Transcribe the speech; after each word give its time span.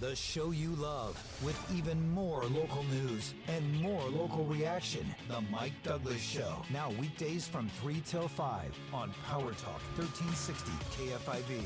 the 0.00 0.14
show 0.14 0.52
you 0.52 0.70
love, 0.76 1.20
with 1.42 1.58
even 1.76 2.10
more 2.12 2.44
local 2.44 2.84
news 2.84 3.34
and 3.48 3.82
more 3.82 4.02
local 4.10 4.44
reaction. 4.44 5.04
The 5.28 5.40
Mike 5.50 5.72
Douglass 5.82 6.20
Show. 6.20 6.62
Now 6.72 6.90
weekdays 7.00 7.48
from 7.48 7.68
3 7.80 8.00
till 8.06 8.28
5 8.28 8.78
on 8.92 9.12
Power 9.26 9.52
Talk 9.52 9.80
1360 9.96 10.70
KFIV. 10.94 11.62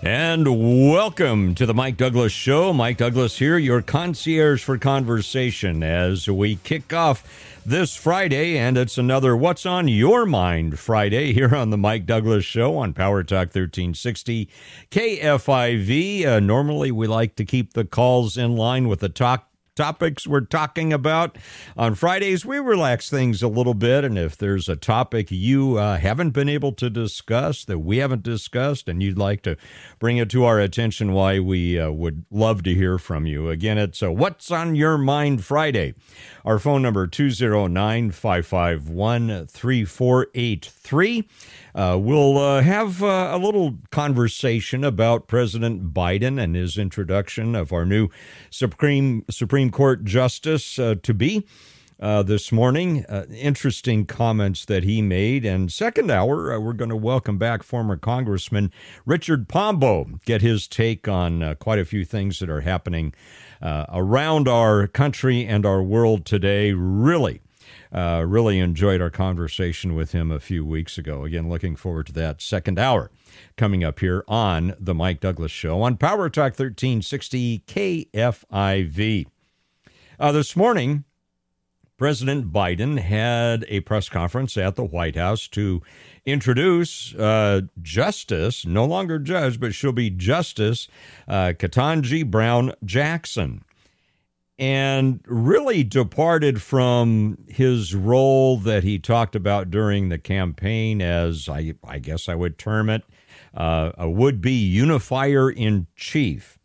And 0.00 0.92
welcome 0.92 1.56
to 1.56 1.66
the 1.66 1.74
Mike 1.74 1.96
Douglass 1.96 2.30
Show. 2.30 2.72
Mike 2.72 2.98
Douglass 2.98 3.38
here, 3.38 3.58
your 3.58 3.82
concierge 3.82 4.62
for 4.62 4.78
conversation 4.78 5.82
as 5.82 6.28
we 6.28 6.54
kick 6.54 6.92
off 6.92 7.24
this 7.66 7.96
Friday. 7.96 8.56
And 8.56 8.78
it's 8.78 8.96
another 8.96 9.36
What's 9.36 9.66
on 9.66 9.88
Your 9.88 10.24
Mind 10.24 10.78
Friday 10.78 11.32
here 11.32 11.52
on 11.52 11.70
the 11.70 11.76
Mike 11.76 12.06
Douglass 12.06 12.44
Show 12.44 12.76
on 12.76 12.92
Power 12.92 13.24
Talk 13.24 13.48
1360 13.48 14.48
KFIV. 14.92 16.24
Uh, 16.24 16.38
normally, 16.38 16.92
we 16.92 17.08
like 17.08 17.34
to 17.34 17.44
keep 17.44 17.72
the 17.72 17.84
calls 17.84 18.36
in 18.36 18.54
line 18.54 18.86
with 18.86 19.00
the 19.00 19.08
talk 19.08 19.47
topics 19.78 20.26
we're 20.26 20.40
talking 20.40 20.92
about. 20.92 21.38
On 21.76 21.94
Fridays, 21.94 22.44
we 22.44 22.58
relax 22.58 23.08
things 23.08 23.44
a 23.44 23.48
little 23.48 23.74
bit. 23.74 24.02
And 24.02 24.18
if 24.18 24.36
there's 24.36 24.68
a 24.68 24.74
topic 24.74 25.30
you 25.30 25.78
uh, 25.78 25.98
haven't 25.98 26.30
been 26.30 26.48
able 26.48 26.72
to 26.72 26.90
discuss 26.90 27.64
that 27.64 27.78
we 27.78 27.98
haven't 27.98 28.24
discussed 28.24 28.88
and 28.88 29.00
you'd 29.00 29.16
like 29.18 29.42
to 29.42 29.56
bring 30.00 30.16
it 30.16 30.28
to 30.30 30.44
our 30.44 30.58
attention, 30.58 31.12
why 31.12 31.38
we 31.38 31.78
uh, 31.78 31.92
would 31.92 32.24
love 32.28 32.64
to 32.64 32.74
hear 32.74 32.98
from 32.98 33.24
you. 33.24 33.50
Again, 33.50 33.78
it's 33.78 34.02
a 34.02 34.10
What's 34.10 34.50
on 34.50 34.74
Your 34.74 34.98
Mind 34.98 35.44
Friday. 35.44 35.94
Our 36.44 36.58
phone 36.58 36.82
number 36.82 37.06
209 37.06 38.10
551 38.10 39.46
3483. 39.46 41.28
Uh, 41.78 41.96
we'll 41.96 42.36
uh, 42.36 42.60
have 42.60 43.04
uh, 43.04 43.30
a 43.32 43.38
little 43.38 43.78
conversation 43.92 44.82
about 44.82 45.28
President 45.28 45.94
Biden 45.94 46.42
and 46.42 46.56
his 46.56 46.76
introduction 46.76 47.54
of 47.54 47.72
our 47.72 47.86
new 47.86 48.08
Supreme 48.50 49.24
Supreme 49.30 49.70
Court 49.70 50.02
justice 50.02 50.80
uh, 50.80 50.96
to 51.00 51.14
be. 51.14 51.46
Uh, 52.00 52.22
this 52.22 52.52
morning. 52.52 53.04
Uh, 53.06 53.24
interesting 53.32 54.06
comments 54.06 54.64
that 54.66 54.84
he 54.84 55.02
made. 55.02 55.44
And 55.44 55.72
second 55.72 56.12
hour, 56.12 56.60
we're 56.60 56.72
going 56.72 56.90
to 56.90 56.96
welcome 56.96 57.38
back 57.38 57.64
former 57.64 57.96
Congressman 57.96 58.70
Richard 59.04 59.48
Pombo, 59.48 60.04
get 60.24 60.40
his 60.40 60.68
take 60.68 61.08
on 61.08 61.56
quite 61.56 61.80
a 61.80 61.84
few 61.84 62.04
things 62.04 62.38
that 62.38 62.48
are 62.48 62.60
happening 62.60 63.14
around 63.60 64.46
our 64.46 64.86
country 64.86 65.44
and 65.44 65.66
our 65.66 65.82
world 65.82 66.24
today. 66.24 66.72
Really 66.72 67.40
uh, 67.92 68.24
really 68.26 68.58
enjoyed 68.58 69.00
our 69.00 69.10
conversation 69.10 69.94
with 69.94 70.12
him 70.12 70.30
a 70.30 70.40
few 70.40 70.64
weeks 70.64 70.98
ago. 70.98 71.24
Again, 71.24 71.48
looking 71.48 71.76
forward 71.76 72.06
to 72.06 72.12
that 72.14 72.40
second 72.42 72.78
hour 72.78 73.10
coming 73.56 73.84
up 73.84 74.00
here 74.00 74.24
on 74.28 74.74
The 74.78 74.94
Mike 74.94 75.20
Douglass 75.20 75.52
Show 75.52 75.82
on 75.82 75.96
Power 75.96 76.28
Talk 76.28 76.58
1360 76.58 77.64
KFIV. 77.66 79.26
Uh, 80.20 80.32
this 80.32 80.56
morning, 80.56 81.04
President 81.96 82.52
Biden 82.52 82.98
had 83.00 83.64
a 83.68 83.80
press 83.80 84.08
conference 84.08 84.56
at 84.56 84.76
the 84.76 84.84
White 84.84 85.16
House 85.16 85.48
to 85.48 85.82
introduce 86.24 87.12
uh, 87.14 87.62
Justice, 87.82 88.64
no 88.64 88.84
longer 88.84 89.18
judge, 89.18 89.58
but 89.58 89.74
she'll 89.74 89.92
be 89.92 90.08
Justice 90.08 90.88
uh, 91.26 91.52
Ketanji 91.58 92.28
Brown 92.28 92.72
Jackson 92.84 93.64
and 94.58 95.20
really 95.26 95.84
departed 95.84 96.60
from 96.60 97.38
his 97.46 97.94
role 97.94 98.58
that 98.58 98.82
he 98.82 98.98
talked 98.98 99.36
about 99.36 99.70
during 99.70 100.08
the 100.08 100.18
campaign 100.18 101.00
as 101.00 101.48
I, 101.48 101.74
I 101.84 101.98
guess 102.00 102.28
I 102.28 102.34
would 102.34 102.58
term 102.58 102.90
it 102.90 103.04
uh, 103.54 103.92
a 103.96 104.08
would 104.08 104.40
be 104.40 104.52
unifier 104.52 105.50
in 105.50 105.86
chief. 105.96 106.58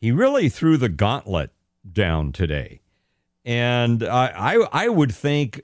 He 0.00 0.12
really 0.12 0.48
threw 0.48 0.76
the 0.76 0.88
gauntlet 0.88 1.50
down 1.90 2.32
today. 2.32 2.80
And 3.44 4.02
I, 4.02 4.54
I, 4.54 4.84
I 4.84 4.88
would 4.88 5.12
think 5.14 5.62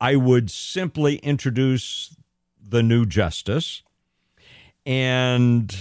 I 0.00 0.16
would 0.16 0.50
simply 0.50 1.16
introduce 1.16 2.16
the 2.60 2.82
new 2.82 3.04
justice 3.06 3.82
and 4.86 5.74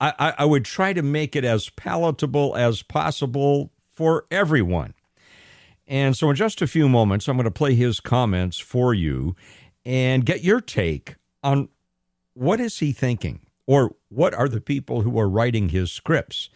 I, 0.00 0.34
I 0.38 0.44
would 0.44 0.64
try 0.64 0.92
to 0.92 1.02
make 1.02 1.34
it 1.34 1.44
as 1.44 1.70
palatable 1.70 2.54
as 2.56 2.82
possible 2.82 3.72
for 3.94 4.26
everyone. 4.30 4.94
And 5.86 6.16
so, 6.16 6.28
in 6.30 6.36
just 6.36 6.60
a 6.60 6.66
few 6.66 6.88
moments, 6.88 7.28
I'm 7.28 7.36
going 7.36 7.44
to 7.44 7.50
play 7.50 7.74
his 7.74 8.00
comments 8.00 8.58
for 8.58 8.92
you 8.92 9.36
and 9.84 10.26
get 10.26 10.42
your 10.42 10.60
take 10.60 11.16
on 11.42 11.68
what 12.34 12.60
is 12.60 12.78
he 12.80 12.92
thinking, 12.92 13.40
or 13.66 13.94
what 14.08 14.34
are 14.34 14.48
the 14.48 14.60
people 14.60 15.02
who 15.02 15.18
are 15.18 15.28
writing 15.28 15.70
his 15.70 15.92
scripts 15.92 16.50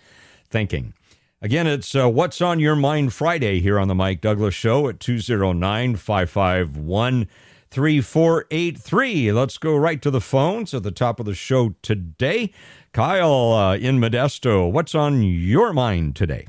thinking. 0.49 0.93
Again, 1.41 1.67
it's 1.67 1.95
uh, 1.95 2.09
What's 2.11 2.43
on 2.43 2.61
Your 2.61 2.77
Mind 2.77 3.15
Friday 3.15 3.61
here 3.61 3.79
on 3.79 3.89
the 3.89 3.95
Mike 3.95 4.21
Douglass 4.21 4.55
Show 4.55 4.89
at 4.89 5.01
209 5.01 5.97
551 5.97 7.29
3483. 7.71 9.31
Let's 9.31 9.57
go 9.57 9.77
right 9.77 10.03
to 10.03 10.11
the 10.11 10.21
phones 10.21 10.75
at 10.75 10.83
the 10.83 10.91
top 10.91 11.21
of 11.21 11.27
the 11.27 11.35
show 11.35 11.75
today. 11.83 12.53
Kyle 12.93 13.53
uh, 13.53 13.77
in 13.77 14.01
Modesto, 14.01 14.71
what's 14.71 14.95
on 14.95 15.23
your 15.23 15.73
mind 15.73 16.17
today? 16.17 16.49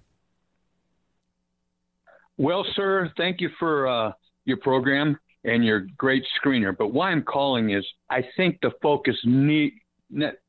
Well, 2.38 2.66
sir, 2.76 3.12
thank 3.18 3.40
you 3.40 3.52
for 3.60 3.88
uh, 3.88 4.14
your 4.46 4.58
program 4.58 5.20
and 5.44 5.64
your 5.64 5.82
great 5.96 6.24
screener. 6.44 6.76
But 6.76 6.88
why 6.88 7.12
I'm 7.12 7.22
calling 7.22 7.70
is 7.70 7.86
I 8.10 8.24
think 8.36 8.58
the 8.62 8.72
focus 8.82 9.16
need, 9.24 9.74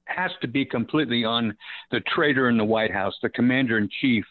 has 0.07 0.31
to 0.41 0.49
be 0.49 0.65
completely 0.65 1.23
on 1.23 1.55
the 1.91 2.01
traitor 2.15 2.49
in 2.49 2.57
the 2.57 2.65
White 2.65 2.93
House, 2.93 3.15
the 3.23 3.29
commander 3.29 3.77
in 3.77 3.91
chief, 4.01 4.25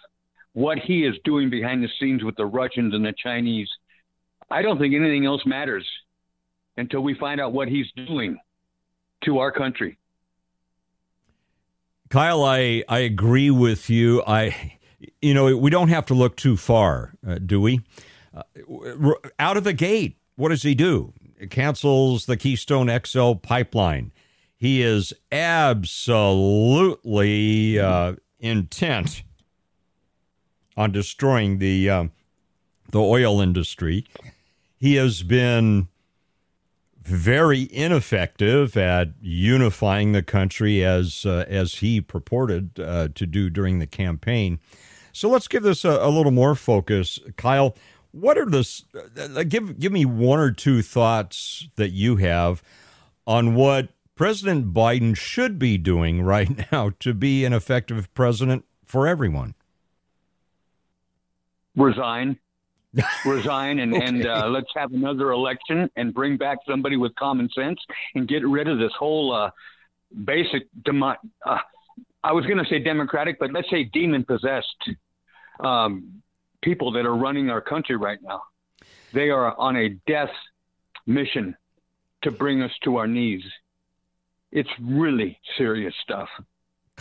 what 0.54 0.80
he 0.80 1.06
is 1.06 1.16
doing 1.24 1.52
behind 1.52 1.84
the 1.84 1.90
scenes 2.00 2.24
with 2.24 2.36
the 2.36 2.46
Russians 2.48 2.96
and 2.96 3.06
the 3.06 3.14
Chinese. 3.22 3.70
I 4.50 4.64
don't 4.64 4.80
think 4.80 4.96
anything 4.96 5.28
else 5.28 5.46
matters 5.46 5.88
until 6.78 7.02
we 7.02 7.14
find 7.16 7.42
out 7.42 7.54
what 7.54 7.68
he's 7.68 7.88
doing 7.96 8.38
to 9.26 9.40
our 9.40 9.52
country. 9.52 9.98
Kyle, 12.10 12.44
I, 12.44 12.84
I 12.90 13.00
agree 13.00 13.50
with 13.52 13.90
you. 13.90 14.22
I, 14.28 14.78
you 15.22 15.34
know, 15.34 15.56
we 15.56 15.70
don't 15.70 15.88
have 15.90 16.06
to 16.08 16.14
look 16.14 16.36
too 16.36 16.58
far, 16.58 17.14
uh, 17.26 17.36
do 17.36 17.62
we? 17.62 17.82
Uh, 18.36 18.44
out 19.40 19.58
of 19.58 19.64
the 19.64 19.74
gate, 19.74 20.18
what 20.36 20.50
does 20.50 20.64
he 20.64 20.76
do? 20.76 21.14
It 21.40 21.50
cancels 21.50 22.26
the 22.26 22.36
Keystone 22.38 22.90
XL 23.06 23.34
pipeline. 23.36 24.12
He 24.58 24.82
is 24.82 25.14
absolutely 25.32 27.00
uh, 27.80 28.16
intent 28.40 29.24
on 30.78 30.92
destroying 30.92 31.58
the 31.58 31.90
uh, 31.90 32.06
the 32.92 33.00
oil 33.02 33.42
industry. 33.42 34.06
He 34.78 34.96
has 34.96 35.24
been 35.24 35.88
very 37.12 37.68
ineffective 37.72 38.76
at 38.76 39.10
unifying 39.22 40.12
the 40.12 40.24
country 40.24 40.84
as 40.84 41.26
uh, 41.26 41.46
as 41.48 41.76
he 41.76 42.02
purported 42.02 42.80
uh, 42.80 43.10
to 43.14 43.26
do 43.26 43.50
during 43.50 43.80
the 43.80 43.88
campaign. 43.88 44.60
So 45.14 45.30
let's 45.30 45.48
give 45.48 45.64
this 45.64 45.84
a, 45.86 45.90
a 45.90 46.10
little 46.10 46.32
more 46.32 46.56
focus, 46.56 47.20
Kyle. 47.38 47.76
What 48.12 48.38
are 48.38 48.46
the 48.46 48.68
uh, 49.18 49.44
give 49.44 49.80
give 49.80 49.92
me 49.92 50.06
one 50.06 50.40
or 50.40 50.52
two 50.52 50.82
thoughts 50.82 51.68
that 51.76 51.90
you 51.90 52.18
have 52.18 52.64
on 53.28 53.56
what 53.56 53.90
President 54.16 54.74
Biden 54.74 55.16
should 55.16 55.60
be 55.60 55.78
doing 55.78 56.22
right 56.24 56.72
now 56.72 56.92
to 57.00 57.14
be 57.14 57.46
an 57.46 57.54
effective 57.54 58.14
president 58.14 58.66
for 58.86 59.08
everyone? 59.08 59.56
Resign 61.76 62.38
resign 63.26 63.80
and, 63.80 63.94
okay. 63.96 64.06
and 64.06 64.26
uh, 64.26 64.48
let's 64.48 64.70
have 64.76 64.94
another 64.94 65.32
election 65.32 65.90
and 65.96 66.14
bring 66.14 66.38
back 66.38 66.58
somebody 66.68 66.98
with 66.98 67.14
common 67.16 67.50
sense 67.56 67.80
and 68.16 68.28
get 68.28 68.46
rid 68.48 68.68
of 68.68 68.78
this 68.78 68.92
whole 68.98 69.34
uh, 69.34 69.50
basic 70.26 70.64
demo- 70.84 71.16
uh, 71.46 71.60
I 72.24 72.34
was 72.34 72.46
going 72.46 72.60
to 72.60 72.70
say 72.70 72.80
democratic, 72.80 73.40
but 73.40 73.52
let's 73.52 73.70
say 73.70 73.84
demon 73.86 74.24
possessed 74.24 74.90
um, 75.60 76.22
people 76.62 76.92
that 76.94 77.06
are 77.06 77.16
running 77.16 77.50
our 77.50 77.62
country 77.62 77.96
right 77.96 78.20
now. 78.22 78.44
They 79.14 79.30
are 79.30 79.58
on 79.58 79.76
a 79.76 79.90
death 80.08 80.30
mission 81.08 81.56
to 82.22 82.32
bring 82.32 82.62
us 82.62 82.72
to 82.84 82.98
our 82.98 83.08
knees. 83.08 83.44
It's 84.52 84.70
really 84.80 85.40
serious 85.58 85.94
stuff. 86.04 86.30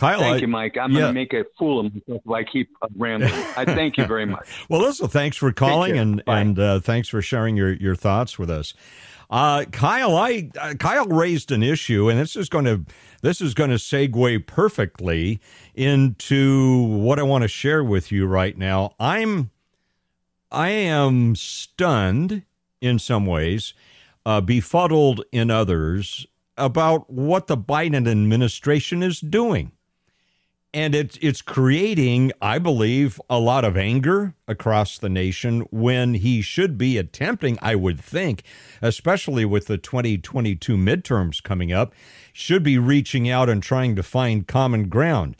Kyle, 0.01 0.19
thank 0.19 0.37
I, 0.37 0.39
you, 0.39 0.47
Mike. 0.47 0.77
I'm 0.79 0.91
yeah. 0.93 1.01
going 1.01 1.09
to 1.09 1.13
make 1.13 1.33
a 1.33 1.45
fool 1.59 1.85
of 1.85 1.93
myself 1.93 2.21
if 2.25 2.31
I 2.31 2.43
keep 2.43 2.71
uh, 2.81 2.87
rambling. 2.97 3.31
I 3.55 3.65
thank 3.65 3.97
you 3.97 4.07
very 4.07 4.25
much. 4.25 4.65
well, 4.69 4.81
listen, 4.81 5.07
thanks 5.07 5.37
for 5.37 5.51
calling 5.51 5.95
and 5.95 6.25
Bye. 6.25 6.39
and 6.39 6.57
uh, 6.57 6.79
thanks 6.79 7.07
for 7.07 7.21
sharing 7.21 7.55
your 7.55 7.73
your 7.73 7.93
thoughts 7.93 8.39
with 8.39 8.49
us. 8.49 8.73
Uh, 9.29 9.65
Kyle, 9.65 10.17
I 10.17 10.49
uh, 10.59 10.73
Kyle 10.79 11.05
raised 11.05 11.51
an 11.51 11.61
issue, 11.61 12.09
and 12.09 12.19
this 12.19 12.35
is 12.35 12.49
going 12.49 12.65
to 12.65 12.83
this 13.21 13.41
is 13.41 13.53
going 13.53 13.69
to 13.69 13.75
segue 13.75 14.47
perfectly 14.47 15.39
into 15.75 16.81
what 16.81 17.19
I 17.19 17.23
want 17.23 17.43
to 17.43 17.47
share 17.47 17.83
with 17.83 18.11
you 18.11 18.25
right 18.25 18.57
now. 18.57 18.95
I'm 18.99 19.51
I 20.51 20.69
am 20.69 21.35
stunned 21.35 22.41
in 22.81 22.97
some 22.97 23.27
ways, 23.27 23.75
uh, 24.25 24.41
befuddled 24.41 25.23
in 25.31 25.51
others 25.51 26.25
about 26.57 27.07
what 27.07 27.45
the 27.45 27.55
Biden 27.55 28.09
administration 28.09 29.03
is 29.03 29.19
doing 29.19 29.73
and 30.73 30.95
it's 30.95 31.17
it's 31.21 31.41
creating, 31.41 32.31
I 32.41 32.57
believe, 32.57 33.19
a 33.29 33.39
lot 33.39 33.65
of 33.65 33.75
anger 33.75 34.35
across 34.47 34.97
the 34.97 35.09
nation 35.09 35.61
when 35.71 36.13
he 36.15 36.41
should 36.41 36.77
be 36.77 36.97
attempting, 36.97 37.57
I 37.61 37.75
would 37.75 37.99
think, 37.99 38.43
especially 38.81 39.43
with 39.43 39.67
the 39.67 39.77
2022 39.77 40.77
midterms 40.77 41.43
coming 41.43 41.73
up, 41.73 41.93
should 42.31 42.63
be 42.63 42.77
reaching 42.77 43.29
out 43.29 43.49
and 43.49 43.61
trying 43.61 43.95
to 43.97 44.03
find 44.03 44.47
common 44.47 44.87
ground. 44.87 45.35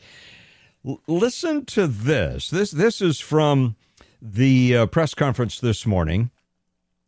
L- 0.86 1.00
listen 1.06 1.64
to 1.66 1.86
this. 1.86 2.50
This 2.50 2.70
this 2.70 3.00
is 3.00 3.18
from 3.18 3.76
the 4.20 4.76
uh, 4.76 4.86
press 4.86 5.14
conference 5.14 5.58
this 5.58 5.86
morning 5.86 6.30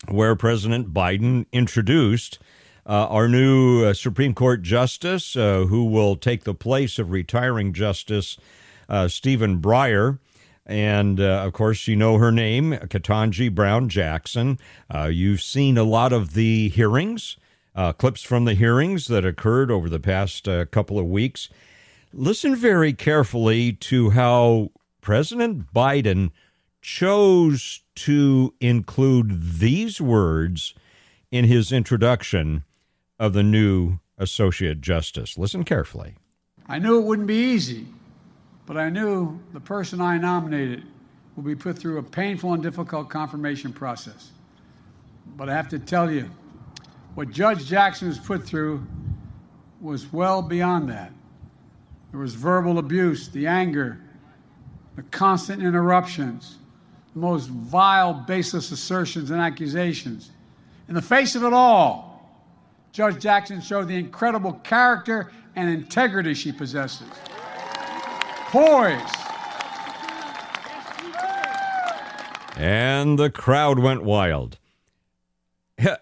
where 0.09 0.35
President 0.35 0.93
Biden 0.93 1.47
introduced 1.53 2.39
uh, 2.87 3.07
our 3.09 3.29
new 3.29 3.85
uh, 3.85 3.95
Supreme 3.95 4.35
Court 4.35 4.63
Justice, 4.63 5.37
uh, 5.37 5.65
who 5.69 5.85
will 5.87 6.17
take 6.17 6.45
the 6.45 6.55
place 6.55 6.99
of 6.99 7.11
retiring 7.11 7.73
Justice 7.73 8.37
uh, 8.89 9.09
Stephen 9.09 9.61
Breyer. 9.61 10.19
And 10.67 11.21
uh, 11.21 11.43
of 11.45 11.53
course, 11.53 11.89
you 11.89 11.97
know 11.97 12.19
her 12.19 12.33
name, 12.33 12.73
Ketanji 12.73 13.55
Brown 13.55 13.89
Jackson. 13.89 14.59
Uh, 14.93 15.05
you've 15.05 15.43
seen 15.43 15.77
a 15.77 15.85
lot 15.85 16.13
of 16.13 16.35
the 16.35 16.69
hearings, 16.71 17.37
clips 17.99 18.23
from 18.23 18.45
the 18.45 18.55
hearings 18.55 19.07
that 19.09 19.27
occurred 19.27 19.71
over 19.71 19.89
the 19.89 20.01
past 20.01 20.49
couple 20.71 20.99
of 20.99 21.07
weeks. 21.07 21.51
Listen 22.15 22.57
very 22.57 22.93
carefully 22.95 23.73
to 23.73 24.11
how 24.11 24.71
President 25.03 25.73
Biden 25.75 26.31
chose 26.81 27.83
to 27.97 28.55
include 28.61 29.59
these 29.59 30.01
words 30.01 30.75
in 31.31 31.45
his 31.45 31.73
introduction 31.73 32.65
of 33.19 33.33
the 33.33 33.43
new 33.43 33.99
Associate 34.19 34.81
Justice. 34.81 35.39
Listen 35.39 35.65
carefully. 35.65 36.15
I 36.67 36.79
knew 36.79 36.99
it 36.99 37.05
wouldn't 37.05 37.29
be 37.29 37.53
easy, 37.53 37.87
but 38.67 38.77
I 38.77 38.89
knew 38.89 39.39
the 39.53 39.61
person 39.61 40.01
I 40.01 40.19
nominated 40.19 40.85
would 41.37 41.45
be 41.45 41.55
put 41.55 41.79
through 41.79 41.99
a 41.99 42.03
painful 42.03 42.53
and 42.55 42.63
difficult 42.63 43.09
confirmation 43.09 43.73
process. 43.73 44.31
But 45.37 45.49
I 45.49 45.55
have 45.55 45.69
to 45.69 45.79
tell 45.79 46.11
you, 46.11 46.31
what 47.15 47.31
Judge 47.31 47.67
Jackson 47.67 48.09
was 48.09 48.19
put 48.19 48.45
through 48.45 48.85
was 49.81 50.13
well 50.13 50.43
beyond 50.43 50.89
that. 50.89 51.13
There 52.11 52.21
was 52.21 52.35
verbal 52.35 52.79
abuse, 52.79 53.29
the 53.29 53.47
anger, 53.47 54.01
the 54.97 55.03
constant 55.05 55.63
interruptions, 55.63 56.59
the 57.13 57.21
most 57.21 57.49
vile, 57.49 58.15
baseless 58.15 58.71
assertions 58.71 59.31
and 59.31 59.41
accusations. 59.41 60.31
In 60.89 60.95
the 60.95 61.03
face 61.03 61.35
of 61.35 61.43
it 61.43 61.53
all, 61.53 62.14
Judge 62.95 63.21
Jackson 63.21 63.61
showed 63.61 63.89
the 63.89 63.97
incredible 63.97 64.53
character 64.63 65.33
and 65.57 65.69
integrity 65.69 66.33
she 66.33 66.53
possesses. 66.53 67.09
Poise. 68.53 69.01
And 72.57 73.19
the 73.19 73.31
crowd 73.35 73.81
went 73.81 74.05
wild. 74.05 74.59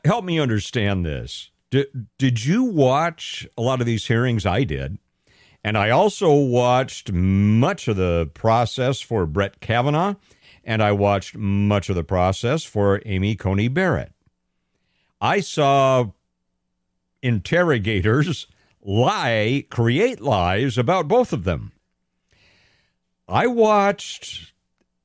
Help 0.05 0.27
me 0.27 0.39
understand 0.39 1.07
this. 1.07 1.51
D- 1.71 1.87
did 2.19 2.45
you 2.45 2.63
watch 2.65 3.49
a 3.57 3.63
lot 3.63 3.81
of 3.81 3.87
these 3.87 4.07
hearings? 4.07 4.45
I 4.45 4.65
did. 4.65 4.99
And 5.65 5.79
I 5.79 5.89
also 5.89 6.31
watched 6.35 7.11
much 7.11 7.89
of 7.89 7.97
the 7.97 8.31
process 8.35 9.01
for 9.01 9.25
Brett 9.25 9.61
Kavanaugh, 9.61 10.17
and 10.63 10.83
I 10.83 10.93
watched 10.93 11.39
much 11.39 11.89
of 11.89 11.97
the 11.97 12.05
process 12.05 12.65
for 12.65 13.01
Amy 13.07 13.35
Coney 13.35 13.69
Barrett. 13.69 14.13
I 15.23 15.41
saw 15.41 16.11
interrogators 17.23 18.47
lie, 18.83 19.65
create 19.71 20.21
lies 20.21 20.77
about 20.77 21.09
both 21.09 21.33
of 21.33 21.45
them. 21.45 21.73
I 23.29 23.47
watched 23.47 24.53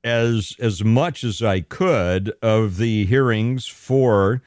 as 0.03 0.55
as 0.59 0.83
much 0.83 1.23
as 1.23 1.41
I 1.41 1.61
could 1.61 2.33
of 2.41 2.77
the 2.77 3.05
hearings 3.05 3.67
for 3.67 4.41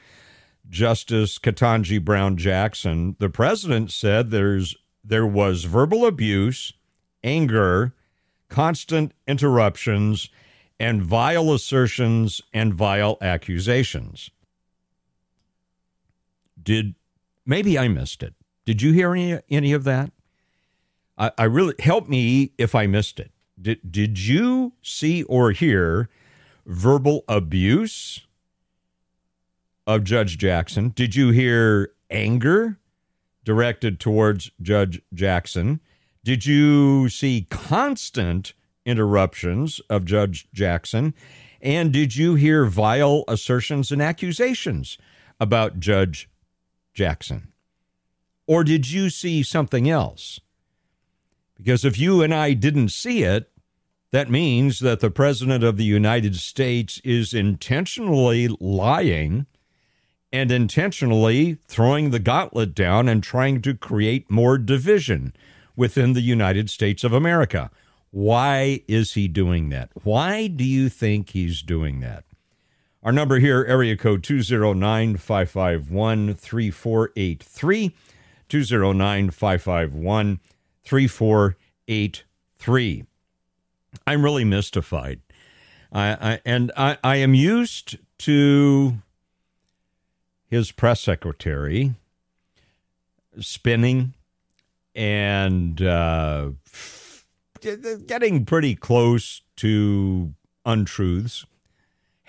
Justice 0.69 1.37
Ketanji 1.37 2.03
Brown 2.03 2.37
Jackson. 2.37 3.15
The 3.19 3.29
president 3.29 3.91
said 3.91 4.31
there's 4.31 4.75
there 5.03 5.25
was 5.25 5.63
verbal 5.63 6.05
abuse, 6.05 6.73
anger, 7.23 7.93
constant 8.49 9.13
interruptions, 9.27 10.29
and 10.79 11.01
vile 11.01 11.53
assertions 11.53 12.41
and 12.53 12.73
vile 12.73 13.17
accusations. 13.21 14.29
Did 16.61 16.95
Maybe 17.45 17.77
I 17.77 17.87
missed 17.87 18.23
it. 18.23 18.33
Did 18.65 18.81
you 18.81 18.91
hear 18.91 19.13
any, 19.13 19.39
any 19.49 19.73
of 19.73 19.83
that? 19.85 20.11
I, 21.17 21.31
I 21.37 21.43
really 21.45 21.75
help 21.79 22.07
me 22.07 22.53
if 22.57 22.75
I 22.75 22.87
missed 22.87 23.19
it. 23.19 23.31
Did, 23.61 23.91
did 23.91 24.19
you 24.19 24.73
see 24.81 25.23
or 25.23 25.51
hear 25.51 26.09
verbal 26.65 27.23
abuse 27.27 28.25
of 29.85 30.03
Judge 30.03 30.37
Jackson? 30.37 30.89
Did 30.89 31.15
you 31.15 31.29
hear 31.31 31.91
anger 32.09 32.79
directed 33.43 33.99
towards 33.99 34.51
Judge 34.61 35.01
Jackson? 35.13 35.79
Did 36.23 36.45
you 36.45 37.09
see 37.09 37.47
constant 37.49 38.53
interruptions 38.85 39.79
of 39.89 40.05
Judge 40.05 40.47
Jackson? 40.53 41.13
And 41.61 41.91
did 41.91 42.15
you 42.15 42.35
hear 42.35 42.65
vile 42.65 43.23
assertions 43.27 43.91
and 43.91 44.01
accusations 44.01 44.97
about 45.39 45.79
Judge 45.79 46.29
Jackson? 46.93 47.51
Or 48.47 48.63
did 48.63 48.91
you 48.91 49.09
see 49.09 49.43
something 49.43 49.89
else? 49.89 50.39
Because 51.57 51.85
if 51.85 51.99
you 51.99 52.21
and 52.21 52.33
I 52.33 52.53
didn't 52.53 52.89
see 52.89 53.23
it, 53.23 53.51
that 54.11 54.29
means 54.29 54.79
that 54.79 54.99
the 54.99 55.11
President 55.11 55.63
of 55.63 55.77
the 55.77 55.85
United 55.85 56.35
States 56.35 56.99
is 57.03 57.33
intentionally 57.33 58.49
lying 58.59 59.45
and 60.33 60.51
intentionally 60.51 61.57
throwing 61.67 62.09
the 62.09 62.19
gauntlet 62.19 62.73
down 62.73 63.07
and 63.07 63.23
trying 63.23 63.61
to 63.61 63.73
create 63.73 64.29
more 64.29 64.57
division 64.57 65.33
within 65.75 66.13
the 66.13 66.21
United 66.21 66.69
States 66.69 67.03
of 67.03 67.13
America. 67.13 67.69
Why 68.11 68.81
is 68.87 69.13
he 69.13 69.27
doing 69.27 69.69
that? 69.69 69.91
Why 70.03 70.47
do 70.47 70.63
you 70.63 70.89
think 70.89 71.29
he's 71.29 71.61
doing 71.61 72.01
that? 72.01 72.25
Our 73.03 73.11
number 73.11 73.39
here, 73.39 73.65
area 73.67 73.97
code 73.97 74.23
209 74.23 75.17
551 75.17 76.35
3483. 76.35 77.95
209 78.47 79.31
551 79.31 80.39
3483. 80.83 83.03
I'm 84.05 84.23
really 84.23 84.45
mystified. 84.45 85.19
I, 85.91 86.33
I, 86.33 86.39
and 86.45 86.71
I, 86.77 86.99
I 87.03 87.15
am 87.15 87.33
used 87.33 87.97
to 88.19 88.99
his 90.47 90.71
press 90.71 91.01
secretary 91.01 91.95
spinning 93.39 94.13
and 94.93 95.81
uh, 95.81 96.51
getting 97.59 98.45
pretty 98.45 98.75
close 98.75 99.41
to 99.55 100.35
untruths 100.65 101.47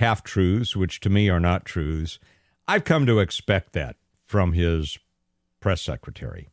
half 0.03 0.25
truths, 0.25 0.75
which 0.75 0.99
to 1.01 1.09
me 1.09 1.29
are 1.29 1.39
not 1.39 1.65
truths. 1.65 2.19
I've 2.67 2.85
come 2.85 3.07
to 3.07 3.21
expect 3.21 3.73
that 3.75 3.97
from 4.27 4.53
his 4.53 4.99
press 5.61 5.81
secretary. 5.81 6.49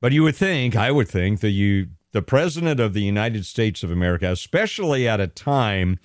But 0.00 0.12
you 0.12 0.22
would 0.22 0.36
think, 0.36 0.74
I 0.74 0.90
would 0.90 1.08
think, 1.08 1.40
that 1.40 1.50
you, 1.50 1.88
the 2.12 2.22
President 2.22 2.80
of 2.80 2.94
the 2.94 3.02
United 3.02 3.44
States 3.44 3.82
of 3.82 3.90
America, 3.90 4.30
especially 4.30 5.06
at 5.06 5.20
a 5.20 5.26
time 5.26 5.98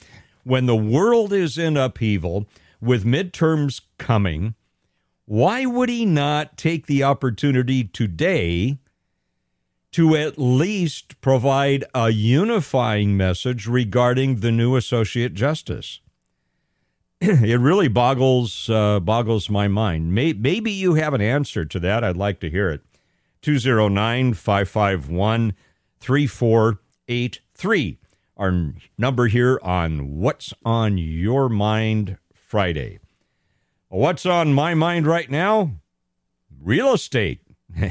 when 0.43 0.65
the 0.65 0.75
world 0.75 1.31
is 1.31 1.57
in 1.57 1.77
upheaval 1.77 2.45
with 2.81 3.05
midterms 3.05 3.81
coming, 3.97 4.55
why 5.25 5.65
would 5.65 5.87
he 5.87 6.05
not 6.05 6.57
take 6.57 6.87
the 6.87 7.03
opportunity 7.03 7.85
today 7.85 8.79
to 9.91 10.15
at 10.15 10.38
least 10.38 11.19
provide 11.21 11.83
a 11.93 12.10
unifying 12.10 13.17
message 13.17 13.67
regarding 13.67 14.38
the 14.38 14.51
new 14.51 14.75
associate 14.75 15.33
justice. 15.33 16.00
it 17.21 17.60
really 17.60 17.88
boggles 17.88 18.69
uh, 18.69 19.00
boggles 19.00 19.50
my 19.50 19.67
mind. 19.67 20.15
May, 20.15 20.33
maybe 20.33 20.71
you 20.71 20.95
have 20.95 21.13
an 21.13 21.21
answer 21.21 21.65
to 21.65 21.79
that. 21.79 22.03
I'd 22.03 22.17
like 22.17 22.39
to 22.39 22.50
hear 22.50 22.69
it. 22.69 22.81
209 23.41 24.33
551 24.33 25.53
3483. 26.00 27.98
Our 28.38 28.74
number 28.98 29.27
here 29.27 29.60
on 29.62 30.17
What's 30.19 30.53
on 30.65 30.98
Your 30.98 31.48
Mind 31.50 32.17
Friday. 32.33 33.00
What's 33.89 34.25
on 34.25 34.53
my 34.53 34.74
mind 34.74 35.05
right 35.05 35.29
now? 35.29 35.74
Real 36.60 36.93
estate. 36.93 37.41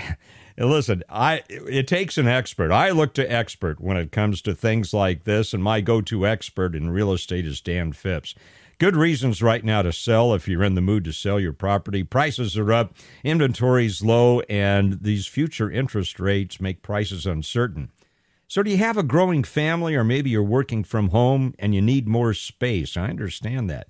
listen, 0.57 1.03
I 1.09 1.43
it 1.49 1.87
takes 1.87 2.19
an 2.19 2.29
expert. 2.29 2.71
I 2.71 2.91
look 2.91 3.15
to 3.15 3.33
expert 3.33 3.81
when 3.81 3.97
it 3.97 4.13
comes 4.13 4.43
to 4.43 4.55
things 4.55 4.93
like 4.93 5.25
this, 5.25 5.53
and 5.53 5.63
my 5.63 5.81
go-to 5.81 6.27
expert 6.27 6.75
in 6.75 6.91
real 6.91 7.13
estate 7.13 7.47
is 7.47 7.61
Dan 7.61 7.93
Phipps. 7.93 8.35
Good 8.79 8.97
reasons 8.97 9.43
right 9.43 9.63
now 9.63 9.83
to 9.83 9.93
sell 9.93 10.33
if 10.33 10.49
you're 10.49 10.65
in 10.65 10.75
the 10.75 10.81
mood 10.81 11.05
to 11.05 11.13
sell 11.13 11.39
your 11.39 11.53
property. 11.53 12.03
Prices 12.03 12.57
are 12.57 12.73
up, 12.73 12.95
inventory's 13.23 14.03
low, 14.03 14.41
and 14.49 15.03
these 15.03 15.27
future 15.27 15.71
interest 15.71 16.19
rates 16.19 16.63
make 16.63 16.81
prices 16.81 17.27
uncertain. 17.27 17.91
So, 18.49 18.63
do 18.63 18.71
you 18.71 18.79
have 18.79 18.97
a 18.97 19.03
growing 19.03 19.45
family, 19.45 19.95
or 19.95 20.03
maybe 20.03 20.31
you're 20.31 20.43
working 20.43 20.83
from 20.83 21.11
home 21.11 21.55
and 21.59 21.75
you 21.75 21.83
need 21.83 22.09
more 22.09 22.33
space? 22.33 22.97
I 22.97 23.09
understand 23.09 23.69
that. 23.69 23.87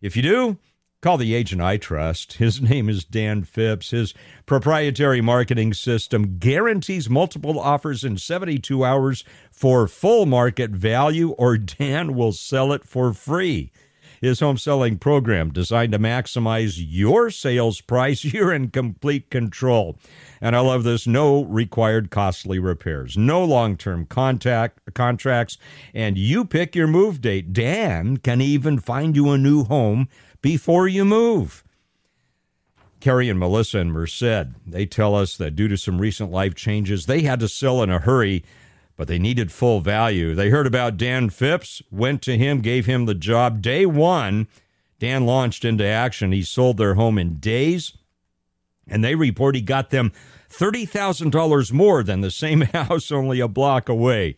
If 0.00 0.14
you 0.16 0.22
do, 0.22 0.58
call 1.00 1.16
the 1.16 1.34
agent 1.34 1.62
I 1.62 1.76
trust. 1.76 2.34
His 2.34 2.60
name 2.70 2.88
is 2.88 3.04
Dan 3.04 3.44
Phipps. 3.44 3.90
His 3.90 4.14
proprietary 4.46 5.20
marketing 5.20 5.74
system 5.74 6.38
guarantees 6.38 7.08
multiple 7.08 7.58
offers 7.58 8.04
in 8.04 8.18
72 8.18 8.84
hours 8.84 9.24
for 9.50 9.88
full 9.88 10.26
market 10.26 10.70
value, 10.70 11.30
or 11.32 11.56
Dan 11.58 12.14
will 12.14 12.32
sell 12.32 12.72
it 12.72 12.84
for 12.84 13.12
free 13.12 13.72
his 14.20 14.40
home 14.40 14.56
selling 14.56 14.98
program 14.98 15.50
designed 15.50 15.92
to 15.92 15.98
maximize 15.98 16.74
your 16.76 17.30
sales 17.30 17.80
price. 17.80 18.24
You're 18.38 18.52
in 18.52 18.70
complete 18.70 19.30
control. 19.30 19.98
And 20.40 20.54
I 20.54 20.60
love 20.60 20.84
this 20.84 21.06
no 21.06 21.44
required 21.44 22.10
costly 22.10 22.58
repairs, 22.58 23.16
no 23.16 23.44
long 23.44 23.76
term 23.76 24.06
contact 24.06 24.80
contracts, 24.94 25.58
and 25.94 26.16
you 26.16 26.44
pick 26.44 26.74
your 26.74 26.86
move 26.86 27.20
date. 27.20 27.52
Dan 27.52 28.18
can 28.18 28.40
even 28.40 28.78
find 28.78 29.16
you 29.16 29.30
a 29.30 29.38
new 29.38 29.64
home 29.64 30.08
before 30.48 30.88
you 30.88 31.04
move. 31.04 31.62
Carrie 33.00 33.28
and 33.28 33.38
Melissa 33.38 33.80
and 33.80 33.92
Merced, 33.92 34.46
they 34.66 34.86
tell 34.86 35.14
us 35.14 35.36
that 35.36 35.54
due 35.54 35.68
to 35.68 35.76
some 35.76 36.00
recent 36.00 36.30
life 36.30 36.54
changes, 36.54 37.04
they 37.04 37.20
had 37.20 37.38
to 37.40 37.48
sell 37.48 37.82
in 37.82 37.90
a 37.90 37.98
hurry 37.98 38.42
but 38.96 39.06
they 39.06 39.18
needed 39.18 39.52
full 39.52 39.80
value. 39.80 40.34
They 40.34 40.48
heard 40.48 40.66
about 40.66 40.96
Dan 40.96 41.30
Phipps, 41.30 41.82
went 41.88 42.20
to 42.22 42.36
him, 42.36 42.62
gave 42.62 42.86
him 42.86 43.04
the 43.04 43.14
job. 43.14 43.62
Day 43.62 43.86
one, 43.86 44.48
Dan 44.98 45.24
launched 45.24 45.64
into 45.64 45.84
action. 45.84 46.32
He 46.32 46.42
sold 46.42 46.78
their 46.78 46.94
home 46.94 47.16
in 47.16 47.36
days, 47.36 47.96
and 48.88 49.04
they 49.04 49.14
report 49.14 49.54
he 49.54 49.60
got 49.60 49.90
them 49.90 50.10
$30,000 50.50 51.72
more 51.72 52.02
than 52.02 52.22
the 52.22 52.30
same 52.32 52.60
house 52.72 53.12
only 53.12 53.38
a 53.38 53.46
block 53.46 53.88
away. 53.88 54.34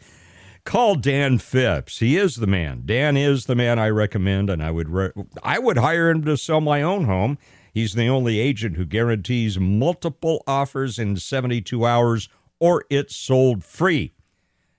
Call 0.71 0.95
Dan 0.95 1.39
Phipps. 1.39 1.99
He 1.99 2.17
is 2.17 2.37
the 2.37 2.47
man. 2.47 2.83
Dan 2.87 3.17
is 3.17 3.47
the 3.47 3.57
man 3.57 3.81
I 3.81 3.89
recommend, 3.89 4.49
and 4.49 4.63
I 4.63 4.71
would 4.71 4.89
re- 4.89 5.11
I 5.43 5.59
would 5.59 5.79
hire 5.79 6.11
him 6.11 6.25
to 6.27 6.37
sell 6.37 6.61
my 6.61 6.81
own 6.81 7.07
home. 7.07 7.39
He's 7.75 7.95
the 7.95 8.07
only 8.07 8.39
agent 8.39 8.77
who 8.77 8.85
guarantees 8.85 9.59
multiple 9.59 10.45
offers 10.47 10.97
in 10.97 11.17
72 11.17 11.85
hours 11.85 12.29
or 12.61 12.85
it's 12.89 13.17
sold 13.17 13.65
free. 13.65 14.13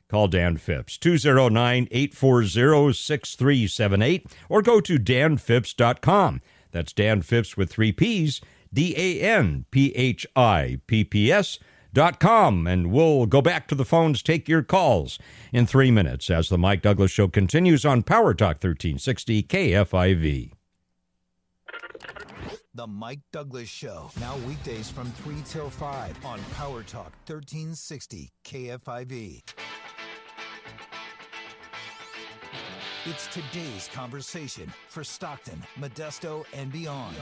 Call 0.08 0.30
Dan 0.30 0.56
Phipps, 0.56 0.98
209 0.98 1.90
840 1.92 2.94
6378, 2.94 4.28
or 4.48 4.62
go 4.62 4.80
to 4.80 4.98
danphipps.com. 4.98 6.42
That's 6.72 6.94
Dan 6.94 7.22
Phipps 7.22 7.58
with 7.58 7.70
three 7.70 7.92
P's, 7.92 8.40
D 8.74 8.96
A 8.96 9.20
N 9.20 9.66
P 9.72 9.92
H 9.94 10.26
I 10.38 10.80
P 10.88 11.04
P 11.04 11.30
S. 11.34 11.60
Com, 11.94 12.68
and 12.68 12.92
we'll 12.92 13.26
go 13.26 13.42
back 13.42 13.68
to 13.68 13.76
the 13.76 13.86
phones, 13.86 14.24
take 14.24 14.48
your 14.48 14.64
calls 14.64 15.20
in 15.52 15.66
three 15.66 15.92
minutes 15.92 16.30
as 16.30 16.48
the 16.48 16.58
Mike 16.58 16.82
Douglass 16.82 17.12
Show 17.12 17.28
continues 17.28 17.86
on 17.86 18.04
Power 18.04 18.34
Talk 18.34 18.64
1360 18.64 19.44
KFIV. 19.44 20.52
The 22.74 22.88
Mike 22.88 23.20
Douglass 23.34 23.68
Show, 23.68 24.10
now 24.22 24.38
weekdays 24.48 24.90
from 24.90 25.12
3 25.12 25.36
till 25.46 25.70
5 25.70 26.26
on 26.26 26.40
Power 26.56 26.84
Talk 26.84 27.12
1360 27.28 28.32
KFIV. 28.46 29.42
It's 33.04 33.26
today's 33.34 33.90
conversation 33.92 34.72
for 34.88 35.04
Stockton, 35.04 35.60
Modesto, 35.80 36.46
and 36.54 36.72
beyond. 36.72 37.16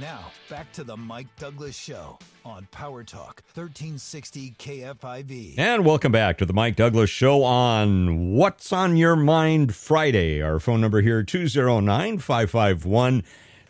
Now, 0.00 0.32
back 0.48 0.72
to 0.72 0.82
the 0.82 0.96
Mike 0.96 1.26
Douglass 1.36 1.76
Show 1.76 2.18
on 2.42 2.66
Power 2.70 3.04
Talk 3.04 3.42
1360 3.52 4.54
KFIV. 4.58 5.58
And 5.58 5.84
welcome 5.84 6.10
back 6.10 6.38
to 6.38 6.46
the 6.46 6.54
Mike 6.54 6.76
Douglass 6.76 7.10
Show 7.10 7.44
on 7.44 8.32
What's 8.32 8.72
on 8.72 8.96
Your 8.96 9.14
Mind 9.14 9.74
Friday. 9.74 10.40
Our 10.40 10.58
phone 10.58 10.80
number 10.80 11.02
here 11.02 11.22
209 11.22 12.16
551 12.16 13.22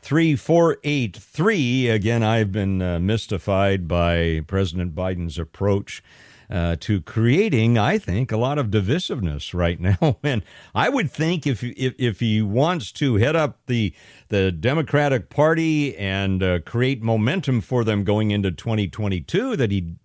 3483. 0.03 1.89
Again, 1.89 2.23
I've 2.23 2.53
been 2.53 2.81
uh, 2.81 3.01
mystified 3.01 3.89
by 3.89 4.45
President 4.47 4.95
Biden's 4.95 5.37
approach 5.37 6.01
uh, 6.51 6.77
to 6.81 7.01
creating, 7.01 7.79
I 7.79 7.99
think, 7.99 8.31
a 8.33 8.37
lot 8.37 8.59
of 8.59 8.69
divisiveness 8.69 9.55
right 9.55 9.81
now. 10.01 10.19
And 10.23 10.43
I 10.75 10.89
would 10.89 11.11
think 11.11 11.47
if 11.47 11.63
if, 11.63 11.95
if 11.99 12.21
he 12.21 12.43
wants 12.43 12.93
to 12.93 13.17
head 13.17 13.37
up 13.37 13.61
the 13.67 13.93
the 14.29 14.53
Democratic 14.53 15.31
Party 15.31 15.97
and 15.97 16.43
uh, 16.43 16.61
create 16.61 17.03
momentum 17.03 17.61
for 17.61 17.85
them 17.85 18.05
going 18.05 18.31
into 18.31 18.51
2022, 18.51 19.57
that 19.57 19.71
he'd 19.71 19.97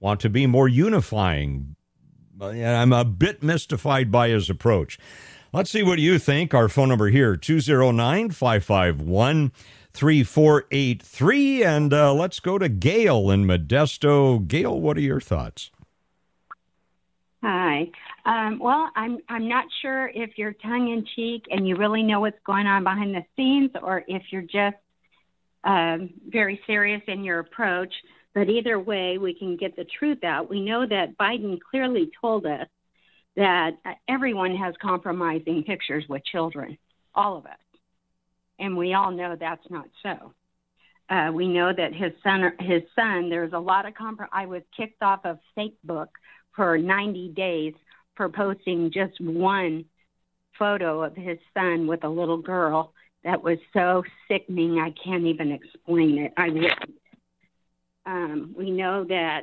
want 0.00 0.20
to 0.20 0.30
be 0.30 0.46
more 0.46 0.68
unifying. 0.68 1.76
I'm 2.40 2.92
a 2.92 3.04
bit 3.04 3.42
mystified 3.42 4.10
by 4.10 4.28
his 4.30 4.48
approach. 4.48 4.98
Let's 5.52 5.70
see 5.70 5.82
what 5.82 5.98
you 5.98 6.18
think. 6.18 6.54
Our 6.54 6.68
phone 6.68 6.88
number 6.88 7.08
here 7.08 7.36
209 7.36 8.30
551 8.30 9.52
3483. 9.92 11.64
And 11.64 11.92
uh, 11.92 12.14
let's 12.14 12.40
go 12.40 12.56
to 12.56 12.68
Gail 12.68 13.30
in 13.30 13.44
Modesto. 13.44 14.46
Gail, 14.46 14.80
what 14.80 14.96
are 14.96 15.02
your 15.02 15.20
thoughts? 15.20 15.70
Hi. 17.42 17.90
Um, 18.26 18.58
well, 18.58 18.90
I'm 18.96 19.18
I'm 19.28 19.48
not 19.48 19.64
sure 19.80 20.08
if 20.08 20.36
you're 20.36 20.52
tongue 20.52 20.88
in 20.88 21.06
cheek 21.16 21.44
and 21.50 21.66
you 21.66 21.76
really 21.76 22.02
know 22.02 22.20
what's 22.20 22.38
going 22.44 22.66
on 22.66 22.84
behind 22.84 23.14
the 23.14 23.24
scenes, 23.34 23.70
or 23.82 24.04
if 24.06 24.22
you're 24.30 24.42
just 24.42 24.76
um, 25.64 26.10
very 26.28 26.60
serious 26.66 27.02
in 27.08 27.24
your 27.24 27.38
approach. 27.38 27.92
But 28.34 28.50
either 28.50 28.78
way, 28.78 29.16
we 29.18 29.34
can 29.34 29.56
get 29.56 29.74
the 29.74 29.86
truth 29.98 30.22
out. 30.22 30.50
We 30.50 30.60
know 30.60 30.86
that 30.86 31.16
Biden 31.18 31.58
clearly 31.70 32.10
told 32.20 32.44
us 32.46 32.68
that 33.36 33.72
everyone 34.06 34.54
has 34.56 34.74
compromising 34.80 35.64
pictures 35.64 36.04
with 36.08 36.22
children, 36.24 36.76
all 37.14 37.38
of 37.38 37.46
us, 37.46 37.52
and 38.58 38.76
we 38.76 38.92
all 38.92 39.10
know 39.10 39.34
that's 39.34 39.68
not 39.70 39.86
so. 40.02 40.34
Uh, 41.08 41.32
we 41.32 41.48
know 41.48 41.72
that 41.72 41.92
his 41.92 42.12
son, 42.22 42.52
his 42.60 42.82
son, 42.94 43.30
there's 43.30 43.52
a 43.52 43.58
lot 43.58 43.86
of 43.86 43.94
compro. 43.94 44.28
I 44.30 44.46
was 44.46 44.62
kicked 44.76 45.02
off 45.02 45.20
of 45.24 45.38
Facebook 45.56 46.08
for 46.54 46.78
90 46.78 47.28
days 47.28 47.74
for 48.16 48.28
posting 48.28 48.90
just 48.92 49.20
one 49.20 49.84
photo 50.58 51.02
of 51.02 51.16
his 51.16 51.38
son 51.54 51.86
with 51.86 52.04
a 52.04 52.08
little 52.08 52.36
girl 52.36 52.92
that 53.24 53.42
was 53.42 53.58
so 53.72 54.02
sickening 54.28 54.78
I 54.78 54.92
can't 55.02 55.24
even 55.24 55.52
explain 55.52 56.18
it. 56.18 56.32
I 56.36 56.48
wouldn't. 56.48 57.00
Um, 58.06 58.54
we 58.56 58.70
know 58.70 59.04
that 59.04 59.42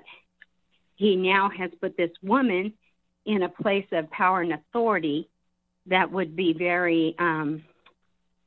he 0.95 1.15
now 1.15 1.49
has 1.57 1.71
put 1.79 1.95
this 1.95 2.11
woman 2.23 2.73
in 3.25 3.43
a 3.43 3.49
place 3.49 3.85
of 3.91 4.09
power 4.09 4.41
and 4.41 4.53
authority 4.53 5.29
that 5.85 6.11
would 6.11 6.35
be 6.35 6.53
very 6.53 7.15
um, 7.19 7.63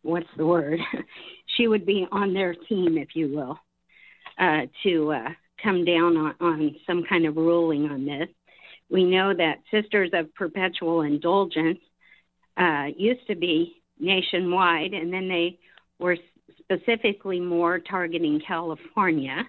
what's 0.02 0.26
the 0.37 0.47
word? 0.47 0.81
she 1.57 1.69
would 1.69 1.87
be 1.87 2.07
on 2.11 2.35
their 2.35 2.55
team, 2.55 2.99
if 2.99 3.14
you 3.14 3.35
will, 3.35 3.59
uh, 4.38 4.62
to 4.83 5.12
uh, 5.12 5.29
come 5.62 5.85
down 5.85 6.17
on, 6.17 6.35
on 6.40 6.76
some 6.87 7.05
kind 7.09 7.26
of 7.26 7.37
ruling 7.37 7.87
on 7.90 8.05
this. 8.05 8.29
We 8.90 9.04
know 9.04 9.32
that 9.35 9.59
Sisters 9.70 10.11
of 10.12 10.35
Perpetual 10.35 11.02
Indulgence 11.02 11.78
uh, 12.56 12.87
used 12.97 13.26
to 13.28 13.37
be 13.37 13.82
nationwide, 13.99 14.92
and 14.92 15.12
then 15.12 15.28
they 15.28 15.59
were 15.99 16.16
specifically 16.59 17.40
more 17.40 17.78
targeting 17.78 18.40
California. 18.47 19.49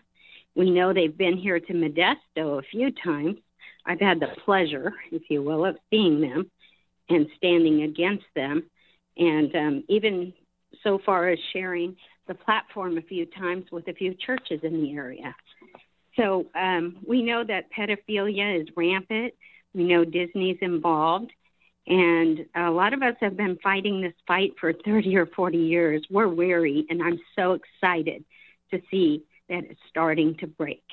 We 0.55 0.69
know 0.69 0.93
they've 0.93 1.17
been 1.17 1.37
here 1.37 1.59
to 1.59 1.73
Modesto 1.73 2.59
a 2.59 2.61
few 2.61 2.91
times. 2.91 3.37
I've 3.85 3.99
had 3.99 4.19
the 4.19 4.27
pleasure, 4.45 4.93
if 5.11 5.23
you 5.29 5.41
will, 5.41 5.65
of 5.65 5.77
seeing 5.89 6.21
them 6.21 6.51
and 7.09 7.27
standing 7.37 7.83
against 7.83 8.25
them, 8.35 8.63
and 9.17 9.55
um, 9.55 9.83
even 9.89 10.33
so 10.83 10.99
far 11.05 11.29
as 11.29 11.39
sharing 11.51 11.95
the 12.27 12.35
platform 12.35 12.97
a 12.97 13.01
few 13.01 13.25
times 13.25 13.65
with 13.71 13.87
a 13.87 13.93
few 13.93 14.13
churches 14.13 14.59
in 14.63 14.81
the 14.81 14.93
area. 14.93 15.35
So 16.15 16.47
um, 16.55 16.97
we 17.07 17.21
know 17.21 17.43
that 17.43 17.71
pedophilia 17.71 18.61
is 18.61 18.67
rampant. 18.75 19.33
We 19.73 19.85
know 19.85 20.03
Disney's 20.03 20.57
involved. 20.61 21.31
And 21.87 22.45
a 22.55 22.69
lot 22.69 22.93
of 22.93 23.01
us 23.01 23.15
have 23.21 23.35
been 23.35 23.57
fighting 23.63 24.01
this 24.01 24.13
fight 24.27 24.53
for 24.59 24.71
30 24.73 25.17
or 25.17 25.25
40 25.25 25.57
years. 25.57 26.05
We're 26.09 26.27
weary, 26.27 26.85
and 26.89 27.01
I'm 27.01 27.19
so 27.35 27.53
excited 27.53 28.23
to 28.71 28.81
see 28.91 29.23
that 29.49 29.63
it's 29.65 29.79
starting 29.89 30.35
to 30.37 30.47
break. 30.47 30.83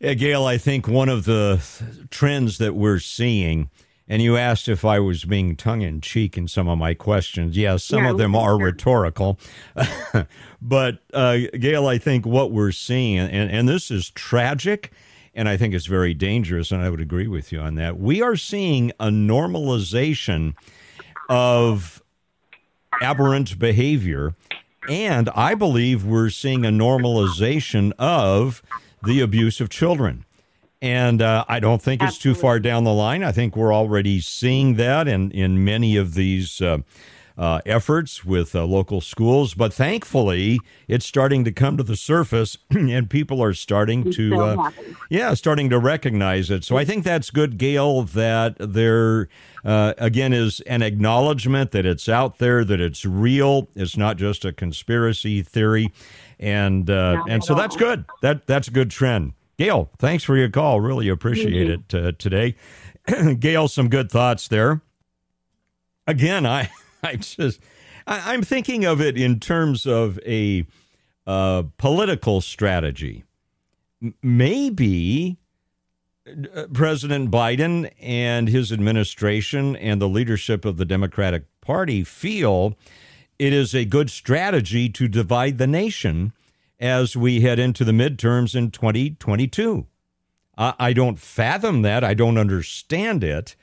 Yeah, 0.00 0.14
Gail, 0.14 0.44
I 0.44 0.58
think 0.58 0.88
one 0.88 1.08
of 1.08 1.24
the 1.24 1.62
trends 2.10 2.58
that 2.58 2.74
we're 2.74 2.98
seeing 2.98 3.70
and 4.08 4.22
you 4.22 4.36
asked 4.36 4.68
if 4.68 4.84
I 4.84 4.98
was 5.00 5.24
being 5.24 5.56
tongue 5.56 5.82
in 5.82 6.00
cheek 6.00 6.38
in 6.38 6.48
some 6.48 6.68
of 6.68 6.78
my 6.78 6.94
questions. 6.94 7.56
Yes, 7.56 7.84
some 7.84 8.04
yeah, 8.04 8.10
of 8.10 8.18
them 8.18 8.36
are 8.36 8.58
rhetorical. 8.58 9.38
but, 10.62 10.98
uh, 11.12 11.38
Gail, 11.58 11.86
I 11.86 11.98
think 11.98 12.24
what 12.24 12.52
we're 12.52 12.72
seeing, 12.72 13.18
and, 13.18 13.50
and 13.50 13.68
this 13.68 13.90
is 13.90 14.10
tragic, 14.10 14.92
and 15.34 15.48
I 15.48 15.56
think 15.56 15.74
it's 15.74 15.86
very 15.86 16.14
dangerous, 16.14 16.70
and 16.70 16.82
I 16.82 16.90
would 16.90 17.00
agree 17.00 17.26
with 17.26 17.52
you 17.52 17.60
on 17.60 17.74
that. 17.76 17.98
We 17.98 18.22
are 18.22 18.36
seeing 18.36 18.92
a 19.00 19.08
normalization 19.08 20.54
of 21.28 22.02
aberrant 23.00 23.58
behavior. 23.58 24.34
And 24.88 25.28
I 25.30 25.54
believe 25.54 26.04
we're 26.04 26.30
seeing 26.30 26.64
a 26.64 26.70
normalization 26.70 27.92
of 27.98 28.62
the 29.02 29.20
abuse 29.20 29.60
of 29.60 29.68
children. 29.68 30.25
And 30.86 31.20
uh, 31.20 31.44
I 31.48 31.58
don't 31.58 31.82
think 31.82 32.00
it's 32.00 32.16
too 32.16 32.32
far 32.32 32.60
down 32.60 32.84
the 32.84 32.92
line. 32.92 33.24
I 33.24 33.32
think 33.32 33.56
we're 33.56 33.74
already 33.74 34.20
seeing 34.20 34.74
that 34.74 35.08
in, 35.08 35.32
in 35.32 35.64
many 35.64 35.96
of 35.96 36.14
these 36.14 36.60
uh, 36.60 36.78
uh, 37.36 37.60
efforts 37.66 38.24
with 38.24 38.54
uh, 38.54 38.64
local 38.64 39.00
schools. 39.00 39.54
But 39.54 39.74
thankfully, 39.74 40.60
it's 40.86 41.04
starting 41.04 41.44
to 41.44 41.50
come 41.50 41.76
to 41.76 41.82
the 41.82 41.96
surface, 41.96 42.56
and 42.70 43.10
people 43.10 43.42
are 43.42 43.52
starting 43.52 44.12
to, 44.12 44.40
uh, 44.40 44.70
yeah, 45.10 45.34
starting 45.34 45.68
to 45.70 45.78
recognize 45.80 46.52
it. 46.52 46.62
So 46.62 46.76
I 46.76 46.84
think 46.84 47.02
that's 47.02 47.30
good, 47.30 47.58
Gail. 47.58 48.02
That 48.02 48.54
there 48.60 49.28
uh, 49.64 49.94
again 49.98 50.32
is 50.32 50.60
an 50.60 50.82
acknowledgement 50.82 51.72
that 51.72 51.84
it's 51.84 52.08
out 52.08 52.38
there, 52.38 52.64
that 52.64 52.80
it's 52.80 53.04
real. 53.04 53.68
It's 53.74 53.96
not 53.96 54.18
just 54.18 54.44
a 54.44 54.52
conspiracy 54.52 55.42
theory, 55.42 55.92
and 56.38 56.88
uh, 56.88 57.24
and 57.28 57.42
so 57.42 57.56
that's 57.56 57.74
good. 57.74 58.04
That 58.22 58.46
that's 58.46 58.68
a 58.68 58.72
good 58.72 58.92
trend. 58.92 59.32
Gail, 59.58 59.90
thanks 59.98 60.22
for 60.22 60.36
your 60.36 60.50
call. 60.50 60.80
Really 60.80 61.08
appreciate 61.08 61.70
it 61.70 61.94
uh, 61.94 62.12
today. 62.18 62.56
Gail, 63.38 63.68
some 63.68 63.88
good 63.88 64.10
thoughts 64.10 64.48
there. 64.48 64.82
Again, 66.06 66.44
I 66.44 66.70
I 67.02 67.16
just 67.16 67.60
I, 68.06 68.34
am 68.34 68.42
thinking 68.42 68.84
of 68.84 69.00
it 69.00 69.16
in 69.16 69.40
terms 69.40 69.86
of 69.86 70.18
a 70.26 70.66
uh, 71.26 71.64
political 71.78 72.40
strategy. 72.40 73.24
M- 74.02 74.14
maybe 74.22 75.38
uh, 76.26 76.66
President 76.72 77.30
Biden 77.30 77.90
and 78.00 78.48
his 78.48 78.70
administration 78.70 79.74
and 79.76 80.02
the 80.02 80.08
leadership 80.08 80.64
of 80.64 80.76
the 80.76 80.84
Democratic 80.84 81.44
Party 81.60 82.04
feel 82.04 82.76
it 83.38 83.52
is 83.52 83.74
a 83.74 83.84
good 83.84 84.10
strategy 84.10 84.88
to 84.90 85.08
divide 85.08 85.58
the 85.58 85.66
nation 85.66 86.32
as 86.78 87.16
we 87.16 87.40
head 87.40 87.58
into 87.58 87.84
the 87.84 87.92
midterms 87.92 88.54
in 88.54 88.70
2022. 88.70 89.86
I, 90.58 90.74
I 90.78 90.92
don't 90.92 91.18
fathom 91.18 91.82
that. 91.82 92.04
I 92.04 92.14
don't 92.14 92.38
understand 92.38 93.24
it 93.24 93.56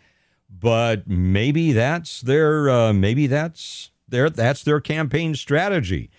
but 0.60 1.08
maybe 1.08 1.72
that's 1.72 2.22
their 2.22 2.70
uh, 2.70 2.93
maybe 2.93 3.27
that's 3.27 3.91
their 4.08 4.29
that's 4.29 4.63
their 4.63 4.79
campaign 4.79 5.36
strategy. 5.36 6.10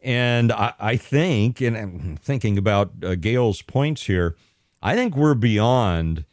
And 0.00 0.52
I, 0.52 0.74
I 0.78 0.96
think, 0.96 1.60
and 1.60 1.76
I'm 1.76 2.16
thinking 2.16 2.56
about 2.56 2.92
uh, 3.02 3.16
Gail's 3.16 3.62
points 3.62 4.04
here, 4.04 4.36
I 4.80 4.94
think 4.94 5.16
we're 5.16 5.34
beyond 5.34 6.24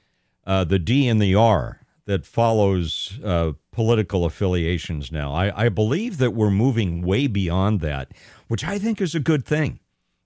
uh, 0.46 0.64
the 0.66 0.80
D 0.80 1.08
and 1.08 1.22
the 1.22 1.34
R 1.34 1.82
that 2.06 2.26
follows 2.26 3.20
uh, 3.24 3.54
political 3.72 4.26
affiliations 4.26 5.12
now. 5.12 5.34
I, 5.34 5.66
I 5.66 5.70
believe 5.70 6.20
that 6.20 6.36
we're 6.36 6.52
moving 6.52 7.02
way 7.02 7.26
beyond 7.26 7.82
that, 7.82 8.12
which 8.48 8.64
I 8.64 8.78
think 8.78 9.02
is 9.02 9.16
a 9.16 9.20
good 9.20 9.46
thing. 9.46 9.80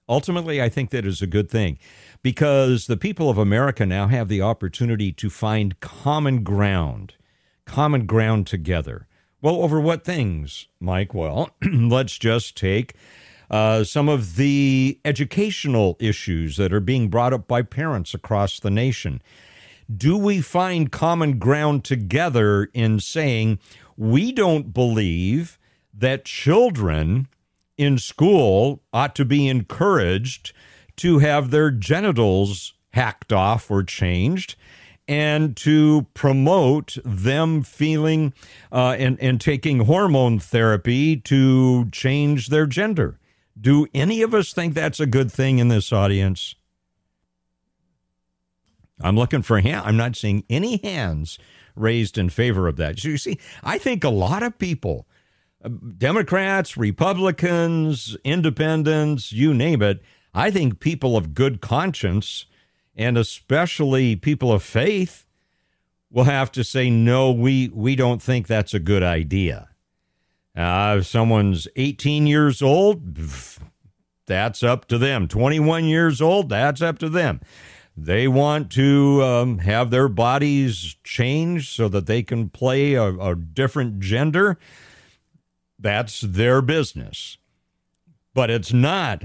Ultimately, 0.10 0.60
I 0.60 0.70
think 0.70 0.90
that 0.90 1.06
is 1.06 1.22
a 1.22 1.28
good 1.28 1.52
thing 1.52 1.78
because 2.24 2.88
the 2.88 2.98
people 2.98 3.30
of 3.30 3.38
America 3.38 3.86
now 3.86 4.08
have 4.08 4.28
the 4.28 4.42
opportunity 4.42 5.12
to 5.14 5.30
find 5.30 5.80
common 5.80 6.44
ground, 6.44 7.14
common 7.66 8.08
ground 8.08 8.48
together. 8.48 9.08
Well, 9.40 9.62
over 9.62 9.80
what 9.80 10.04
things, 10.04 10.68
Mike? 10.80 11.14
Well, 11.14 11.52
let's 11.64 12.18
just 12.18 12.58
take 12.58 12.96
uh, 13.52 13.84
some 13.84 14.10
of 14.10 14.36
the 14.36 15.00
educational 15.06 15.96
issues 16.00 16.58
that 16.58 16.74
are 16.74 16.80
being 16.80 17.10
brought 17.10 17.34
up 17.34 17.48
by 17.48 17.62
parents 17.62 18.16
across 18.16 18.60
the 18.60 18.72
nation. 18.72 19.22
Do 19.96 20.18
we 20.18 20.42
find 20.42 20.92
common 20.92 21.40
ground 21.40 21.84
together 21.84 22.70
in 22.74 23.00
saying 23.00 23.60
we 23.96 24.32
don't 24.32 24.74
believe 24.74 25.60
that 25.94 26.26
children 26.26 27.28
in 27.80 27.98
school 27.98 28.84
ought 28.92 29.16
to 29.16 29.24
be 29.24 29.48
encouraged 29.48 30.52
to 30.98 31.20
have 31.20 31.50
their 31.50 31.72
genitals 31.72 32.74
hacked 32.92 33.32
off 33.32 33.72
or 33.72 33.84
changed 33.84 34.56
and 35.08 35.56
to 35.56 36.06
promote 36.14 36.98
them 37.06 37.64
feeling 37.64 38.34
uh, 38.72 38.96
and, 39.00 39.18
and 39.22 39.40
taking 39.40 39.86
hormone 39.86 40.38
therapy 40.40 41.16
to 41.16 41.90
change 41.90 42.50
their 42.50 42.68
gender. 42.68 43.18
Do 43.60 43.88
any 43.94 44.22
of 44.22 44.34
us 44.34 44.52
think 44.52 44.74
that's 44.74 45.00
a 45.00 45.06
good 45.06 45.32
thing 45.32 45.60
in 45.60 45.70
this 45.70 45.94
audience? 45.94 46.56
I'm 49.02 49.16
looking 49.16 49.42
for 49.42 49.62
hand. 49.62 49.84
I'm 49.86 49.98
not 49.98 50.18
seeing 50.18 50.44
any 50.50 50.78
hands 50.84 51.40
raised 51.76 52.18
in 52.18 52.30
favor 52.30 52.68
of 52.68 52.76
that. 52.76 53.00
So 53.00 53.08
you 53.08 53.18
see, 53.18 53.40
I 53.64 53.78
think 53.78 54.04
a 54.04 54.10
lot 54.10 54.44
of 54.44 54.60
people, 54.60 55.08
Democrats, 55.98 56.78
Republicans, 56.78 58.16
independents, 58.24 59.32
you 59.32 59.54
name 59.54 59.82
it, 59.82 60.02
I 60.34 60.52
think 60.52 60.80
people 60.80 61.18
of 61.18 61.34
good 61.34 61.60
conscience, 61.60 62.46
and 62.96 63.18
especially 63.18 64.16
people 64.16 64.52
of 64.52 64.64
faith, 64.64 65.26
will 66.12 66.24
have 66.24 66.52
to 66.54 66.64
say, 66.64 66.90
no, 66.90 67.32
we, 67.32 67.70
we 67.70 67.96
don't 67.96 68.22
think 68.22 68.48
that's 68.48 68.74
a 68.74 68.80
good 68.80 69.04
idea. 69.04 69.70
Uh, 70.56 70.98
if 71.00 71.06
someone's 71.06 71.68
18 71.76 72.26
years 72.26 72.62
old, 72.62 73.18
that's 74.26 74.64
up 74.64 74.88
to 74.88 74.98
them. 74.98 75.28
21 75.28 75.86
years 75.86 76.22
old, 76.22 76.50
that's 76.50 76.82
up 76.82 76.98
to 77.00 77.10
them. 77.10 77.42
They 77.96 78.28
want 78.28 78.72
to 78.72 79.22
um, 79.24 79.58
have 79.60 79.90
their 79.90 80.08
bodies 80.08 80.96
changed 81.04 81.74
so 81.74 81.90
that 81.90 82.06
they 82.06 82.24
can 82.24 82.50
play 82.50 82.94
a, 82.94 83.10
a 83.18 83.36
different 83.36 84.00
gender. 84.00 84.58
That's 85.80 86.22
their 86.22 86.62
business. 86.62 87.38
But 88.34 88.50
it's 88.50 88.74
not 88.74 89.24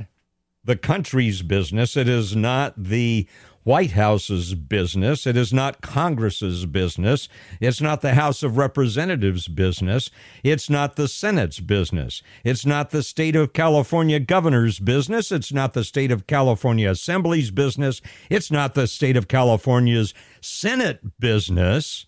the 0.64 0.76
country's 0.76 1.42
business. 1.42 1.96
It 1.96 2.08
is 2.08 2.34
not 2.34 2.74
the 2.76 3.28
White 3.64 3.92
House's 3.92 4.54
business. 4.54 5.26
It 5.26 5.38
is 5.38 5.52
not 5.52 5.80
Congress's 5.80 6.66
business. 6.66 7.28
It's 7.60 7.80
not 7.80 8.02
the 8.02 8.14
House 8.14 8.42
of 8.42 8.58
Representatives' 8.58 9.48
business. 9.48 10.10
It's 10.42 10.68
not 10.68 10.96
the 10.96 11.08
Senate's 11.08 11.60
business. 11.60 12.22
It's 12.44 12.66
not 12.66 12.90
the 12.90 13.02
state 13.02 13.34
of 13.34 13.54
California 13.54 14.20
governor's 14.20 14.78
business. 14.78 15.32
It's 15.32 15.52
not 15.52 15.72
the 15.72 15.84
state 15.84 16.10
of 16.10 16.26
California 16.26 16.90
Assembly's 16.90 17.50
business. 17.50 18.02
It's 18.30 18.50
not 18.50 18.74
the 18.74 18.86
state 18.86 19.16
of 19.16 19.28
California's 19.28 20.12
Senate 20.42 21.18
business 21.18 22.04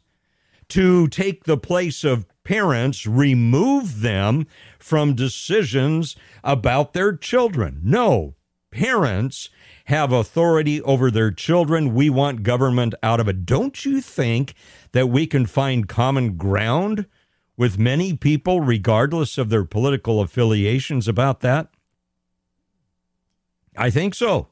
to 0.68 1.08
take 1.08 1.44
the 1.44 1.56
place 1.56 2.04
of 2.04 2.26
parents, 2.46 3.06
remove 3.06 4.00
them 4.00 4.46
from 4.78 5.14
decisions 5.14 6.14
about 6.44 6.92
their 6.92 7.16
children. 7.16 7.80
No, 7.82 8.36
parents 8.70 9.50
have 9.86 10.12
authority 10.12 10.80
over 10.82 11.10
their 11.10 11.32
children. 11.32 11.92
We 11.92 12.08
want 12.08 12.44
government 12.44 12.94
out 13.02 13.20
of 13.20 13.28
it. 13.28 13.44
Don't 13.44 13.84
you 13.84 14.00
think 14.00 14.54
that 14.92 15.08
we 15.08 15.26
can 15.26 15.46
find 15.46 15.88
common 15.88 16.36
ground 16.36 17.06
with 17.56 17.78
many 17.78 18.14
people, 18.14 18.60
regardless 18.60 19.38
of 19.38 19.48
their 19.48 19.64
political 19.64 20.20
affiliations, 20.20 21.08
about 21.08 21.40
that? 21.40 21.68
I 23.76 23.90
think 23.90 24.14
so. 24.14 24.48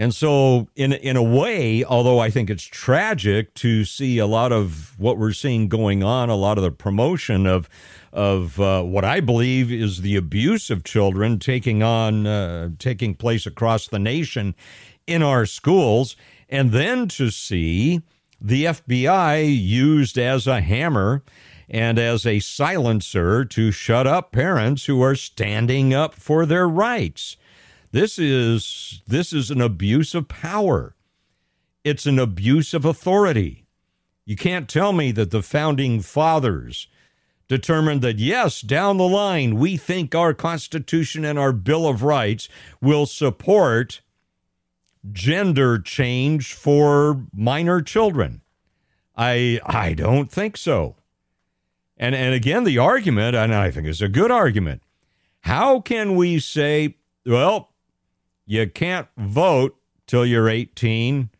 And 0.00 0.14
so, 0.14 0.66
in 0.76 0.94
in 0.94 1.18
a 1.18 1.22
way, 1.22 1.84
although 1.84 2.20
I 2.20 2.30
think 2.30 2.48
it's 2.48 2.64
tragic 2.64 3.52
to 3.56 3.84
see 3.84 4.16
a 4.16 4.26
lot 4.26 4.50
of 4.50 4.98
what 4.98 5.18
we're 5.18 5.34
seeing 5.34 5.68
going 5.68 6.02
on, 6.02 6.30
a 6.30 6.36
lot 6.36 6.56
of 6.56 6.64
the 6.64 6.70
promotion 6.70 7.46
of 7.46 7.68
of 8.10 8.58
uh, 8.58 8.82
what 8.82 9.04
I 9.04 9.20
believe 9.20 9.70
is 9.70 10.00
the 10.00 10.16
abuse 10.16 10.70
of 10.70 10.84
children 10.84 11.38
taking 11.38 11.82
on 11.82 12.26
uh, 12.26 12.70
taking 12.78 13.14
place 13.14 13.44
across 13.44 13.88
the 13.88 13.98
nation 13.98 14.54
in 15.06 15.22
our 15.22 15.44
schools, 15.44 16.16
and 16.48 16.72
then 16.72 17.06
to 17.08 17.28
see 17.28 18.00
the 18.40 18.64
FBI 18.64 19.54
used 19.54 20.16
as 20.16 20.46
a 20.46 20.62
hammer 20.62 21.22
and 21.68 21.98
as 21.98 22.24
a 22.24 22.40
silencer 22.40 23.44
to 23.44 23.70
shut 23.70 24.06
up 24.06 24.32
parents 24.32 24.86
who 24.86 25.02
are 25.02 25.14
standing 25.14 25.92
up 25.92 26.14
for 26.14 26.46
their 26.46 26.66
rights. 26.66 27.36
This 27.92 28.18
is 28.18 29.02
this 29.06 29.32
is 29.32 29.50
an 29.50 29.60
abuse 29.60 30.14
of 30.14 30.28
power. 30.28 30.94
It's 31.82 32.06
an 32.06 32.18
abuse 32.18 32.72
of 32.74 32.84
authority. 32.84 33.66
You 34.24 34.36
can't 34.36 34.68
tell 34.68 34.92
me 34.92 35.12
that 35.12 35.30
the 35.30 35.42
founding 35.42 36.00
fathers 36.00 36.86
determined 37.48 38.00
that 38.02 38.20
yes, 38.20 38.60
down 38.60 38.96
the 38.96 39.08
line, 39.08 39.56
we 39.56 39.76
think 39.76 40.14
our 40.14 40.32
Constitution 40.32 41.24
and 41.24 41.36
our 41.36 41.52
Bill 41.52 41.88
of 41.88 42.04
Rights 42.04 42.48
will 42.80 43.06
support 43.06 44.02
gender 45.10 45.78
change 45.80 46.52
for 46.52 47.26
minor 47.34 47.82
children. 47.82 48.42
I 49.16 49.60
I 49.66 49.94
don't 49.94 50.30
think 50.30 50.56
so. 50.56 50.96
And 51.96 52.14
and 52.14 52.34
again, 52.34 52.62
the 52.62 52.78
argument, 52.78 53.34
and 53.34 53.52
I 53.52 53.72
think 53.72 53.88
it's 53.88 54.00
a 54.00 54.08
good 54.08 54.30
argument. 54.30 54.82
How 55.40 55.80
can 55.80 56.14
we 56.14 56.38
say, 56.38 56.96
well, 57.26 57.69
you 58.50 58.68
can't 58.68 59.06
vote 59.16 59.76
till 60.08 60.26
you're 60.26 60.48
18. 60.48 61.30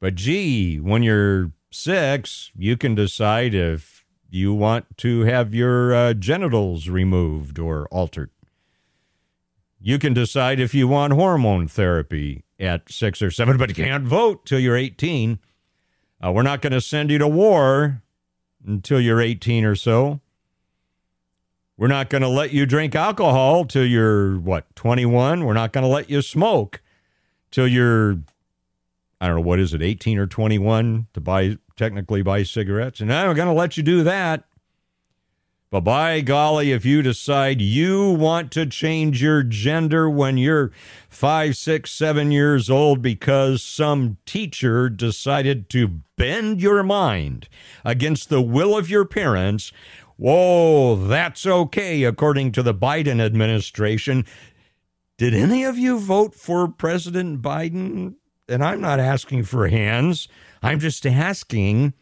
But 0.00 0.14
gee, 0.14 0.80
when 0.80 1.02
you're 1.02 1.52
six, 1.70 2.50
you 2.56 2.78
can 2.78 2.94
decide 2.94 3.52
if 3.52 4.06
you 4.30 4.54
want 4.54 4.96
to 4.98 5.20
have 5.24 5.52
your 5.52 5.94
uh, 5.94 6.14
genitals 6.14 6.88
removed 6.88 7.58
or 7.58 7.86
altered. 7.88 8.30
You 9.78 9.98
can 9.98 10.14
decide 10.14 10.58
if 10.58 10.74
you 10.74 10.88
want 10.88 11.12
hormone 11.12 11.68
therapy 11.68 12.44
at 12.58 12.90
six 12.90 13.20
or 13.20 13.30
seven, 13.30 13.58
but 13.58 13.68
you 13.68 13.74
can't 13.84 14.04
vote 14.04 14.46
till 14.46 14.58
you're 14.58 14.78
18. 14.78 15.38
Uh, 16.24 16.32
we're 16.32 16.42
not 16.42 16.62
going 16.62 16.72
to 16.72 16.80
send 16.80 17.10
you 17.10 17.18
to 17.18 17.28
war 17.28 18.00
until 18.66 18.98
you're 18.98 19.20
18 19.20 19.66
or 19.66 19.74
so. 19.74 20.22
We're 21.78 21.88
not 21.88 22.08
going 22.08 22.22
to 22.22 22.28
let 22.28 22.52
you 22.52 22.64
drink 22.64 22.94
alcohol 22.94 23.66
till 23.66 23.84
you're, 23.84 24.38
what, 24.38 24.74
21? 24.76 25.44
We're 25.44 25.52
not 25.52 25.72
going 25.72 25.82
to 25.82 25.88
let 25.88 26.08
you 26.08 26.22
smoke 26.22 26.80
till 27.50 27.68
you're, 27.68 28.18
I 29.20 29.26
don't 29.26 29.36
know, 29.36 29.42
what 29.42 29.60
is 29.60 29.74
it, 29.74 29.82
18 29.82 30.18
or 30.18 30.26
21 30.26 31.08
to 31.12 31.20
buy, 31.20 31.58
technically 31.76 32.22
buy 32.22 32.44
cigarettes? 32.44 33.00
And 33.00 33.12
I'm 33.12 33.36
going 33.36 33.48
to 33.48 33.52
let 33.52 33.76
you 33.76 33.82
do 33.82 34.02
that. 34.04 34.44
But 35.68 35.80
by 35.80 36.20
golly, 36.22 36.72
if 36.72 36.86
you 36.86 37.02
decide 37.02 37.60
you 37.60 38.12
want 38.12 38.52
to 38.52 38.66
change 38.66 39.20
your 39.20 39.42
gender 39.42 40.08
when 40.08 40.38
you're 40.38 40.70
five, 41.10 41.56
six, 41.56 41.90
seven 41.90 42.30
years 42.30 42.70
old 42.70 43.02
because 43.02 43.62
some 43.62 44.16
teacher 44.24 44.88
decided 44.88 45.68
to 45.70 45.88
bend 46.16 46.62
your 46.62 46.82
mind 46.82 47.48
against 47.84 48.30
the 48.30 48.40
will 48.40 48.78
of 48.78 48.88
your 48.88 49.04
parents, 49.04 49.72
whoa, 50.16 50.96
that's 50.96 51.46
okay, 51.46 52.04
according 52.04 52.52
to 52.52 52.62
the 52.62 52.74
Biden 52.74 53.20
administration. 53.20 54.24
Did 55.18 55.34
any 55.34 55.64
of 55.64 55.78
you 55.78 55.98
vote 55.98 56.34
for 56.34 56.68
President 56.68 57.40
Biden? 57.40 58.16
And 58.48 58.62
I'm 58.62 58.80
not 58.80 59.00
asking 59.00 59.44
for 59.44 59.68
hands, 59.68 60.28
I'm 60.62 60.78
just 60.78 61.04
asking 61.04 61.94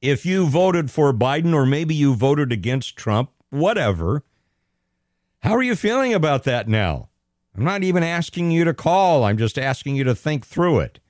if 0.00 0.24
you 0.24 0.46
voted 0.46 0.90
for 0.90 1.12
Biden 1.12 1.52
or 1.52 1.66
maybe 1.66 1.94
you 1.94 2.14
voted 2.14 2.52
against 2.52 2.96
Trump, 2.96 3.30
whatever. 3.50 4.22
How 5.40 5.54
are 5.56 5.62
you 5.62 5.74
feeling 5.74 6.14
about 6.14 6.44
that 6.44 6.68
now? 6.68 7.08
I'm 7.56 7.64
not 7.64 7.82
even 7.82 8.02
asking 8.02 8.50
you 8.52 8.64
to 8.64 8.74
call, 8.74 9.24
I'm 9.24 9.38
just 9.38 9.58
asking 9.58 9.96
you 9.96 10.04
to 10.04 10.14
think 10.14 10.46
through 10.46 10.80
it. 10.80 11.00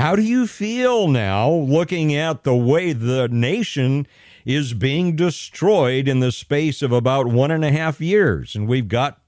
How 0.00 0.16
do 0.16 0.22
you 0.22 0.46
feel 0.46 1.08
now 1.08 1.50
looking 1.50 2.14
at 2.14 2.42
the 2.42 2.56
way 2.56 2.94
the 2.94 3.28
nation 3.28 4.06
is 4.46 4.72
being 4.72 5.14
destroyed 5.14 6.08
in 6.08 6.20
the 6.20 6.32
space 6.32 6.80
of 6.80 6.90
about 6.90 7.26
one 7.26 7.50
and 7.50 7.62
a 7.62 7.70
half 7.70 8.00
years? 8.00 8.56
And 8.56 8.66
we've 8.66 8.88
got 8.88 9.20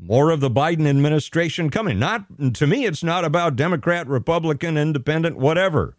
more 0.00 0.30
of 0.30 0.40
the 0.40 0.50
Biden 0.50 0.88
administration 0.88 1.70
coming. 1.70 2.00
Not 2.00 2.24
to 2.54 2.66
me, 2.66 2.86
it's 2.86 3.04
not 3.04 3.24
about 3.24 3.54
Democrat, 3.54 4.08
Republican, 4.08 4.76
Independent, 4.76 5.36
whatever. 5.36 5.94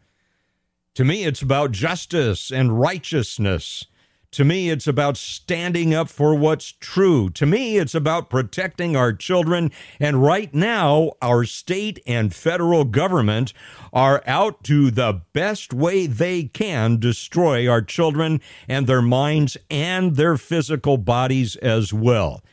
To 0.96 1.06
me, 1.06 1.24
it's 1.24 1.42
about 1.42 1.72
justice 1.72 2.52
and 2.52 2.78
righteousness. 2.78 3.86
To 4.32 4.44
me, 4.44 4.70
it's 4.70 4.88
about 4.88 5.18
standing 5.18 5.94
up 5.94 6.10
for 6.10 6.36
what's 6.36 6.74
true. 6.74 7.30
To 7.32 7.46
me, 7.46 7.78
it's 7.78 7.96
about 7.96 8.30
protecting 8.30 8.96
our 8.96 9.14
children. 9.14 9.72
And 10.00 10.22
right 10.22 10.54
now, 10.54 11.14
our 11.22 11.46
state 11.46 12.00
and 12.06 12.36
federal 12.36 12.84
government 12.84 13.54
are 13.94 14.22
out 14.28 14.64
to 14.66 14.92
the 14.92 15.22
best 15.34 15.74
way 15.74 16.08
they 16.08 16.44
can 16.44 17.00
destroy 17.00 17.70
our 17.70 17.82
children 17.82 18.42
and 18.68 18.86
their 18.86 19.02
minds 19.02 19.56
and 19.70 20.16
their 20.16 20.38
physical 20.38 20.98
bodies 20.98 21.56
as 21.58 21.94
well. 21.94 22.44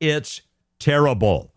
It's 0.00 0.42
terrible. 0.78 1.53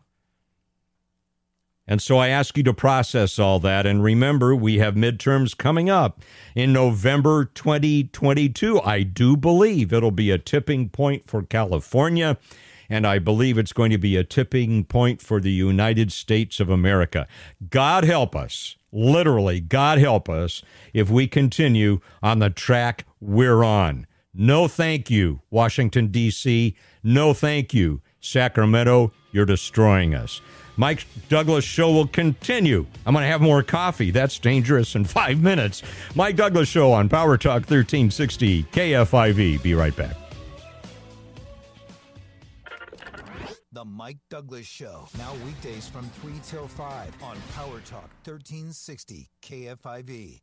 And 1.88 2.02
so 2.02 2.18
I 2.18 2.28
ask 2.28 2.58
you 2.58 2.64
to 2.64 2.74
process 2.74 3.40
all 3.40 3.60
that. 3.62 3.86
And 3.86 4.04
remember, 4.04 4.56
we 4.56 4.80
have 4.80 4.96
midterms 4.96 5.58
coming 5.58 5.90
up 5.90 6.22
in 6.54 6.74
November 6.74 7.46
2022. 7.46 8.82
I 8.82 9.04
do 9.04 9.38
believe 9.38 9.94
it'll 9.94 10.12
be 10.12 10.32
a 10.32 10.38
tipping 10.38 10.90
point 10.90 11.30
for 11.30 11.44
California. 11.44 12.38
And 12.90 13.06
I 13.06 13.20
believe 13.20 13.58
it's 13.58 13.74
going 13.74 13.92
to 13.92 13.98
be 13.98 14.16
a 14.16 14.24
tipping 14.24 14.84
point 14.84 15.22
for 15.22 15.40
the 15.40 15.52
United 15.52 16.12
States 16.12 16.60
of 16.60 16.70
America. 16.70 17.28
God 17.70 18.04
help 18.04 18.36
us, 18.36 18.76
literally, 18.92 19.60
God 19.60 19.98
help 19.98 20.30
us 20.30 20.62
if 20.94 21.10
we 21.10 21.28
continue 21.28 22.00
on 22.24 22.40
the 22.40 22.50
track 22.50 23.06
we're 23.20 23.64
on. 23.64 24.08
No 24.34 24.68
thank 24.68 25.10
you, 25.10 25.42
Washington, 25.50 26.08
D.C. 26.08 26.76
No 27.04 27.34
thank 27.34 27.74
you, 27.74 28.02
Sacramento. 28.20 29.12
You're 29.32 29.46
destroying 29.46 30.14
us. 30.14 30.42
Mike 30.78 31.06
Douglass 31.28 31.66
show 31.66 31.92
will 31.92 32.08
continue. 32.08 32.86
I'm 33.06 33.14
going 33.14 33.24
to 33.24 33.30
have 33.30 33.42
more 33.42 33.64
coffee. 33.64 34.12
That's 34.12 34.38
dangerous 34.40 34.96
in 34.96 35.06
five 35.06 35.42
minutes. 35.42 35.82
Mike 36.16 36.36
Douglass 36.36 36.70
show 36.70 36.94
on 36.94 37.10
Power 37.10 37.38
Talk 37.38 37.62
1360 37.70 38.64
KFIV. 38.64 39.62
Be 39.62 39.74
right 39.74 39.96
back. 39.96 40.16
The 43.72 43.86
Mike 43.86 44.18
Douglass 44.30 44.66
Show. 44.66 45.08
Now 45.20 45.34
weekdays 45.46 45.88
from 45.88 46.10
3 46.22 46.34
till 46.44 46.68
5 46.68 47.14
on 47.22 47.38
Power 47.54 47.80
Talk 47.82 48.10
1360 48.24 49.30
KFIV. 49.44 50.42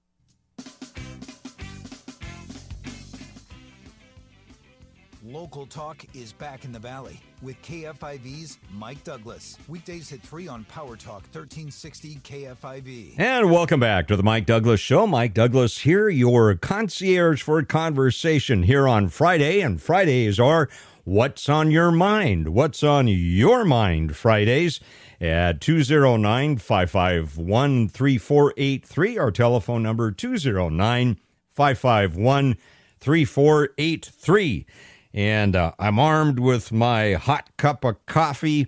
Local 5.27 5.65
Talk 5.65 6.05
is 6.13 6.35
back 6.35 6.67
in 6.67 6.73
the 6.73 6.79
Valley 6.79 7.19
with 7.41 7.57
KFIV's 7.63 8.59
Mike 8.71 9.03
Douglass. 9.05 9.57
Weekdays 9.69 10.13
at 10.13 10.21
3 10.21 10.49
on 10.49 10.65
Power 10.65 10.97
Talk 10.97 11.23
1360 11.33 12.17
KFIV. 12.17 13.15
And 13.17 13.51
welcome 13.51 13.81
back 13.81 14.07
to 14.09 14.17
the 14.17 14.23
Mike 14.23 14.45
Douglass 14.45 14.81
Show. 14.81 15.07
Mike 15.07 15.33
Douglass 15.33 15.79
here, 15.79 16.11
your 16.11 16.55
concierge 16.57 17.41
for 17.41 17.63
conversation 17.63 18.65
here 18.65 18.87
on 18.87 19.09
Friday. 19.09 19.63
And 19.63 19.81
Fridays 19.81 20.39
are 20.39 20.69
What's 21.05 21.49
on 21.49 21.71
Your 21.71 21.91
Mind? 21.91 22.51
What's 22.51 22.83
on 22.83 23.09
Your 23.09 23.65
Mind 23.65 24.15
Fridays 24.15 24.79
at 25.23 25.59
209 25.59 26.59
551 26.59 27.89
3483. 27.89 29.17
Our 29.17 29.31
telephone 29.31 29.83
number 29.83 30.11
209 30.11 31.19
551 31.55 32.59
3483 33.01 34.67
and 35.15 35.55
uh, 35.55 35.73
I'm 35.79 36.01
armed 36.01 36.41
with 36.41 36.73
my 36.73 37.13
hot 37.13 37.57
cup 37.57 37.85
of 37.85 38.05
coffee. 38.07 38.67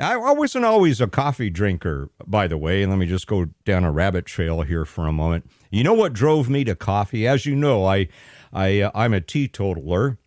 I, 0.00 0.16
wasn't 0.32 0.64
always 0.64 1.00
a 1.00 1.06
coffee 1.06 1.50
drinker, 1.50 2.10
by 2.26 2.46
the 2.46 2.58
way. 2.58 2.84
Let 2.84 2.98
me 2.98 3.06
just 3.06 3.26
go 3.26 3.46
down 3.64 3.84
a 3.84 3.90
rabbit 3.90 4.26
trail 4.26 4.62
here 4.62 4.84
for 4.84 5.06
a 5.06 5.12
moment. 5.12 5.48
You 5.70 5.84
know 5.84 5.94
what 5.94 6.12
drove 6.12 6.48
me 6.48 6.64
to 6.64 6.74
coffee? 6.74 7.26
As 7.26 7.46
you 7.46 7.56
know, 7.56 7.84
I, 7.84 8.08
I, 8.52 8.80
uh, 8.80 8.90
I'm 8.94 9.12
a 9.12 9.20
teetotaler. 9.20 10.18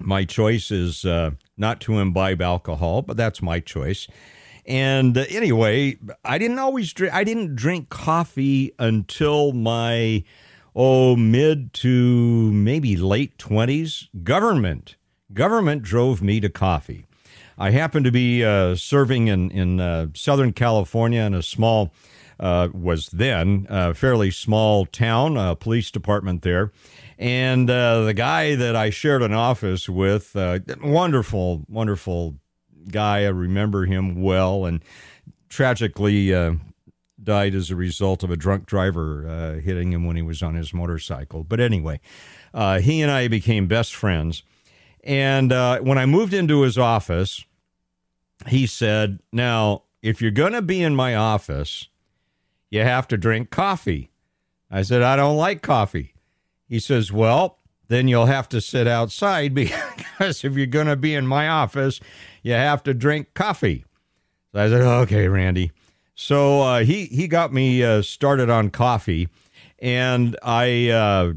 My 0.00 0.24
choice 0.24 0.70
is 0.70 1.04
uh, 1.04 1.32
not 1.56 1.80
to 1.82 1.98
imbibe 1.98 2.40
alcohol, 2.40 3.02
but 3.02 3.16
that's 3.16 3.42
my 3.42 3.60
choice. 3.60 4.06
And 4.64 5.16
uh, 5.16 5.24
anyway, 5.28 5.98
I 6.24 6.38
didn't 6.38 6.58
always 6.58 6.92
drink. 6.92 7.12
I 7.14 7.24
didn't 7.24 7.56
drink 7.56 7.88
coffee 7.88 8.72
until 8.78 9.52
my 9.52 10.24
oh, 10.78 11.16
mid 11.16 11.72
to 11.72 12.52
maybe 12.52 12.96
late 12.96 13.36
20s, 13.36 14.08
government. 14.22 14.94
Government 15.32 15.82
drove 15.82 16.22
me 16.22 16.38
to 16.38 16.48
coffee. 16.48 17.04
I 17.58 17.70
happened 17.70 18.04
to 18.04 18.12
be 18.12 18.44
uh, 18.44 18.76
serving 18.76 19.26
in, 19.26 19.50
in 19.50 19.80
uh, 19.80 20.06
Southern 20.14 20.52
California 20.52 21.22
in 21.22 21.34
a 21.34 21.42
small, 21.42 21.92
uh, 22.38 22.68
was 22.72 23.08
then 23.08 23.66
a 23.68 23.92
fairly 23.92 24.30
small 24.30 24.86
town, 24.86 25.36
a 25.36 25.56
police 25.56 25.90
department 25.90 26.42
there. 26.42 26.70
And 27.18 27.68
uh, 27.68 28.04
the 28.04 28.14
guy 28.14 28.54
that 28.54 28.76
I 28.76 28.90
shared 28.90 29.22
an 29.22 29.34
office 29.34 29.88
with, 29.88 30.36
uh, 30.36 30.60
wonderful, 30.80 31.64
wonderful 31.68 32.36
guy. 32.88 33.24
I 33.24 33.30
remember 33.30 33.84
him 33.84 34.22
well. 34.22 34.64
And 34.64 34.84
tragically, 35.48 36.32
uh, 36.32 36.52
died 37.22 37.54
as 37.54 37.70
a 37.70 37.76
result 37.76 38.22
of 38.22 38.30
a 38.30 38.36
drunk 38.36 38.66
driver 38.66 39.28
uh, 39.28 39.60
hitting 39.60 39.92
him 39.92 40.06
when 40.06 40.16
he 40.16 40.22
was 40.22 40.42
on 40.42 40.54
his 40.54 40.72
motorcycle. 40.72 41.44
But 41.44 41.60
anyway, 41.60 42.00
uh, 42.54 42.80
he 42.80 43.02
and 43.02 43.10
I 43.10 43.28
became 43.28 43.66
best 43.66 43.94
friends. 43.94 44.42
And 45.04 45.52
uh, 45.52 45.80
when 45.80 45.98
I 45.98 46.06
moved 46.06 46.34
into 46.34 46.62
his 46.62 46.78
office, 46.78 47.44
he 48.46 48.66
said, 48.66 49.20
Now, 49.32 49.84
if 50.02 50.20
you're 50.22 50.30
going 50.30 50.52
to 50.52 50.62
be 50.62 50.82
in 50.82 50.94
my 50.94 51.14
office, 51.14 51.88
you 52.70 52.80
have 52.80 53.08
to 53.08 53.16
drink 53.16 53.50
coffee. 53.50 54.10
I 54.70 54.82
said, 54.82 55.02
I 55.02 55.16
don't 55.16 55.36
like 55.36 55.62
coffee. 55.62 56.14
He 56.68 56.78
says, 56.78 57.10
Well, 57.10 57.58
then 57.88 58.06
you'll 58.06 58.26
have 58.26 58.48
to 58.50 58.60
sit 58.60 58.86
outside 58.86 59.54
because 59.54 60.44
if 60.44 60.54
you're 60.54 60.66
going 60.66 60.86
to 60.86 60.96
be 60.96 61.14
in 61.14 61.26
my 61.26 61.48
office, 61.48 62.00
you 62.42 62.52
have 62.52 62.82
to 62.84 62.94
drink 62.94 63.34
coffee. 63.34 63.84
So 64.52 64.60
I 64.60 64.68
said, 64.68 64.82
Okay, 64.82 65.28
Randy. 65.28 65.72
So 66.20 66.62
uh, 66.62 66.80
he 66.82 67.04
he 67.04 67.28
got 67.28 67.52
me 67.52 67.84
uh, 67.84 68.02
started 68.02 68.50
on 68.50 68.70
coffee, 68.70 69.28
and 69.78 70.36
I 70.42 70.88
uh, 70.88 71.34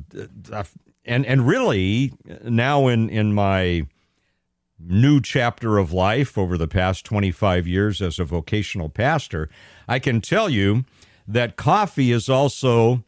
and 1.05 1.23
and 1.23 1.47
really 1.47 2.13
now 2.43 2.87
in 2.87 3.07
in 3.07 3.31
my 3.31 3.85
new 4.79 5.21
chapter 5.21 5.77
of 5.77 5.93
life 5.93 6.35
over 6.35 6.57
the 6.57 6.67
past 6.67 7.05
25 7.05 7.67
years 7.67 8.01
as 8.01 8.17
a 8.17 8.25
vocational 8.25 8.89
pastor, 8.89 9.51
I 9.87 9.99
can 9.99 10.19
tell 10.19 10.49
you 10.49 10.83
that 11.27 11.57
coffee 11.57 12.11
is 12.11 12.27
also 12.27 13.03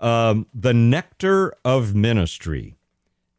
um, 0.00 0.48
the 0.52 0.74
nectar 0.74 1.54
of 1.64 1.94
ministry. 1.94 2.74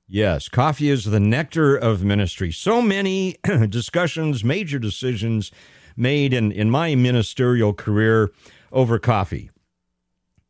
Yes, 0.08 0.48
coffee 0.48 0.90
is 0.90 1.04
the 1.04 1.20
nectar 1.20 1.76
of 1.76 2.02
ministry. 2.02 2.54
So 2.54 2.82
many 2.82 3.36
discussions, 3.68 4.42
major 4.42 4.80
decisions 4.80 5.52
made 5.96 6.34
in, 6.34 6.52
in 6.52 6.70
my 6.70 6.96
ministerial 6.96 7.74
career 7.74 8.32
over 8.72 9.00
coffee. 9.00 9.50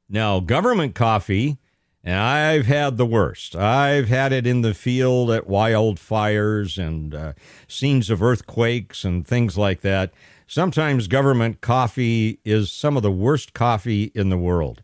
Now, 0.10 0.40
government 0.40 0.96
coffee, 0.96 1.58
and 2.04 2.20
I've 2.20 2.66
had 2.66 2.98
the 2.98 3.06
worst. 3.06 3.56
I've 3.56 4.10
had 4.10 4.34
it 4.34 4.46
in 4.46 4.62
the 4.62 4.74
field 4.74 5.32
at 5.32 5.48
wildfires 5.48 6.78
and 6.78 7.16
uh, 7.16 7.34
scenes 7.68 8.10
of 8.10 8.22
earthquakes 8.22 9.04
and 9.04 9.26
things 9.26 9.58
like 9.58 9.82
that. 9.82 10.14
Sometimes 10.46 11.08
government 11.08 11.62
coffee 11.62 12.40
is 12.44 12.72
some 12.72 12.98
of 12.98 13.04
the 13.04 13.12
worst 13.12 13.54
coffee 13.54 14.12
in 14.14 14.30
the 14.30 14.38
world. 14.38 14.84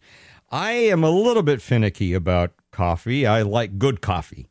I 0.50 0.72
am 0.72 1.04
a 1.04 1.12
little 1.12 1.43
bit 1.43 1.62
finicky 1.62 2.13
about 2.13 2.54
coffee. 2.72 3.28
I 3.28 3.41
like 3.41 3.78
good 3.78 4.02
coffee. 4.02 4.48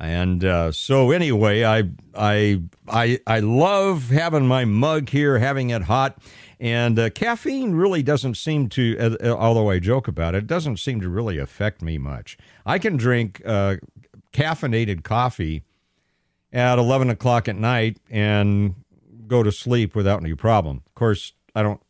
And 0.00 0.44
uh, 0.46 0.72
so 0.72 1.10
anyway, 1.10 1.62
I 1.62 1.84
I 2.14 2.62
I 2.88 3.20
I 3.26 3.40
love 3.40 4.08
having 4.08 4.46
my 4.46 4.64
mug 4.64 5.10
here, 5.10 5.38
having 5.38 5.68
it 5.68 5.82
hot, 5.82 6.18
and 6.58 6.98
uh, 6.98 7.10
caffeine 7.10 7.74
really 7.74 8.02
doesn't 8.02 8.36
seem 8.36 8.70
to. 8.70 8.96
Uh, 8.98 9.28
although 9.28 9.68
I 9.68 9.78
joke 9.78 10.08
about 10.08 10.34
it, 10.34 10.38
it 10.38 10.46
doesn't 10.46 10.78
seem 10.78 11.02
to 11.02 11.10
really 11.10 11.36
affect 11.36 11.82
me 11.82 11.98
much. 11.98 12.38
I 12.64 12.78
can 12.78 12.96
drink 12.96 13.42
uh, 13.44 13.76
caffeinated 14.32 15.04
coffee 15.04 15.64
at 16.50 16.78
eleven 16.78 17.10
o'clock 17.10 17.46
at 17.46 17.56
night 17.56 17.98
and 18.08 18.76
go 19.26 19.42
to 19.42 19.52
sleep 19.52 19.94
without 19.94 20.20
any 20.20 20.34
problem. 20.34 20.82
Of 20.86 20.94
course, 20.94 21.34
I 21.54 21.62
don't 21.62 21.82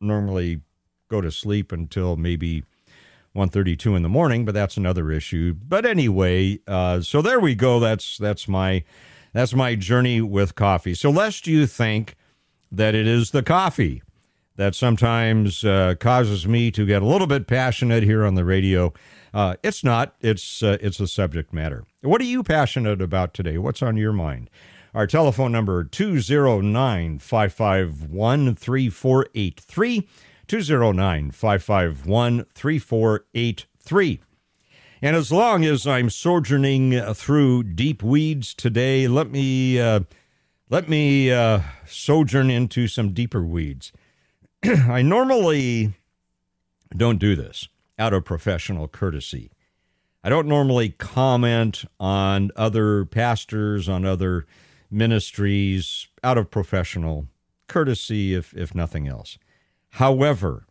normally 0.00 0.62
go 1.08 1.20
to 1.20 1.30
sleep 1.30 1.70
until 1.70 2.16
maybe 2.16 2.64
1.32 3.34 3.96
in 3.96 4.02
the 4.02 4.08
morning, 4.08 4.44
but 4.44 4.54
that's 4.54 4.76
another 4.76 5.10
issue. 5.10 5.54
But 5.54 5.86
anyway, 5.86 6.58
uh, 6.66 7.00
so 7.00 7.22
there 7.22 7.40
we 7.40 7.54
go. 7.54 7.80
That's 7.80 8.18
that's 8.18 8.46
my 8.46 8.84
that's 9.32 9.54
my 9.54 9.74
journey 9.74 10.20
with 10.20 10.54
coffee. 10.54 10.94
So 10.94 11.10
lest 11.10 11.46
you 11.46 11.66
think 11.66 12.16
that 12.70 12.94
it 12.94 13.06
is 13.06 13.30
the 13.30 13.42
coffee 13.42 14.02
that 14.56 14.74
sometimes 14.74 15.64
uh, 15.64 15.94
causes 15.98 16.46
me 16.46 16.70
to 16.70 16.84
get 16.84 17.02
a 17.02 17.06
little 17.06 17.26
bit 17.26 17.46
passionate 17.46 18.02
here 18.02 18.24
on 18.24 18.34
the 18.34 18.44
radio. 18.44 18.92
Uh, 19.32 19.56
it's 19.62 19.82
not. 19.82 20.14
It's 20.20 20.62
uh, 20.62 20.76
it's 20.80 21.00
a 21.00 21.06
subject 21.06 21.52
matter. 21.52 21.84
What 22.02 22.20
are 22.20 22.24
you 22.24 22.42
passionate 22.42 23.00
about 23.00 23.32
today? 23.32 23.56
What's 23.56 23.82
on 23.82 23.96
your 23.96 24.12
mind? 24.12 24.50
Our 24.94 25.06
telephone 25.06 25.52
number 25.52 25.84
209 25.84 27.18
551 27.18 28.54
3483. 28.56 30.08
209 30.52 31.30
551 31.30 32.44
3483. 32.54 34.20
And 35.00 35.16
as 35.16 35.32
long 35.32 35.64
as 35.64 35.86
I'm 35.86 36.10
sojourning 36.10 37.14
through 37.14 37.62
deep 37.62 38.02
weeds 38.02 38.52
today, 38.52 39.08
let 39.08 39.30
me 39.30 39.80
uh, 39.80 40.00
let 40.68 40.90
me 40.90 41.32
uh, 41.32 41.60
sojourn 41.86 42.50
into 42.50 42.86
some 42.86 43.14
deeper 43.14 43.42
weeds. 43.42 43.92
I 44.62 45.00
normally 45.00 45.94
don't 46.94 47.18
do 47.18 47.34
this 47.34 47.68
out 47.98 48.12
of 48.12 48.26
professional 48.26 48.88
courtesy. 48.88 49.52
I 50.22 50.28
don't 50.28 50.48
normally 50.48 50.90
comment 50.90 51.86
on 51.98 52.50
other 52.56 53.06
pastors, 53.06 53.88
on 53.88 54.04
other 54.04 54.44
ministries 54.90 56.08
out 56.22 56.36
of 56.36 56.50
professional 56.50 57.28
courtesy, 57.68 58.34
if 58.34 58.52
if 58.52 58.74
nothing 58.74 59.08
else. 59.08 59.38
However, 59.96 60.66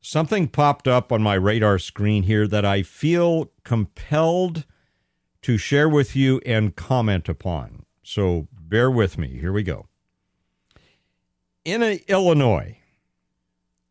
something 0.00 0.46
popped 0.46 0.86
up 0.86 1.10
on 1.10 1.20
my 1.20 1.34
radar 1.34 1.80
screen 1.80 2.22
here 2.22 2.46
that 2.46 2.64
I 2.64 2.82
feel 2.82 3.50
compelled 3.64 4.64
to 5.42 5.58
share 5.58 5.88
with 5.88 6.14
you 6.14 6.40
and 6.46 6.76
comment 6.76 7.28
upon. 7.28 7.84
So 8.04 8.46
bear 8.52 8.88
with 8.88 9.18
me. 9.18 9.38
Here 9.38 9.52
we 9.52 9.64
go. 9.64 9.86
In 11.64 11.82
a, 11.82 12.00
Illinois, 12.06 12.78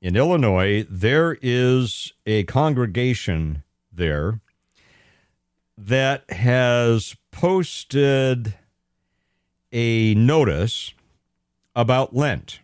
in 0.02 0.16
Illinois, 0.16 0.86
there 0.90 1.38
is 1.42 2.14
a 2.26 2.44
congregation 2.44 3.64
there 3.92 4.40
that 5.78 6.30
has 6.32 7.18
posted 7.32 8.56
a 9.74 10.14
notice 10.16 10.94
about 11.76 12.16
Lent. 12.16 12.62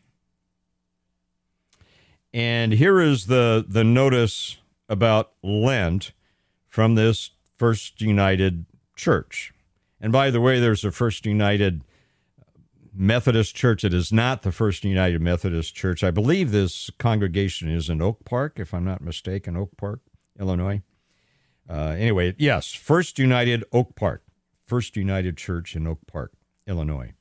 And 2.33 2.73
here 2.73 2.99
is 3.01 3.27
the, 3.27 3.65
the 3.67 3.83
notice 3.83 4.57
about 4.87 5.33
Lent 5.43 6.13
from 6.67 6.95
this 6.95 7.31
First 7.57 8.01
United 8.01 8.65
Church. 8.95 9.53
And 9.99 10.11
by 10.11 10.31
the 10.31 10.41
way, 10.41 10.59
there's 10.59 10.85
a 10.85 10.91
First 10.91 11.25
United 11.25 11.83
Methodist 12.93 13.55
Church. 13.55 13.83
It 13.83 13.93
is 13.93 14.11
not 14.11 14.41
the 14.41 14.51
First 14.51 14.83
United 14.83 15.21
Methodist 15.21 15.75
Church. 15.75 16.03
I 16.03 16.11
believe 16.11 16.51
this 16.51 16.89
congregation 16.97 17.69
is 17.69 17.89
in 17.89 18.01
Oak 18.01 18.25
Park, 18.25 18.59
if 18.59 18.73
I'm 18.73 18.85
not 18.85 19.01
mistaken, 19.01 19.57
Oak 19.57 19.75
Park, 19.77 20.01
Illinois. 20.39 20.81
Uh, 21.69 21.95
anyway, 21.97 22.35
yes, 22.37 22.73
First 22.73 23.19
United 23.19 23.63
Oak 23.71 23.95
Park, 23.95 24.23
First 24.65 24.97
United 24.97 25.37
Church 25.37 25.75
in 25.75 25.87
Oak 25.87 25.99
Park, 26.07 26.33
Illinois. 26.67 27.13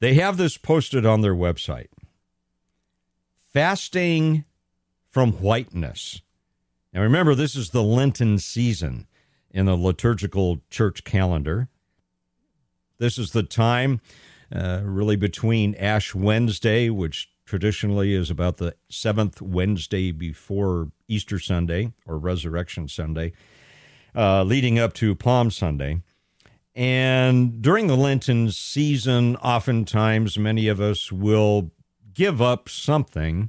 They 0.00 0.14
have 0.14 0.36
this 0.36 0.56
posted 0.56 1.04
on 1.04 1.20
their 1.20 1.34
website 1.34 1.88
fasting 3.52 4.44
from 5.10 5.32
whiteness. 5.32 6.22
Now, 6.92 7.02
remember, 7.02 7.34
this 7.34 7.56
is 7.56 7.70
the 7.70 7.82
Lenten 7.82 8.38
season 8.38 9.06
in 9.50 9.66
the 9.66 9.76
liturgical 9.76 10.62
church 10.70 11.04
calendar. 11.04 11.68
This 12.98 13.18
is 13.18 13.30
the 13.30 13.42
time 13.42 14.00
uh, 14.54 14.80
really 14.84 15.16
between 15.16 15.74
Ash 15.74 16.14
Wednesday, 16.14 16.90
which 16.90 17.28
traditionally 17.44 18.14
is 18.14 18.30
about 18.30 18.58
the 18.58 18.74
seventh 18.90 19.40
Wednesday 19.40 20.12
before 20.12 20.90
Easter 21.06 21.38
Sunday 21.38 21.92
or 22.06 22.18
Resurrection 22.18 22.88
Sunday, 22.88 23.32
uh, 24.14 24.42
leading 24.42 24.78
up 24.78 24.92
to 24.94 25.14
Palm 25.14 25.50
Sunday. 25.50 26.02
And 26.74 27.60
during 27.60 27.86
the 27.86 27.96
Lenten 27.96 28.50
season, 28.50 29.36
oftentimes 29.36 30.38
many 30.38 30.68
of 30.68 30.80
us 30.80 31.10
will 31.10 31.72
give 32.18 32.42
up 32.42 32.68
something, 32.68 33.48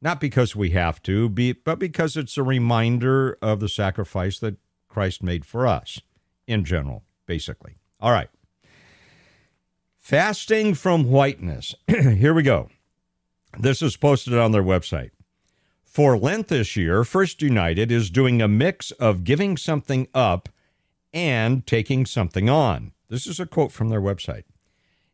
not 0.00 0.22
because 0.22 0.56
we 0.56 0.70
have 0.70 1.02
to, 1.02 1.28
be, 1.28 1.52
but 1.52 1.78
because 1.78 2.16
it's 2.16 2.38
a 2.38 2.42
reminder 2.42 3.36
of 3.42 3.60
the 3.60 3.68
sacrifice 3.68 4.38
that 4.38 4.56
Christ 4.88 5.22
made 5.22 5.44
for 5.44 5.66
us 5.66 6.00
in 6.46 6.64
general, 6.64 7.04
basically. 7.26 7.76
All 8.00 8.10
right. 8.10 8.30
Fasting 9.98 10.72
from 10.72 11.10
whiteness. 11.10 11.74
Here 11.88 12.32
we 12.32 12.42
go. 12.42 12.70
This 13.58 13.82
is 13.82 13.98
posted 13.98 14.32
on 14.32 14.52
their 14.52 14.62
website. 14.62 15.10
For 15.84 16.16
Lent 16.16 16.48
this 16.48 16.76
year, 16.76 17.04
First 17.04 17.42
United 17.42 17.92
is 17.92 18.08
doing 18.08 18.40
a 18.40 18.48
mix 18.48 18.92
of 18.92 19.24
giving 19.24 19.58
something 19.58 20.08
up 20.14 20.48
and 21.12 21.66
taking 21.66 22.06
something 22.06 22.48
on. 22.48 22.92
This 23.10 23.26
is 23.26 23.38
a 23.38 23.44
quote 23.44 23.72
from 23.72 23.90
their 23.90 24.00
website. 24.00 24.44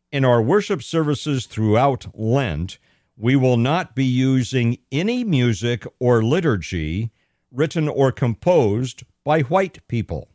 In 0.09 0.23
our 0.23 0.41
worship 0.41 0.81
services 0.81 1.45
throughout 1.45 2.07
Lent, 2.17 2.77
we 3.17 3.35
will 3.35 3.57
not 3.57 3.93
be 3.93 4.05
using 4.05 4.77
any 4.89 5.23
music 5.25 5.85
or 5.99 6.23
liturgy 6.23 7.11
written 7.51 7.89
or 7.89 8.11
composed 8.13 9.03
by 9.25 9.41
white 9.41 9.85
people. 9.89 10.29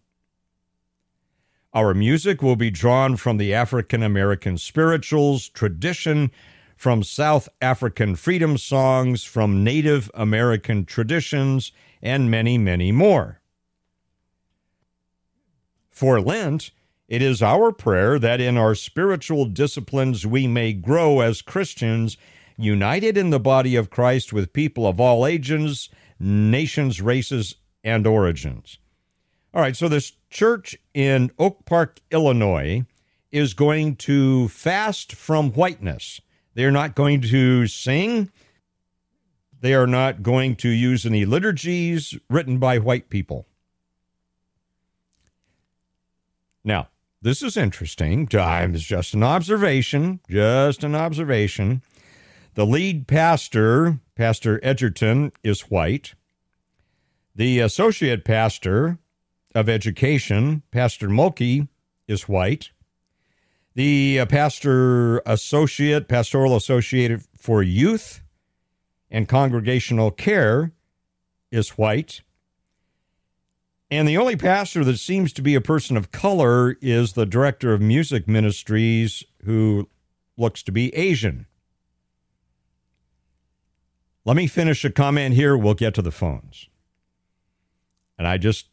Our 1.73 1.95
music 1.95 2.43
will 2.43 2.57
be 2.57 2.71
drawn 2.71 3.17
from 3.17 3.39
the 3.39 3.55
African 3.55 4.03
American 4.03 4.59
spirituals, 4.59 5.49
tradition, 5.49 6.31
from 6.77 7.03
South 7.03 7.49
African 7.63 8.15
freedom 8.15 8.59
songs, 8.59 9.25
from 9.25 9.65
Native 9.65 10.11
American 10.13 10.85
traditions, 10.85 11.73
and 12.03 12.31
many, 12.31 12.59
many 12.59 12.93
more. 12.93 13.41
For 15.89 16.21
Lent, 16.21 16.73
it 17.13 17.21
is 17.21 17.43
our 17.43 17.73
prayer 17.73 18.19
that 18.19 18.41
in 18.41 18.57
our 18.57 18.75
spiritual 18.75 19.45
disciplines 19.45 20.27
we 20.27 20.47
may 20.47 20.73
grow 20.73 21.21
as 21.21 21.43
Christians, 21.43 22.17
united 22.57 23.19
in 23.19 23.29
the 23.29 23.39
body 23.39 23.77
of 23.77 23.91
Christ 23.91 24.33
with 24.33 24.55
people 24.55 24.87
of 24.87 24.99
all 24.99 25.27
ages, 25.27 25.91
nations, 26.19 27.03
races, 27.03 27.57
and 27.85 28.07
origins. 28.07 28.79
All 29.53 29.61
right, 29.61 29.77
so 29.77 29.89
this 29.89 30.13
church 30.31 30.75
in 30.95 31.31
Oak 31.39 31.67
Park, 31.67 32.01
Illinois, 32.11 32.87
is 33.31 33.53
going 33.53 33.97
to 33.97 34.49
fast 34.49 35.15
from 35.15 35.51
whiteness. 35.51 36.23
They're 36.55 36.71
not 36.71 36.95
going 36.95 37.21
to 37.21 37.67
sing. 37.67 38.31
They 39.61 39.75
are 39.75 39.87
not 39.87 40.23
going 40.23 40.57
to 40.57 40.71
use 40.71 41.05
any 41.05 41.27
liturgies 41.27 42.17
written 42.31 42.57
by 42.57 42.79
white 42.79 43.11
people. 43.11 43.47
Now, 46.65 46.89
this 47.23 47.43
is 47.43 47.57
interesting. 47.57 48.29
It's 48.31 48.83
just 48.83 49.15
an 49.15 49.23
observation, 49.23 50.21
just 50.29 50.83
an 50.83 50.95
observation. 50.95 51.83
The 52.55 52.67
lead 52.67 53.07
pastor, 53.07 54.01
Pastor 54.17 54.61
Edgerton, 54.63 55.33
is 55.43 55.63
white. 55.63 56.15
The 57.35 57.61
associate 57.61 58.25
pastor 58.25 58.99
of 59.55 59.69
education, 59.69 60.63
Pastor 60.71 61.09
Mulkey, 61.09 61.69
is 62.09 62.29
white. 62.29 62.71
The 63.75 64.21
uh, 64.21 64.27
pastor 64.27 65.19
associate, 65.25 66.09
pastoral 66.09 66.57
associate 66.57 67.23
for 67.39 67.63
youth 67.63 68.23
and 69.11 69.29
congregational 69.29 70.11
care 70.11 70.73
is 71.51 71.71
white. 71.71 72.23
And 73.93 74.09
the 74.09 74.17
only 74.17 74.37
pastor 74.37 74.85
that 74.85 74.97
seems 74.97 75.35
to 75.35 75.43
be 75.43 75.55
a 75.55 75.61
person 75.61 75.99
of 75.99 76.11
color 76.11 76.79
is 76.81 77.13
the 77.13 77.27
director 77.27 77.75
of 77.75 77.83
music 77.83 78.27
ministries, 78.27 79.23
who 79.45 79.87
looks 80.39 80.63
to 80.63 80.73
be 80.73 80.95
Asian. 80.95 81.45
Let 84.25 84.35
me 84.35 84.47
finish 84.47 84.83
a 84.87 84.91
comment 84.91 85.35
here. 85.35 85.59
We'll 85.59 85.75
get 85.75 85.93
to 85.97 86.01
the 86.01 86.11
phones. 86.11 86.71
And 88.17 88.27
I 88.27 88.39
just 88.39 88.71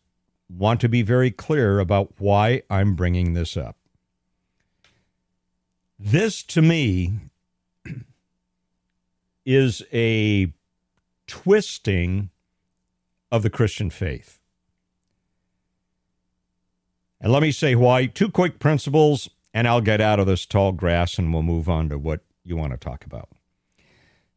want 0.47 0.79
to 0.79 0.87
be 0.87 1.01
very 1.01 1.31
clear 1.31 1.81
about 1.81 2.13
why 2.17 2.61
I'm 2.69 2.95
bringing 2.95 3.33
this 3.33 3.57
up. 3.57 3.75
This, 5.99 6.43
to 6.43 6.61
me, 6.61 7.15
is 9.45 9.83
a 9.91 10.53
twisting 11.27 12.29
of 13.33 13.43
the 13.43 13.49
Christian 13.49 13.89
faith. 13.89 14.38
And 17.21 17.31
let 17.31 17.41
me 17.41 17.51
say 17.51 17.75
why. 17.75 18.05
Two 18.05 18.29
quick 18.29 18.59
principles, 18.59 19.29
and 19.53 19.67
I'll 19.67 19.81
get 19.81 20.01
out 20.01 20.19
of 20.19 20.27
this 20.27 20.45
tall 20.45 20.71
grass 20.71 21.17
and 21.17 21.33
we'll 21.33 21.43
move 21.43 21.67
on 21.67 21.89
to 21.89 21.97
what 21.97 22.21
you 22.43 22.55
want 22.55 22.71
to 22.71 22.77
talk 22.77 23.05
about. 23.05 23.29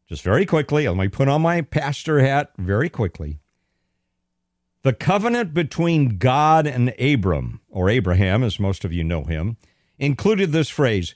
Just 0.07 0.21
very 0.21 0.45
quickly, 0.45 0.87
let 0.87 0.97
me 0.97 1.07
put 1.07 1.29
on 1.29 1.41
my 1.41 1.61
pastor 1.61 2.19
hat 2.19 2.51
very 2.57 2.89
quickly. 2.89 3.39
The 4.83 4.93
covenant 4.93 5.53
between 5.53 6.17
God 6.17 6.67
and 6.67 6.93
Abram, 6.99 7.61
or 7.69 7.89
Abraham, 7.89 8.43
as 8.43 8.59
most 8.59 8.83
of 8.83 8.91
you 8.91 9.03
know 9.03 9.23
him, 9.23 9.55
included 9.97 10.51
this 10.51 10.67
phrase, 10.67 11.15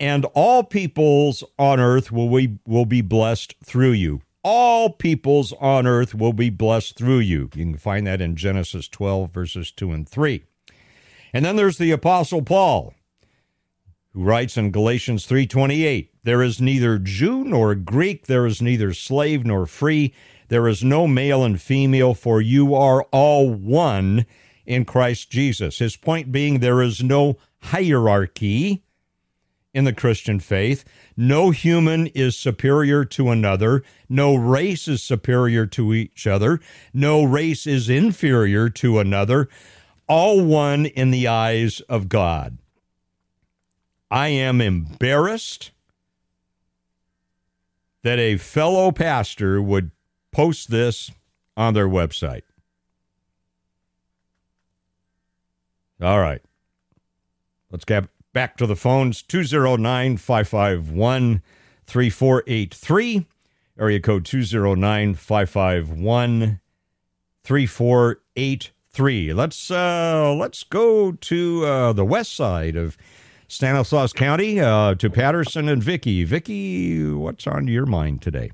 and 0.00 0.24
all 0.32 0.64
peoples 0.64 1.44
on 1.58 1.80
earth 1.80 2.10
will, 2.10 2.30
we, 2.30 2.58
will 2.66 2.86
be 2.86 3.02
blessed 3.02 3.54
through 3.62 3.92
you. 3.92 4.22
All 4.42 4.90
peoples 4.90 5.52
on 5.60 5.86
earth 5.86 6.14
will 6.14 6.32
be 6.32 6.48
blessed 6.48 6.96
through 6.96 7.20
you. 7.20 7.50
You 7.54 7.64
can 7.64 7.76
find 7.76 8.06
that 8.06 8.22
in 8.22 8.36
Genesis 8.36 8.88
12, 8.88 9.30
verses 9.30 9.70
2 9.70 9.92
and 9.92 10.08
3. 10.08 10.44
And 11.34 11.44
then 11.44 11.56
there's 11.56 11.78
the 11.78 11.90
Apostle 11.90 12.42
Paul, 12.42 12.94
who 14.12 14.22
writes 14.22 14.56
in 14.56 14.70
Galatians 14.70 15.26
3:28, 15.26 16.10
"There 16.22 16.44
is 16.44 16.60
neither 16.60 16.96
Jew 17.00 17.44
nor 17.44 17.74
Greek, 17.74 18.28
there 18.28 18.46
is 18.46 18.62
neither 18.62 18.94
slave 18.94 19.44
nor 19.44 19.66
free, 19.66 20.14
there 20.46 20.68
is 20.68 20.84
no 20.84 21.08
male 21.08 21.42
and 21.42 21.60
female, 21.60 22.14
for 22.14 22.40
you 22.40 22.76
are 22.76 23.02
all 23.10 23.50
one 23.52 24.26
in 24.64 24.84
Christ 24.84 25.28
Jesus." 25.28 25.80
His 25.80 25.96
point 25.96 26.30
being 26.30 26.60
there 26.60 26.80
is 26.80 27.02
no 27.02 27.36
hierarchy 27.62 28.84
in 29.74 29.82
the 29.82 29.92
Christian 29.92 30.38
faith. 30.38 30.84
No 31.16 31.50
human 31.50 32.06
is 32.14 32.36
superior 32.36 33.04
to 33.06 33.30
another. 33.30 33.82
No 34.08 34.36
race 34.36 34.86
is 34.86 35.02
superior 35.02 35.66
to 35.66 35.92
each 35.92 36.28
other. 36.28 36.60
No 36.92 37.24
race 37.24 37.66
is 37.66 37.90
inferior 37.90 38.70
to 38.70 39.00
another. 39.00 39.48
All 40.06 40.44
one 40.44 40.86
in 40.86 41.10
the 41.10 41.28
eyes 41.28 41.80
of 41.88 42.08
God. 42.08 42.58
I 44.10 44.28
am 44.28 44.60
embarrassed 44.60 45.70
that 48.02 48.18
a 48.18 48.36
fellow 48.36 48.92
pastor 48.92 49.60
would 49.60 49.90
post 50.30 50.70
this 50.70 51.10
on 51.56 51.74
their 51.74 51.88
website. 51.88 52.42
All 56.00 56.20
right. 56.20 56.42
Let's 57.70 57.84
get 57.84 58.04
back 58.32 58.56
to 58.58 58.66
the 58.66 58.76
phones 58.76 59.22
209 59.22 60.18
551 60.18 61.42
3483. 61.86 63.26
Area 63.78 64.00
code 64.00 64.24
209 64.24 65.14
551 65.14 66.60
3483. 67.42 68.70
Let's 68.98 69.70
uh, 69.70 70.34
let's 70.38 70.62
go 70.62 71.12
to 71.12 71.64
uh, 71.66 71.92
the 71.92 72.04
west 72.04 72.34
side 72.34 72.76
of 72.76 72.96
Stanislaus 73.48 74.12
County 74.12 74.60
uh, 74.60 74.94
to 74.94 75.10
Patterson 75.10 75.68
and 75.68 75.82
Vicky. 75.82 76.24
Vicky, 76.24 77.10
what's 77.10 77.46
on 77.46 77.66
your 77.68 77.86
mind 77.86 78.22
today? 78.22 78.52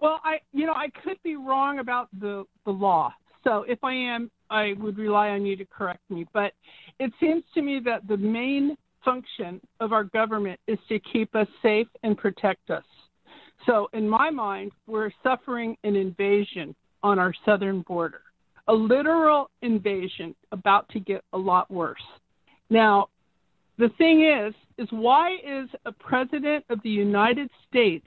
Well, 0.00 0.20
I 0.24 0.40
you 0.52 0.66
know 0.66 0.74
I 0.74 0.88
could 0.88 1.22
be 1.22 1.36
wrong 1.36 1.78
about 1.78 2.08
the 2.18 2.44
the 2.64 2.72
law. 2.72 3.14
So 3.44 3.64
if 3.68 3.82
I 3.82 3.92
am, 3.94 4.30
I 4.50 4.74
would 4.78 4.98
rely 4.98 5.30
on 5.30 5.46
you 5.46 5.56
to 5.56 5.64
correct 5.64 6.02
me. 6.10 6.26
But 6.32 6.52
it 6.98 7.12
seems 7.20 7.42
to 7.54 7.62
me 7.62 7.80
that 7.84 8.06
the 8.06 8.16
main 8.16 8.76
function 9.04 9.60
of 9.80 9.92
our 9.92 10.04
government 10.04 10.60
is 10.66 10.78
to 10.88 11.00
keep 11.00 11.34
us 11.34 11.48
safe 11.60 11.88
and 12.02 12.16
protect 12.16 12.70
us. 12.70 12.84
So 13.66 13.88
in 13.92 14.08
my 14.08 14.30
mind, 14.30 14.72
we're 14.86 15.10
suffering 15.22 15.76
an 15.84 15.96
invasion 15.96 16.74
on 17.02 17.18
our 17.18 17.34
southern 17.44 17.82
border, 17.82 18.22
a 18.68 18.72
literal 18.72 19.50
invasion 19.60 20.34
about 20.52 20.88
to 20.90 21.00
get 21.00 21.22
a 21.32 21.38
lot 21.38 21.70
worse. 21.70 22.02
Now, 22.70 23.08
the 23.78 23.88
thing 23.98 24.24
is, 24.24 24.54
is 24.78 24.88
why 24.90 25.36
is 25.44 25.68
a 25.84 25.92
president 25.92 26.64
of 26.68 26.80
the 26.82 26.90
United 26.90 27.50
States 27.68 28.06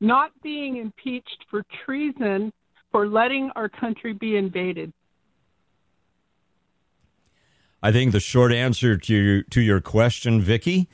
not 0.00 0.30
being 0.42 0.78
impeached 0.78 1.44
for 1.50 1.64
treason 1.84 2.52
for 2.90 3.06
letting 3.06 3.50
our 3.54 3.68
country 3.68 4.12
be 4.12 4.36
invaded? 4.36 4.92
I 7.82 7.92
think 7.92 8.12
the 8.12 8.20
short 8.20 8.52
answer 8.52 8.96
to 8.96 9.14
your, 9.14 9.42
to 9.42 9.60
your 9.60 9.80
question, 9.80 10.40
Vicky, 10.40 10.88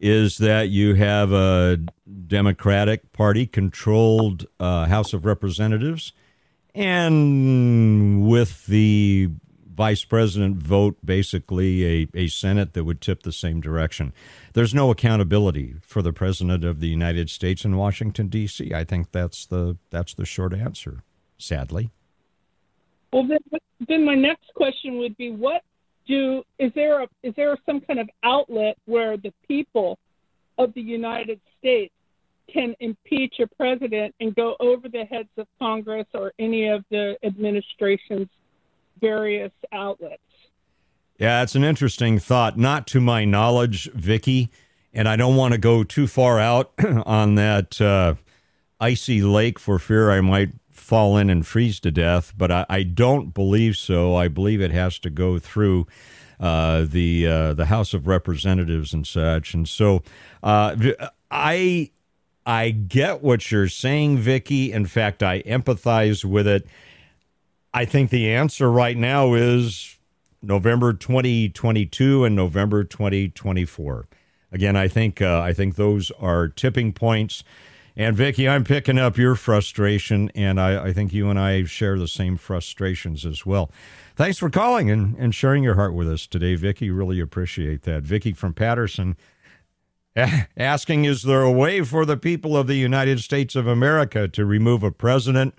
is 0.00 0.38
that 0.38 0.68
you 0.68 0.94
have 0.94 1.32
a 1.32 1.78
Democratic 2.26 3.12
Party 3.12 3.46
controlled 3.46 4.46
uh, 4.58 4.86
House 4.86 5.12
of 5.12 5.24
Representatives, 5.24 6.12
and 6.74 8.26
with 8.26 8.66
the 8.66 9.30
vice 9.74 10.04
president 10.04 10.56
vote 10.56 10.96
basically 11.04 12.02
a, 12.02 12.08
a 12.14 12.28
Senate 12.28 12.74
that 12.74 12.84
would 12.84 13.00
tip 13.00 13.22
the 13.22 13.32
same 13.32 13.60
direction. 13.60 14.12
There's 14.52 14.74
no 14.74 14.90
accountability 14.90 15.76
for 15.82 16.02
the 16.02 16.12
president 16.12 16.64
of 16.64 16.80
the 16.80 16.88
United 16.88 17.30
States 17.30 17.64
in 17.64 17.76
Washington 17.76 18.28
D.C. 18.28 18.72
I 18.74 18.84
think 18.84 19.12
that's 19.12 19.46
the 19.46 19.76
that's 19.90 20.14
the 20.14 20.26
short 20.26 20.54
answer. 20.54 21.02
Sadly. 21.38 21.90
Well, 23.12 23.26
then, 23.26 23.60
then 23.88 24.04
my 24.04 24.14
next 24.14 24.52
question 24.54 24.98
would 24.98 25.16
be: 25.16 25.30
What 25.30 25.62
do 26.06 26.42
is 26.58 26.72
there 26.74 27.02
a 27.02 27.08
is 27.22 27.34
there 27.36 27.56
some 27.66 27.80
kind 27.80 27.98
of 27.98 28.08
outlet 28.22 28.76
where 28.86 29.16
the 29.16 29.32
people 29.46 29.98
of 30.58 30.72
the 30.74 30.82
United 30.82 31.40
States 31.58 31.92
can 32.50 32.74
impeach 32.80 33.40
a 33.40 33.46
president 33.46 34.14
and 34.20 34.34
go 34.34 34.56
over 34.60 34.88
the 34.88 35.04
heads 35.04 35.28
of 35.36 35.46
Congress 35.58 36.06
or 36.14 36.32
any 36.38 36.68
of 36.68 36.84
the 36.90 37.16
administration's 37.22 38.28
various 39.00 39.52
outlets. 39.72 40.22
Yeah, 41.18 41.42
it's 41.42 41.54
an 41.54 41.64
interesting 41.64 42.18
thought. 42.18 42.58
Not 42.58 42.86
to 42.88 43.00
my 43.00 43.24
knowledge, 43.24 43.90
Vicky, 43.92 44.50
and 44.92 45.08
I 45.08 45.16
don't 45.16 45.36
want 45.36 45.52
to 45.52 45.58
go 45.58 45.84
too 45.84 46.06
far 46.06 46.38
out 46.38 46.72
on 47.06 47.36
that 47.36 47.80
uh, 47.80 48.14
icy 48.80 49.22
lake 49.22 49.58
for 49.58 49.78
fear 49.78 50.10
I 50.10 50.20
might 50.20 50.50
fall 50.70 51.16
in 51.16 51.30
and 51.30 51.46
freeze 51.46 51.78
to 51.80 51.90
death. 51.90 52.32
But 52.36 52.50
I, 52.50 52.66
I 52.68 52.82
don't 52.82 53.32
believe 53.32 53.76
so. 53.76 54.16
I 54.16 54.28
believe 54.28 54.60
it 54.60 54.72
has 54.72 54.98
to 55.00 55.10
go 55.10 55.38
through 55.38 55.86
uh, 56.40 56.86
the 56.88 57.26
uh, 57.26 57.54
the 57.54 57.66
House 57.66 57.94
of 57.94 58.06
Representatives 58.06 58.92
and 58.92 59.06
such. 59.06 59.54
And 59.54 59.68
so 59.68 60.02
uh, 60.42 60.76
I 61.30 61.90
I 62.44 62.70
get 62.70 63.22
what 63.22 63.50
you're 63.50 63.68
saying, 63.68 64.18
Vicky. 64.18 64.72
In 64.72 64.86
fact, 64.86 65.22
I 65.22 65.42
empathize 65.42 66.24
with 66.24 66.46
it. 66.46 66.66
I 67.72 67.84
think 67.84 68.10
the 68.10 68.30
answer 68.30 68.70
right 68.70 68.96
now 68.96 69.34
is 69.34 69.98
November 70.42 70.92
2022 70.92 72.24
and 72.24 72.34
November 72.34 72.84
2024. 72.84 74.08
Again, 74.50 74.76
I 74.76 74.88
think 74.88 75.22
uh, 75.22 75.40
I 75.40 75.52
think 75.52 75.76
those 75.76 76.10
are 76.12 76.48
tipping 76.48 76.92
points. 76.92 77.44
And 77.96 78.16
Vicky, 78.16 78.48
I'm 78.48 78.64
picking 78.64 78.98
up 78.98 79.18
your 79.18 79.34
frustration, 79.34 80.30
and 80.34 80.58
I, 80.58 80.86
I, 80.86 80.92
think 80.94 81.12
you 81.12 81.28
and 81.28 81.38
I 81.38 81.64
share 81.64 81.98
the 81.98 82.08
same 82.08 82.38
frustrations 82.38 83.26
as 83.26 83.44
well. 83.44 83.70
Thanks 84.16 84.38
for 84.38 84.48
calling 84.48 84.90
and, 84.90 85.14
and 85.16 85.34
sharing 85.34 85.62
your 85.62 85.74
heart 85.74 85.92
with 85.92 86.08
us 86.10 86.26
today, 86.26 86.54
Vicky. 86.54 86.90
Really 86.90 87.20
appreciate 87.20 87.82
that. 87.82 88.02
Vicky 88.02 88.32
from 88.32 88.54
Patterson 88.54 89.16
asking, 90.16 91.04
is 91.04 91.22
there 91.22 91.42
a 91.42 91.50
way 91.50 91.82
for 91.82 92.04
the 92.04 92.16
people 92.16 92.56
of 92.56 92.66
the 92.66 92.76
United 92.76 93.20
States 93.20 93.56
of 93.56 93.66
America 93.66 94.28
to 94.28 94.44
remove 94.44 94.82
a 94.82 94.90
president 94.90 95.54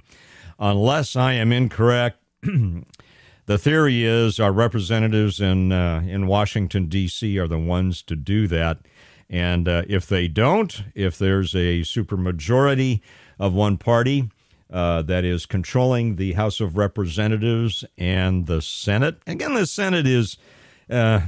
unless 0.59 1.15
I 1.15 1.33
am 1.33 1.51
incorrect. 1.51 2.19
the 3.45 3.57
theory 3.57 4.03
is 4.03 4.39
our 4.39 4.51
representatives 4.51 5.39
in 5.39 5.71
uh, 5.71 6.03
in 6.05 6.27
Washington 6.27 6.87
D.C. 6.87 7.37
are 7.39 7.47
the 7.47 7.59
ones 7.59 8.01
to 8.03 8.15
do 8.15 8.47
that, 8.47 8.79
and 9.29 9.67
uh, 9.67 9.83
if 9.87 10.07
they 10.07 10.27
don't, 10.27 10.83
if 10.95 11.17
there's 11.17 11.53
a 11.53 11.81
supermajority 11.81 13.01
of 13.39 13.53
one 13.53 13.77
party 13.77 14.29
uh, 14.71 15.01
that 15.03 15.25
is 15.25 15.45
controlling 15.45 16.15
the 16.15 16.33
House 16.33 16.59
of 16.59 16.77
Representatives 16.77 17.83
and 17.97 18.45
the 18.47 18.61
Senate, 18.61 19.17
again, 19.27 19.53
the 19.53 19.65
Senate 19.65 20.07
is 20.07 20.37
kind 20.89 21.23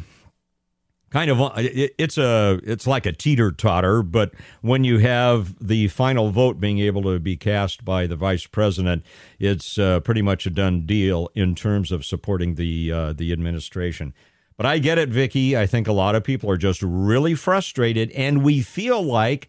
kind 1.16 1.32
of 1.32 1.40
it's 1.56 2.18
a 2.18 2.60
it's 2.66 2.86
like 2.86 3.06
a 3.06 3.14
teeter 3.14 3.50
totter 3.50 4.04
but 4.04 4.34
when 4.60 4.84
you 4.84 4.98
have 4.98 5.56
the 5.66 5.88
final 5.88 6.30
vote 6.30 6.60
being 6.60 6.80
able 6.80 7.02
to 7.04 7.22
be 7.22 7.38
cast 7.38 7.86
by 7.86 8.06
the 8.06 8.18
vice 8.18 8.46
president 8.46 9.02
it's 9.40 9.78
uh, 9.78 10.02
pretty 10.02 10.22
much 10.22 10.46
a 10.46 10.50
done 10.50 10.86
deal 10.86 11.30
in 11.34 11.56
terms 11.56 11.90
of 11.90 12.04
supporting 12.04 12.56
the 12.56 12.92
uh, 12.92 13.14
the 13.14 13.32
administration. 13.32 14.14
But 14.58 14.66
I 14.66 14.78
get 14.80 14.98
it 14.98 15.08
Vicky 15.08 15.56
I 15.56 15.66
think 15.66 15.88
a 15.88 15.94
lot 15.94 16.16
of 16.16 16.24
people 16.26 16.52
are 16.52 16.58
just 16.58 16.82
really 16.82 17.34
frustrated 17.34 18.12
and 18.12 18.44
we 18.44 18.62
feel 18.62 19.02
like 19.02 19.48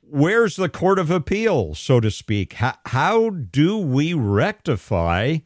where's 0.00 0.56
the 0.56 0.68
court 0.68 0.98
of 0.98 1.08
appeal 1.08 1.76
so 1.76 2.00
to 2.00 2.10
speak? 2.10 2.54
How, 2.54 2.74
how 2.86 3.30
do 3.30 3.78
we 3.78 4.12
rectify 4.12 5.36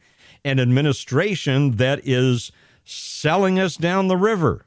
an 0.43 0.59
administration 0.59 1.75
that 1.75 2.01
is 2.03 2.51
selling 2.83 3.59
us 3.59 3.77
down 3.77 4.07
the 4.07 4.17
river 4.17 4.65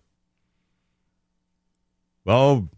well, 2.25 2.69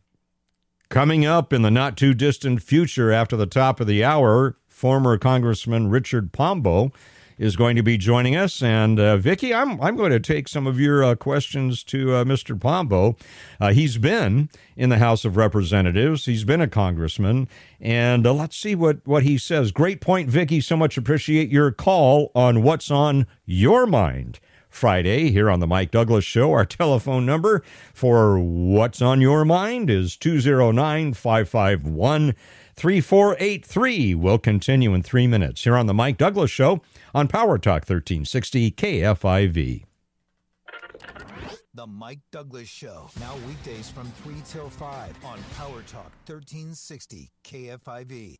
coming 0.88 1.26
up 1.26 1.52
in 1.52 1.62
the 1.62 1.70
not 1.70 1.96
too 1.96 2.14
distant 2.14 2.62
future 2.62 3.10
after 3.10 3.36
the 3.36 3.46
top 3.46 3.80
of 3.80 3.86
the 3.86 4.04
hour, 4.04 4.56
former 4.68 5.18
Congressman 5.18 5.88
Richard 5.88 6.32
Pombo 6.32 6.92
is 7.38 7.56
going 7.56 7.76
to 7.76 7.82
be 7.82 7.96
joining 7.96 8.36
us. 8.36 8.62
And 8.62 8.98
uh, 9.00 9.16
Vicky, 9.16 9.52
I'm 9.52 9.80
I'm 9.80 9.96
going 9.96 10.12
to 10.12 10.20
take 10.20 10.48
some 10.48 10.66
of 10.66 10.78
your 10.78 11.02
uh, 11.02 11.14
questions 11.14 11.82
to 11.84 12.14
uh, 12.14 12.24
Mr. 12.24 12.58
Pombo. 12.58 13.16
Uh, 13.60 13.72
he's 13.72 13.98
been 13.98 14.48
in 14.76 14.90
the 14.90 14.98
House 14.98 15.24
of 15.24 15.36
Representatives. 15.36 16.26
He's 16.26 16.44
been 16.44 16.60
a 16.60 16.68
congressman, 16.68 17.48
and 17.80 18.26
uh, 18.26 18.32
let's 18.32 18.56
see 18.56 18.74
what 18.74 19.06
what 19.06 19.22
he 19.22 19.38
says. 19.38 19.72
Great 19.72 20.00
point, 20.00 20.28
Vicky. 20.28 20.60
So 20.60 20.76
much 20.76 20.96
appreciate 20.96 21.50
your 21.50 21.70
call 21.72 22.30
on 22.34 22.62
what's 22.62 22.90
on 22.90 23.26
your 23.44 23.86
mind. 23.86 24.38
Friday 24.74 25.30
here 25.30 25.48
on 25.48 25.60
the 25.60 25.66
Mike 25.66 25.92
Douglass 25.92 26.24
Show. 26.24 26.52
Our 26.52 26.66
telephone 26.66 27.24
number 27.24 27.62
for 27.94 28.38
What's 28.38 29.00
on 29.00 29.20
Your 29.20 29.44
Mind 29.44 29.88
is 29.88 30.16
209 30.16 31.14
551 31.14 32.34
3483. 32.74 34.14
We'll 34.16 34.38
continue 34.38 34.92
in 34.92 35.02
three 35.02 35.28
minutes 35.28 35.62
here 35.62 35.76
on 35.76 35.86
the 35.86 35.94
Mike 35.94 36.18
Douglass 36.18 36.50
Show 36.50 36.82
on 37.14 37.28
Power 37.28 37.56
Talk 37.56 37.88
1360 37.88 38.72
KFIV. 38.72 39.84
The 41.72 41.86
Mike 41.86 42.20
Douglass 42.32 42.68
Show, 42.68 43.08
now 43.20 43.36
weekdays 43.46 43.90
from 43.90 44.06
3 44.22 44.34
till 44.44 44.70
5 44.70 45.24
on 45.24 45.38
Power 45.56 45.82
Talk 45.82 46.12
1360 46.26 47.30
KFIV 47.44 48.38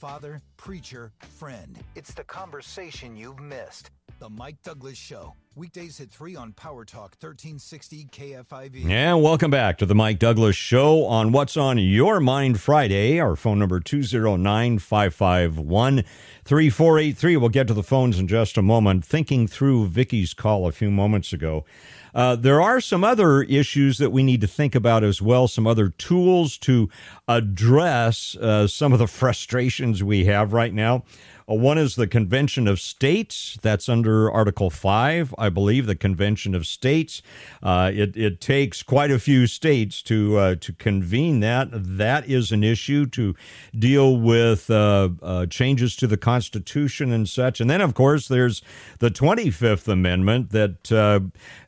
father, 0.00 0.40
preacher, 0.56 1.12
friend. 1.36 1.78
It's 1.94 2.14
the 2.14 2.24
conversation 2.24 3.18
you've 3.18 3.38
missed. 3.38 3.90
The 4.18 4.30
Mike 4.30 4.56
Douglass 4.62 4.96
Show. 4.96 5.34
Weekdays 5.56 6.00
at 6.00 6.10
3 6.10 6.36
on 6.36 6.52
Power 6.54 6.86
Talk 6.86 7.16
1360 7.20 8.06
KFIV. 8.10 8.88
And 8.88 9.22
welcome 9.22 9.50
back 9.50 9.76
to 9.76 9.84
the 9.84 9.94
Mike 9.94 10.18
Douglass 10.18 10.56
Show 10.56 11.04
on 11.04 11.32
What's 11.32 11.58
on 11.58 11.76
Your 11.76 12.18
Mind 12.18 12.60
Friday. 12.60 13.20
Our 13.20 13.36
phone 13.36 13.58
number 13.58 13.78
209 13.78 14.78
551 14.78 16.04
3483. 16.44 17.36
We'll 17.36 17.50
get 17.50 17.66
to 17.66 17.74
the 17.74 17.82
phones 17.82 18.18
in 18.18 18.26
just 18.26 18.56
a 18.56 18.62
moment. 18.62 19.04
Thinking 19.04 19.46
through 19.46 19.88
Vicky's 19.88 20.32
call 20.32 20.66
a 20.66 20.72
few 20.72 20.90
moments 20.90 21.34
ago. 21.34 21.66
Uh, 22.14 22.36
there 22.36 22.60
are 22.60 22.80
some 22.80 23.04
other 23.04 23.42
issues 23.42 23.98
that 23.98 24.10
we 24.10 24.22
need 24.22 24.40
to 24.40 24.46
think 24.46 24.74
about 24.74 25.04
as 25.04 25.22
well, 25.22 25.48
some 25.48 25.66
other 25.66 25.88
tools 25.88 26.58
to 26.58 26.88
address 27.28 28.36
uh, 28.36 28.66
some 28.66 28.92
of 28.92 28.98
the 28.98 29.06
frustrations 29.06 30.02
we 30.02 30.24
have 30.24 30.52
right 30.52 30.74
now. 30.74 31.04
Uh, 31.50 31.54
one 31.54 31.78
is 31.78 31.96
the 31.96 32.06
Convention 32.06 32.68
of 32.68 32.80
States. 32.80 33.58
That's 33.60 33.88
under 33.88 34.30
Article 34.30 34.70
5, 34.70 35.34
I 35.38 35.48
believe, 35.48 35.86
the 35.86 35.96
Convention 35.96 36.54
of 36.54 36.66
States. 36.66 37.22
Uh, 37.62 37.90
it, 37.92 38.16
it 38.16 38.40
takes 38.40 38.82
quite 38.82 39.10
a 39.10 39.18
few 39.18 39.46
states 39.46 40.02
to, 40.02 40.36
uh, 40.36 40.54
to 40.56 40.72
convene 40.72 41.40
that. 41.40 41.68
That 41.72 42.28
is 42.28 42.52
an 42.52 42.62
issue 42.62 43.06
to 43.06 43.34
deal 43.76 44.16
with 44.16 44.70
uh, 44.70 45.10
uh, 45.22 45.46
changes 45.46 45.96
to 45.96 46.06
the 46.06 46.16
Constitution 46.16 47.12
and 47.12 47.28
such. 47.28 47.60
And 47.60 47.68
then, 47.68 47.80
of 47.80 47.94
course, 47.94 48.28
there's 48.28 48.62
the 48.98 49.10
25th 49.10 49.88
Amendment 49.88 50.50
that 50.50 50.92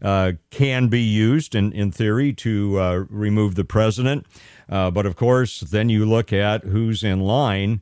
uh, 0.02 0.32
can 0.50 0.88
be 0.88 1.00
used, 1.00 1.54
in, 1.54 1.72
in 1.72 1.90
theory, 1.90 2.32
to 2.34 3.06
remove 3.10 3.54
the 3.54 3.64
president. 3.64 4.26
but 4.68 5.06
of 5.06 5.16
course, 5.16 5.60
then 5.60 5.88
you 5.88 6.04
look 6.06 6.32
at 6.32 6.64
who's 6.64 7.02
in 7.02 7.20
line 7.20 7.80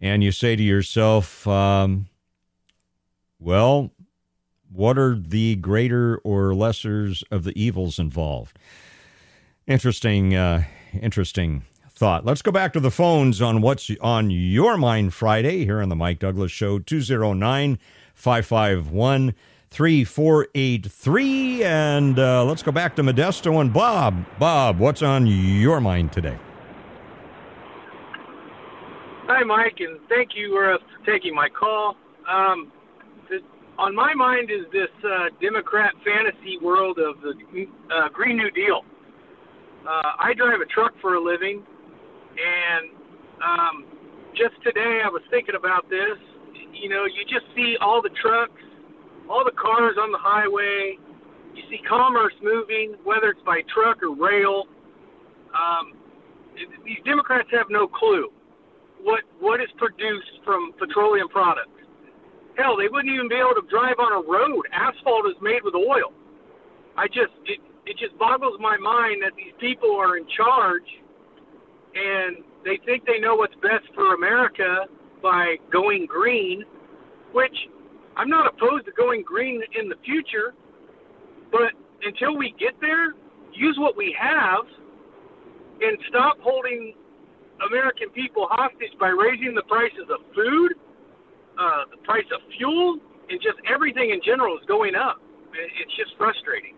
and 0.00 0.22
you 0.22 0.32
say 0.32 0.56
to 0.56 0.62
yourself, 0.62 1.46
um, 1.46 2.06
well, 3.38 3.92
what 4.72 4.98
are 4.98 5.14
the 5.14 5.56
greater 5.56 6.18
or 6.18 6.52
lessers 6.52 7.22
of 7.30 7.44
the 7.44 7.60
evils 7.60 7.98
involved? 7.98 8.58
Interesting, 9.66 10.34
uh, 10.34 10.64
interesting 11.00 11.64
thought. 11.90 12.24
Let's 12.24 12.42
go 12.42 12.52
back 12.52 12.72
to 12.74 12.80
the 12.80 12.90
phones 12.90 13.40
on 13.40 13.62
what's 13.62 13.90
on 14.00 14.30
your 14.30 14.76
mind 14.76 15.14
Friday 15.14 15.64
here 15.64 15.80
on 15.80 15.88
the 15.88 15.96
Mike 15.96 16.18
Douglass 16.18 16.52
Show, 16.52 16.78
209 16.78 17.78
551 18.14 19.34
3483. 19.70 21.64
And 21.64 22.18
uh, 22.18 22.44
let's 22.44 22.62
go 22.62 22.72
back 22.72 22.96
to 22.96 23.02
Modesto 23.02 23.60
and 23.60 23.72
Bob. 23.72 24.24
Bob, 24.38 24.78
what's 24.78 25.02
on 25.02 25.26
your 25.26 25.80
mind 25.80 26.12
today? 26.12 26.38
Hi, 29.28 29.42
Mike, 29.42 29.82
and 29.82 29.98
thank 30.08 30.38
you 30.38 30.54
uh, 30.54 30.78
for 30.78 31.02
taking 31.10 31.34
my 31.34 31.48
call. 31.48 31.96
Um, 32.30 32.70
this, 33.28 33.42
on 33.76 33.92
my 33.92 34.14
mind 34.14 34.52
is 34.54 34.70
this 34.70 34.86
uh, 35.02 35.34
Democrat 35.42 35.94
fantasy 36.06 36.62
world 36.62 37.00
of 37.02 37.18
the 37.26 37.34
uh, 37.90 38.08
Green 38.14 38.36
New 38.36 38.52
Deal. 38.52 38.86
Uh, 39.82 40.14
I 40.22 40.30
drive 40.32 40.62
a 40.62 40.66
truck 40.70 40.94
for 41.02 41.16
a 41.16 41.20
living, 41.20 41.58
and 42.38 42.94
um, 43.42 43.84
just 44.38 44.54
today 44.62 45.02
I 45.02 45.10
was 45.10 45.22
thinking 45.28 45.56
about 45.58 45.90
this. 45.90 46.22
You 46.70 46.88
know, 46.88 47.02
you 47.10 47.26
just 47.26 47.50
see 47.56 47.74
all 47.82 48.00
the 48.00 48.14
trucks, 48.22 48.62
all 49.28 49.42
the 49.42 49.58
cars 49.58 49.96
on 49.98 50.12
the 50.12 50.22
highway. 50.22 51.02
You 51.50 51.62
see 51.68 51.82
commerce 51.82 52.34
moving, 52.44 52.94
whether 53.02 53.34
it's 53.34 53.42
by 53.44 53.62
truck 53.74 54.04
or 54.06 54.14
rail. 54.14 54.70
Um, 55.50 55.98
these 56.86 57.02
Democrats 57.04 57.48
have 57.50 57.66
no 57.70 57.88
clue 57.88 58.30
what 59.02 59.24
what 59.40 59.60
is 59.60 59.68
produced 59.76 60.40
from 60.44 60.72
petroleum 60.78 61.28
products. 61.28 61.70
Hell, 62.56 62.76
they 62.76 62.88
wouldn't 62.88 63.12
even 63.12 63.28
be 63.28 63.36
able 63.36 63.54
to 63.60 63.66
drive 63.68 64.00
on 64.00 64.12
a 64.16 64.22
road. 64.24 64.64
Asphalt 64.72 65.28
is 65.28 65.36
made 65.42 65.60
with 65.62 65.74
oil. 65.74 66.12
I 66.96 67.06
just 67.08 67.32
it 67.44 67.60
it 67.86 67.96
just 67.98 68.16
boggles 68.18 68.58
my 68.60 68.76
mind 68.76 69.22
that 69.22 69.32
these 69.36 69.54
people 69.60 69.94
are 69.94 70.16
in 70.16 70.26
charge 70.36 70.88
and 71.94 72.44
they 72.64 72.78
think 72.84 73.04
they 73.06 73.18
know 73.18 73.36
what's 73.36 73.54
best 73.62 73.86
for 73.94 74.14
America 74.14 74.86
by 75.22 75.56
going 75.72 76.06
green, 76.06 76.64
which 77.32 77.54
I'm 78.16 78.28
not 78.28 78.46
opposed 78.46 78.86
to 78.86 78.92
going 78.92 79.22
green 79.22 79.62
in 79.78 79.88
the 79.88 79.96
future, 80.04 80.52
but 81.52 81.72
until 82.02 82.36
we 82.36 82.54
get 82.58 82.74
there, 82.80 83.14
use 83.52 83.76
what 83.78 83.96
we 83.96 84.14
have 84.18 84.64
and 85.80 85.98
stop 86.08 86.38
holding 86.40 86.94
American 87.64 88.10
people 88.10 88.46
hostage 88.50 88.92
by 89.00 89.08
raising 89.08 89.54
the 89.54 89.62
prices 89.62 90.08
of 90.10 90.20
food, 90.34 90.74
uh, 91.58 91.84
the 91.90 91.96
price 92.04 92.26
of 92.34 92.40
fuel, 92.56 92.98
and 93.30 93.40
just 93.40 93.58
everything 93.72 94.10
in 94.10 94.20
general 94.24 94.56
is 94.58 94.64
going 94.66 94.94
up. 94.94 95.20
It's 95.52 95.96
just 95.96 96.16
frustrating. 96.18 96.74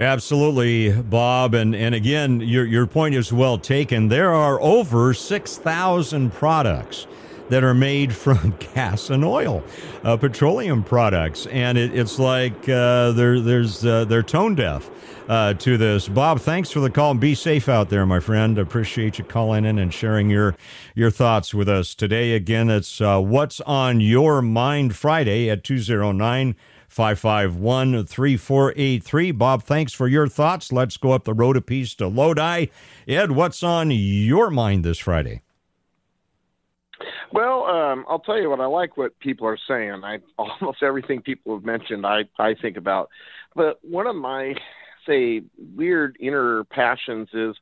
Absolutely, 0.00 0.92
Bob, 1.02 1.54
and 1.54 1.74
and 1.74 1.92
again, 1.92 2.40
your 2.40 2.64
your 2.64 2.86
point 2.86 3.16
is 3.16 3.32
well 3.32 3.58
taken. 3.58 4.08
There 4.08 4.32
are 4.32 4.60
over 4.60 5.12
six 5.12 5.58
thousand 5.58 6.32
products 6.32 7.08
that 7.48 7.64
are 7.64 7.74
made 7.74 8.14
from 8.14 8.54
gas 8.74 9.10
and 9.10 9.24
oil, 9.24 9.64
uh, 10.04 10.16
petroleum 10.16 10.84
products, 10.84 11.46
and 11.46 11.76
it, 11.76 11.98
it's 11.98 12.20
like 12.20 12.68
uh, 12.68 13.10
there 13.12 13.40
there's 13.40 13.84
uh, 13.84 14.04
they're 14.04 14.22
tone 14.22 14.54
deaf 14.54 14.88
uh, 15.28 15.54
to 15.54 15.76
this. 15.76 16.08
Bob, 16.08 16.40
thanks 16.40 16.70
for 16.70 16.80
the 16.80 16.90
call. 16.90 17.14
Be 17.14 17.34
safe 17.34 17.68
out 17.68 17.90
there, 17.90 18.06
my 18.06 18.18
friend. 18.18 18.58
Appreciate 18.58 19.18
you 19.18 19.24
calling 19.24 19.64
in 19.64 19.78
and 19.78 19.92
sharing 19.92 20.30
your 20.30 20.56
your 20.94 21.10
thoughts 21.10 21.54
with 21.54 21.68
us 21.68 21.94
today. 21.94 22.34
Again, 22.34 22.70
it's 22.70 23.00
uh, 23.00 23.20
What's 23.20 23.60
on 23.62 24.00
Your 24.00 24.42
Mind 24.42 24.96
Friday 24.96 25.50
at 25.50 25.62
209 25.62 26.56
551 26.88 28.06
3483. 28.06 29.30
Bob, 29.32 29.62
thanks 29.62 29.92
for 29.92 30.08
your 30.08 30.26
thoughts. 30.26 30.72
Let's 30.72 30.96
go 30.96 31.12
up 31.12 31.24
the 31.24 31.34
road 31.34 31.56
a 31.56 31.60
piece 31.60 31.94
to 31.96 32.08
Lodi. 32.08 32.66
Ed, 33.06 33.32
what's 33.32 33.62
on 33.62 33.90
your 33.90 34.50
mind 34.50 34.84
this 34.84 34.98
Friday? 34.98 35.42
Well, 37.30 37.64
um, 37.64 38.06
I'll 38.08 38.20
tell 38.20 38.40
you 38.40 38.48
what 38.48 38.60
I 38.60 38.66
like 38.66 38.96
what 38.96 39.18
people 39.20 39.46
are 39.46 39.58
saying. 39.68 40.02
I 40.02 40.18
almost 40.38 40.82
everything 40.82 41.20
people 41.20 41.54
have 41.54 41.64
mentioned 41.64 42.06
I 42.06 42.24
I 42.38 42.54
think 42.54 42.78
about. 42.78 43.10
But 43.54 43.78
one 43.82 44.06
of 44.06 44.16
my 44.16 44.54
say 45.08 45.42
weird 45.76 46.16
inner 46.20 46.64
passions 46.64 47.28
is 47.32 47.56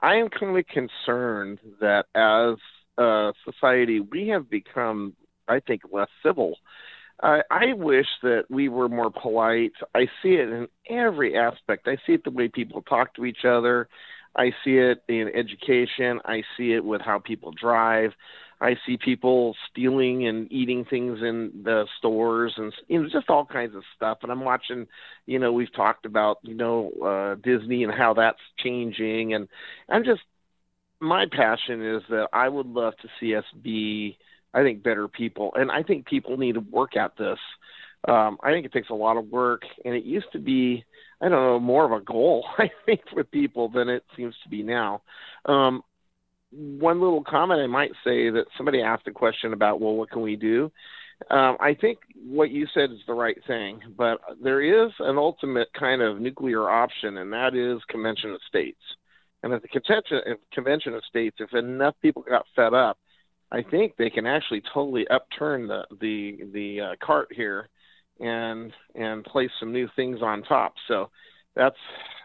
I 0.00 0.16
am 0.16 0.28
kind 0.28 0.58
of 0.58 0.66
concerned 0.66 1.58
that 1.80 2.06
as 2.14 2.58
a 2.98 3.32
society 3.44 4.00
we 4.00 4.28
have 4.28 4.50
become, 4.50 5.14
I 5.48 5.60
think, 5.60 5.82
less 5.92 6.08
civil. 6.24 6.54
I, 7.22 7.42
I 7.50 7.72
wish 7.72 8.06
that 8.22 8.44
we 8.48 8.68
were 8.68 8.88
more 8.88 9.10
polite. 9.10 9.72
I 9.94 10.06
see 10.22 10.34
it 10.34 10.48
in 10.48 10.68
every 10.88 11.36
aspect. 11.36 11.88
I 11.88 11.96
see 12.06 12.12
it 12.14 12.24
the 12.24 12.30
way 12.30 12.48
people 12.48 12.82
talk 12.82 13.14
to 13.14 13.24
each 13.24 13.44
other. 13.44 13.88
I 14.36 14.52
see 14.64 14.76
it 14.76 15.02
in 15.08 15.30
education. 15.34 16.20
I 16.24 16.42
see 16.56 16.72
it 16.74 16.84
with 16.84 17.00
how 17.00 17.18
people 17.18 17.52
drive. 17.52 18.12
I 18.60 18.76
see 18.86 18.96
people 18.98 19.54
stealing 19.70 20.26
and 20.26 20.50
eating 20.50 20.84
things 20.84 21.18
in 21.22 21.62
the 21.64 21.86
stores 21.98 22.54
and 22.56 22.72
you 22.88 23.02
know 23.02 23.08
just 23.10 23.30
all 23.30 23.44
kinds 23.46 23.74
of 23.76 23.82
stuff. 23.96 24.18
And 24.22 24.32
I'm 24.32 24.44
watching, 24.44 24.86
you 25.26 25.38
know, 25.38 25.52
we've 25.52 25.72
talked 25.74 26.06
about 26.06 26.38
you 26.42 26.54
know 26.54 26.90
uh, 27.04 27.34
Disney 27.36 27.84
and 27.84 27.92
how 27.92 28.14
that's 28.14 28.38
changing, 28.58 29.34
and 29.34 29.48
I'm 29.88 30.04
just 30.04 30.22
my 31.00 31.26
passion 31.30 31.84
is 31.96 32.02
that 32.10 32.28
I 32.32 32.48
would 32.48 32.66
love 32.66 32.94
to 33.02 33.08
see 33.20 33.34
us 33.34 33.44
be, 33.62 34.18
I 34.54 34.62
think, 34.62 34.82
better 34.82 35.08
people, 35.08 35.52
and 35.54 35.70
I 35.70 35.82
think 35.82 36.06
people 36.06 36.36
need 36.36 36.54
to 36.54 36.60
work 36.60 36.96
at 36.96 37.16
this. 37.16 37.38
Um, 38.08 38.38
I 38.42 38.52
think 38.52 38.64
it 38.64 38.72
takes 38.72 38.90
a 38.90 38.94
lot 38.94 39.16
of 39.16 39.26
work, 39.28 39.62
and 39.84 39.94
it 39.94 40.04
used 40.04 40.30
to 40.32 40.38
be, 40.38 40.84
I 41.20 41.28
don't 41.28 41.32
know, 41.42 41.60
more 41.60 41.84
of 41.84 41.92
a 41.92 42.04
goal, 42.04 42.44
I 42.58 42.70
think, 42.86 43.00
for 43.12 43.24
people 43.24 43.68
than 43.68 43.88
it 43.88 44.04
seems 44.16 44.34
to 44.42 44.48
be 44.48 44.62
now. 44.62 45.02
Um, 45.46 45.82
one 46.50 47.00
little 47.00 47.22
comment 47.22 47.60
I 47.60 47.66
might 47.66 47.92
say 48.04 48.30
that 48.30 48.46
somebody 48.56 48.82
asked 48.82 49.06
a 49.06 49.12
question 49.12 49.52
about, 49.52 49.80
well, 49.80 49.94
what 49.94 50.10
can 50.10 50.22
we 50.22 50.36
do? 50.36 50.70
Um, 51.30 51.56
I 51.60 51.74
think 51.74 51.98
what 52.14 52.50
you 52.50 52.66
said 52.72 52.90
is 52.90 52.98
the 53.06 53.14
right 53.14 53.38
thing, 53.46 53.80
but 53.96 54.20
there 54.42 54.60
is 54.62 54.92
an 55.00 55.18
ultimate 55.18 55.68
kind 55.78 56.00
of 56.00 56.20
nuclear 56.20 56.70
option, 56.70 57.18
and 57.18 57.32
that 57.32 57.54
is 57.54 57.82
convention 57.88 58.30
of 58.30 58.40
states. 58.46 58.80
And 59.42 59.52
at 59.52 59.62
the 59.62 59.68
convention, 59.68 60.20
convention 60.52 60.94
of 60.94 61.02
states, 61.08 61.36
if 61.40 61.52
enough 61.54 61.94
people 62.02 62.22
got 62.22 62.46
fed 62.54 62.72
up, 62.72 62.98
I 63.50 63.62
think 63.62 63.96
they 63.96 64.10
can 64.10 64.26
actually 64.26 64.62
totally 64.72 65.06
upturn 65.08 65.66
the 65.66 65.84
the 66.00 66.38
the 66.52 66.80
uh, 66.80 66.94
cart 67.04 67.28
here, 67.32 67.68
and 68.20 68.72
and 68.94 69.24
place 69.24 69.50
some 69.58 69.72
new 69.72 69.88
things 69.96 70.20
on 70.22 70.42
top. 70.42 70.74
So 70.86 71.10
that's 71.58 71.76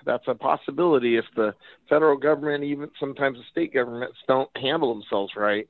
that's 0.06 0.28
a 0.28 0.36
possibility 0.36 1.18
if 1.18 1.26
the 1.36 1.54
federal 1.90 2.18
government, 2.18 2.64
even 2.64 2.90
sometimes 3.00 3.38
the 3.38 3.44
state 3.52 3.74
governments, 3.74 4.18
don't 4.28 4.50
handle 4.56 4.94
themselves 4.94 5.34
right. 5.36 5.68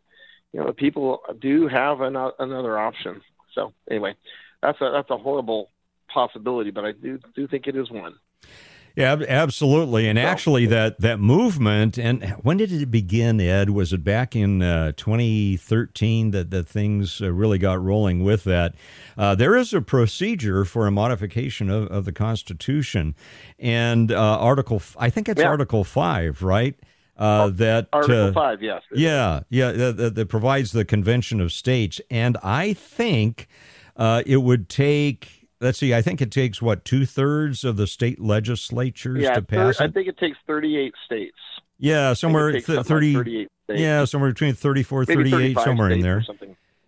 You 0.51 0.59
know, 0.59 0.74
people 0.74 1.22
do 1.39 1.68
have 1.68 2.01
an, 2.01 2.16
another 2.39 2.78
option. 2.78 3.22
So 3.55 3.74
anyway, 3.89 4.16
that's 4.61 4.80
a 4.82 4.91
that's 4.93 5.09
a 5.09 5.18
horrible 5.18 5.70
possibility, 6.14 6.72
but 6.72 6.86
I 6.86 6.91
do 6.91 7.20
do 7.36 7.47
think 7.47 7.68
it 7.68 7.76
is 7.76 7.89
one. 7.89 8.16
Yeah, 8.95 9.23
absolutely. 9.27 10.07
And 10.07 10.19
actually, 10.19 10.67
that, 10.67 10.99
that 11.01 11.19
movement, 11.19 11.97
and 11.97 12.23
when 12.43 12.57
did 12.57 12.71
it 12.71 12.91
begin, 12.91 13.41
Ed? 13.41 13.71
Was 13.71 13.91
it 13.91 14.03
back 14.03 14.35
in 14.35 14.61
uh, 14.61 14.91
2013 14.95 16.29
that, 16.29 16.51
that 16.51 16.67
things 16.67 17.19
uh, 17.19 17.31
really 17.31 17.57
got 17.57 17.81
rolling 17.81 18.23
with 18.23 18.43
that? 18.43 18.75
Uh, 19.17 19.33
there 19.33 19.55
is 19.55 19.73
a 19.73 19.81
procedure 19.81 20.63
for 20.63 20.85
a 20.85 20.91
modification 20.91 21.71
of, 21.71 21.87
of 21.87 22.05
the 22.05 22.11
Constitution. 22.11 23.15
And 23.57 24.11
uh, 24.11 24.37
Article, 24.37 24.79
I 24.99 25.09
think 25.09 25.27
it's 25.27 25.41
yeah. 25.41 25.47
Article 25.47 25.83
5, 25.83 26.43
right? 26.43 26.75
Uh, 27.17 27.49
that 27.49 27.87
Article 27.91 28.27
uh, 28.27 28.33
5, 28.33 28.61
yes. 28.61 28.83
Yeah, 28.93 29.41
yeah, 29.49 29.71
that, 29.71 30.13
that, 30.13 30.29
provides 30.29 30.71
the 30.71 30.85
Convention 30.85 31.41
of 31.41 31.51
States. 31.51 31.99
And 32.11 32.37
I 32.43 32.73
think 32.73 33.47
it 33.97 34.43
would 34.43 34.69
take 34.69 35.42
let's 35.64 35.80
see, 35.80 35.93
I 35.93 36.01
think 36.01 36.22
it 36.22 36.30
takes 36.30 36.61
what 36.61 36.86
two 36.86 37.05
thirds 37.05 37.64
of 37.64 37.78
the 37.78 37.88
state 37.88 38.20
legislatures 38.20 39.24
yeah, 39.24 39.34
to 39.34 39.41
pass 39.41 39.78
thir- 39.78 39.86
I 39.86 39.88
think 39.89 40.07
it 40.07 40.18
takes 40.18 40.38
38 40.45 40.93
states. 41.05 41.38
Yeah, 41.80 42.14
somewhere 42.14 42.51
th- 42.51 42.86
30. 42.86 43.16
Like 43.16 43.47
yeah, 43.70 44.05
somewhere 44.05 44.32
between 44.32 44.53
34, 44.53 45.05
38, 45.05 45.57
somewhere 45.59 45.89
in 45.89 46.01
there. 46.01 46.24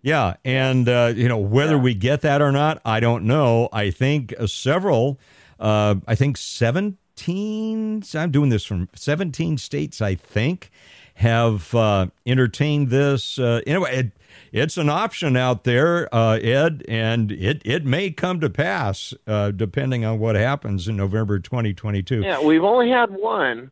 Yeah, 0.01 0.35
and 0.45 0.87
uh, 0.87 1.13
you 1.15 1.27
know 1.27 1.39
whether 1.39 1.77
yeah. 1.77 1.81
we 1.81 1.95
get 1.95 2.21
that 2.21 2.39
or 2.39 2.51
not, 2.51 2.79
I 2.85 2.99
don't 2.99 3.23
know. 3.23 3.69
I 3.73 3.89
think 3.89 4.35
uh, 4.37 4.45
several, 4.45 5.19
uh, 5.59 5.95
I 6.07 6.13
think 6.13 6.37
seventeen. 6.37 8.03
I'm 8.13 8.29
doing 8.29 8.49
this 8.49 8.63
from 8.63 8.87
seventeen 8.93 9.57
states. 9.57 10.01
I 10.01 10.13
think 10.13 10.69
have 11.15 11.73
uh, 11.73 12.07
entertained 12.27 12.89
this. 12.89 13.39
Uh, 13.39 13.61
anyway, 13.65 13.95
it, 13.97 14.11
it's 14.55 14.77
an 14.77 14.87
option 14.87 15.35
out 15.35 15.65
there, 15.65 16.07
uh, 16.15 16.37
Ed, 16.37 16.85
and 16.87 17.29
it, 17.29 17.61
it 17.65 17.85
may 17.85 18.09
come 18.09 18.39
to 18.39 18.49
pass 18.49 19.13
uh, 19.27 19.51
depending 19.51 20.05
on 20.05 20.17
what 20.17 20.37
happens 20.37 20.87
in 20.87 20.95
November 20.95 21.39
2022. 21.39 22.21
Yeah, 22.21 22.41
we've 22.41 22.63
only 22.63 22.89
had 22.89 23.11
one. 23.11 23.69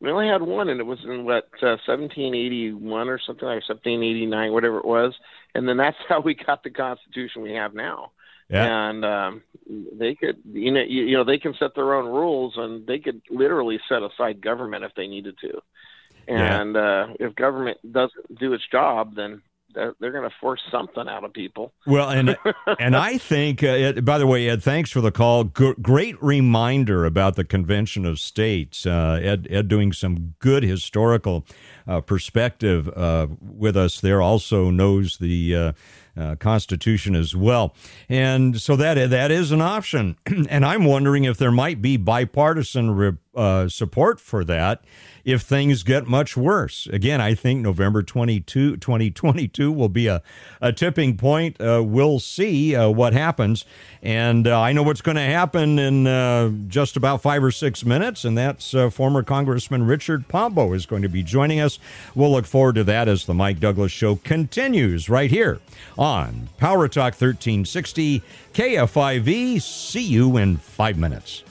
We 0.00 0.10
only 0.10 0.28
had 0.28 0.42
one, 0.42 0.68
and 0.68 0.80
it 0.80 0.84
was 0.84 0.98
in 1.02 1.24
what 1.24 1.48
uh, 1.62 1.80
1781 1.86 3.08
or 3.08 3.18
something 3.18 3.46
like 3.46 3.66
1789, 3.66 4.52
whatever 4.52 4.76
it 4.76 4.84
was, 4.84 5.14
and 5.54 5.66
then 5.66 5.78
that's 5.78 5.96
how 6.10 6.20
we 6.20 6.34
got 6.34 6.62
the 6.62 6.70
Constitution 6.70 7.40
we 7.40 7.52
have 7.54 7.72
now. 7.72 8.12
Yeah. 8.50 8.90
And 8.90 9.04
um, 9.06 9.42
they 9.66 10.14
could, 10.14 10.42
you 10.52 10.72
know, 10.72 10.82
you, 10.82 11.04
you 11.04 11.16
know, 11.16 11.24
they 11.24 11.38
can 11.38 11.54
set 11.58 11.74
their 11.74 11.94
own 11.94 12.04
rules, 12.04 12.52
and 12.58 12.86
they 12.86 12.98
could 12.98 13.22
literally 13.30 13.80
set 13.88 14.02
aside 14.02 14.42
government 14.42 14.84
if 14.84 14.94
they 14.94 15.06
needed 15.06 15.36
to. 15.40 15.62
And 16.26 16.74
yeah. 16.74 16.80
uh, 16.80 17.06
if 17.18 17.34
government 17.34 17.78
doesn't 17.90 18.38
do 18.38 18.52
its 18.52 18.64
job, 18.70 19.14
then 19.16 19.40
they're, 19.78 19.94
they're 20.00 20.12
going 20.12 20.28
to 20.28 20.34
force 20.40 20.60
something 20.72 21.06
out 21.08 21.24
of 21.24 21.32
people. 21.32 21.72
Well, 21.86 22.10
and 22.10 22.36
and 22.80 22.96
I 22.96 23.16
think, 23.16 23.62
uh, 23.62 23.92
by 24.00 24.18
the 24.18 24.26
way, 24.26 24.48
Ed, 24.48 24.62
thanks 24.62 24.90
for 24.90 25.00
the 25.00 25.12
call. 25.12 25.44
G- 25.44 25.74
great 25.80 26.20
reminder 26.22 27.04
about 27.04 27.36
the 27.36 27.44
Convention 27.44 28.04
of 28.04 28.18
States. 28.18 28.84
Uh, 28.84 29.20
Ed, 29.22 29.46
Ed, 29.48 29.68
doing 29.68 29.92
some 29.92 30.34
good 30.40 30.64
historical 30.64 31.46
uh, 31.86 32.00
perspective 32.00 32.88
uh, 32.88 33.28
with 33.40 33.76
us 33.76 34.00
there. 34.00 34.20
Also 34.20 34.70
knows 34.70 35.18
the. 35.18 35.54
Uh, 35.54 35.72
uh, 36.16 36.34
Constitution 36.34 37.14
as 37.14 37.36
well, 37.36 37.76
and 38.08 38.60
so 38.60 38.74
that 38.74 39.10
that 39.10 39.30
is 39.30 39.52
an 39.52 39.60
option. 39.60 40.16
and 40.26 40.64
I'm 40.64 40.84
wondering 40.84 41.22
if 41.22 41.38
there 41.38 41.52
might 41.52 41.80
be 41.80 41.96
bipartisan 41.96 42.90
re- 42.90 43.16
support 43.68 44.20
for 44.20 44.44
that 44.44 44.82
if 45.28 45.42
things 45.42 45.82
get 45.82 46.06
much 46.06 46.38
worse. 46.38 46.86
Again, 46.86 47.20
I 47.20 47.34
think 47.34 47.60
November 47.60 48.02
22, 48.02 48.78
2022 48.78 49.70
will 49.70 49.90
be 49.90 50.06
a, 50.06 50.22
a 50.62 50.72
tipping 50.72 51.18
point. 51.18 51.60
Uh, 51.60 51.82
we'll 51.84 52.18
see 52.18 52.74
uh, 52.74 52.88
what 52.88 53.12
happens. 53.12 53.66
And 54.02 54.46
uh, 54.46 54.58
I 54.58 54.72
know 54.72 54.82
what's 54.82 55.02
going 55.02 55.16
to 55.16 55.20
happen 55.20 55.78
in 55.78 56.06
uh, 56.06 56.50
just 56.68 56.96
about 56.96 57.20
five 57.20 57.44
or 57.44 57.50
six 57.50 57.84
minutes, 57.84 58.24
and 58.24 58.38
that's 58.38 58.72
uh, 58.72 58.88
former 58.88 59.22
Congressman 59.22 59.84
Richard 59.84 60.28
Pombo 60.28 60.72
is 60.72 60.86
going 60.86 61.02
to 61.02 61.10
be 61.10 61.22
joining 61.22 61.60
us. 61.60 61.78
We'll 62.14 62.32
look 62.32 62.46
forward 62.46 62.76
to 62.76 62.84
that 62.84 63.06
as 63.06 63.26
the 63.26 63.34
Mike 63.34 63.60
Douglass 63.60 63.92
Show 63.92 64.16
continues 64.16 65.10
right 65.10 65.30
here 65.30 65.60
on 65.98 66.48
Power 66.56 66.88
Talk 66.88 67.12
1360 67.12 68.22
KFIV. 68.54 69.60
See 69.60 70.04
you 70.04 70.38
in 70.38 70.56
five 70.56 70.96
minutes. 70.96 71.44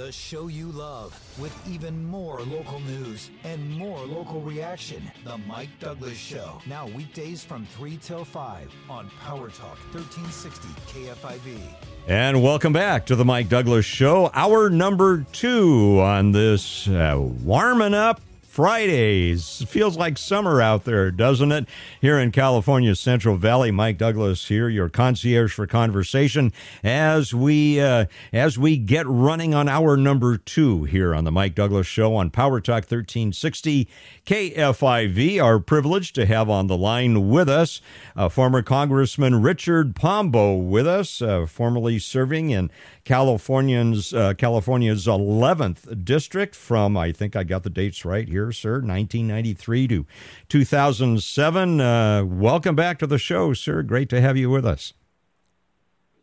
The 0.00 0.10
show 0.10 0.48
you 0.48 0.72
love 0.72 1.12
with 1.38 1.54
even 1.70 2.06
more 2.06 2.40
local 2.40 2.80
news 2.80 3.30
and 3.44 3.70
more 3.76 3.98
local 3.98 4.40
reaction. 4.40 5.02
The 5.26 5.36
Mike 5.36 5.68
Douglass 5.78 6.16
Show. 6.16 6.58
Now 6.66 6.88
weekdays 6.88 7.44
from 7.44 7.66
3 7.76 7.98
till 7.98 8.24
5 8.24 8.72
on 8.88 9.10
Power 9.20 9.50
Talk 9.50 9.76
1360 9.92 10.68
KFIV. 10.88 11.60
And 12.08 12.42
welcome 12.42 12.72
back 12.72 13.04
to 13.06 13.14
the 13.14 13.26
Mike 13.26 13.50
Douglass 13.50 13.84
Show. 13.84 14.30
Our 14.32 14.70
number 14.70 15.26
two 15.32 16.00
on 16.00 16.32
this 16.32 16.88
uh, 16.88 17.18
warming 17.18 17.92
up 17.92 18.22
Fridays. 18.60 19.64
Feels 19.68 19.96
like 19.96 20.18
summer 20.18 20.60
out 20.60 20.84
there, 20.84 21.10
doesn't 21.10 21.50
it? 21.50 21.66
Here 21.98 22.18
in 22.18 22.30
California's 22.30 23.00
Central 23.00 23.38
Valley, 23.38 23.70
Mike 23.70 23.96
Douglass 23.96 24.48
here, 24.48 24.68
your 24.68 24.90
concierge 24.90 25.54
for 25.54 25.66
conversation, 25.66 26.52
as 26.84 27.32
we 27.32 27.80
uh, 27.80 28.04
as 28.34 28.58
we 28.58 28.76
get 28.76 29.06
running 29.06 29.54
on 29.54 29.66
our 29.66 29.96
number 29.96 30.36
two 30.36 30.84
here 30.84 31.14
on 31.14 31.24
the 31.24 31.32
Mike 31.32 31.54
Douglass 31.54 31.86
Show 31.86 32.14
on 32.14 32.28
Power 32.28 32.60
Talk 32.60 32.82
1360 32.82 33.88
KFIV. 34.26 35.42
Our 35.42 35.58
privilege 35.58 36.12
to 36.12 36.26
have 36.26 36.50
on 36.50 36.66
the 36.66 36.76
line 36.76 37.30
with 37.30 37.48
us 37.48 37.80
uh, 38.14 38.28
former 38.28 38.62
Congressman 38.62 39.40
Richard 39.40 39.96
Pombo 39.96 40.54
with 40.54 40.86
us, 40.86 41.22
uh, 41.22 41.46
formerly 41.46 41.98
serving 41.98 42.50
in 42.50 42.70
Californians, 43.04 44.12
uh, 44.12 44.34
California's 44.34 45.06
11th 45.06 46.04
district 46.04 46.54
from, 46.54 46.96
I 46.96 47.12
think 47.12 47.34
I 47.34 47.44
got 47.44 47.62
the 47.62 47.70
dates 47.70 48.04
right 48.04 48.28
here, 48.28 48.49
sir, 48.52 48.74
1993 48.74 49.88
to 49.88 50.06
2007. 50.48 51.80
Uh, 51.80 52.24
welcome 52.24 52.74
back 52.74 52.98
to 52.98 53.06
the 53.06 53.18
show, 53.18 53.52
sir. 53.52 53.82
Great 53.82 54.08
to 54.08 54.20
have 54.20 54.36
you 54.36 54.50
with 54.50 54.66
us. 54.66 54.94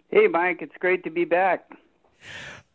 Hey, 0.10 0.28
Mike. 0.28 0.62
It's 0.62 0.76
great 0.80 1.04
to 1.04 1.10
be 1.10 1.26
back. 1.26 1.70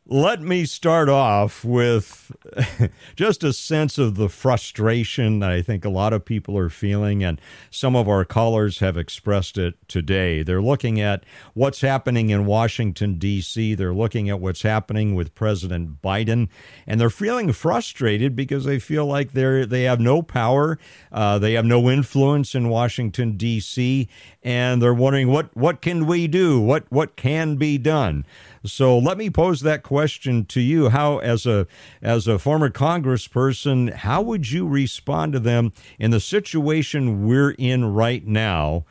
Let 0.09 0.41
me 0.41 0.65
start 0.65 1.09
off 1.09 1.65
with 1.65 2.33
just 3.15 3.45
a 3.45 3.53
sense 3.53 3.99
of 3.99 4.17
the 4.17 4.29
frustration 4.29 5.39
that 5.39 5.53
I 5.53 5.63
think 5.63 5.85
a 5.85 5.89
lot 5.89 6.13
of 6.13 6.25
people 6.25 6.59
are 6.59 6.69
feeling, 6.69 7.23
and 7.23 7.41
some 7.71 7.95
of 7.95 8.09
our 8.09 8.25
callers 8.25 8.81
have 8.81 8.97
expressed 8.97 9.57
it 9.59 9.77
today. 9.87 10.43
They're 10.43 10.61
looking 10.61 11.01
at 11.01 11.23
what's 11.55 11.83
happening 11.83 12.31
in 12.31 12.47
Washington, 12.47 13.17
D.C., 13.17 13.77
they're 13.77 13.95
looking 13.95 14.29
at 14.29 14.41
what's 14.41 14.63
happening 14.63 15.15
with 15.15 15.37
President 15.37 16.03
Biden, 16.03 16.49
and 16.85 17.01
they're 17.01 17.09
feeling 17.09 17.53
frustrated 17.53 18.35
because 18.35 18.65
they 18.65 18.81
feel 18.81 19.07
like 19.07 19.35
they're, 19.35 19.65
they 19.65 19.85
have 19.85 20.01
no 20.01 20.21
power, 20.21 20.81
uh, 21.13 21.39
they 21.39 21.53
have 21.53 21.65
no 21.65 21.89
influence 21.89 22.57
in 22.57 22.69
Washington, 22.69 23.37
D.C., 23.37 24.09
and 24.43 24.83
they're 24.83 24.93
wondering 24.93 25.29
what, 25.29 25.57
what 25.57 25.81
can 25.81 26.07
we 26.07 26.27
do? 26.27 26.61
What, 26.61 26.91
what 26.91 27.15
can 27.15 27.55
be 27.55 27.79
done? 27.79 28.25
So 28.65 28.97
let 28.97 29.19
me 29.19 29.29
pose 29.29 29.61
that 29.63 29.83
question 29.83 30.45
to 30.47 30.61
you. 30.61 30.91
How, 30.91 31.19
as 31.19 31.47
a 31.47 31.67
as 32.01 32.29
a 32.29 32.39
former 32.39 32.71
congressperson, 32.71 33.93
how 33.93 34.23
would 34.23 34.51
you 34.51 34.67
respond 34.67 35.33
to 35.33 35.41
them 35.41 35.73
in 35.99 36.13
the 36.13 36.21
situation 36.21 37.27
we're 37.27 37.57
in 37.59 37.93
right 37.93 38.25
now? 38.25 38.85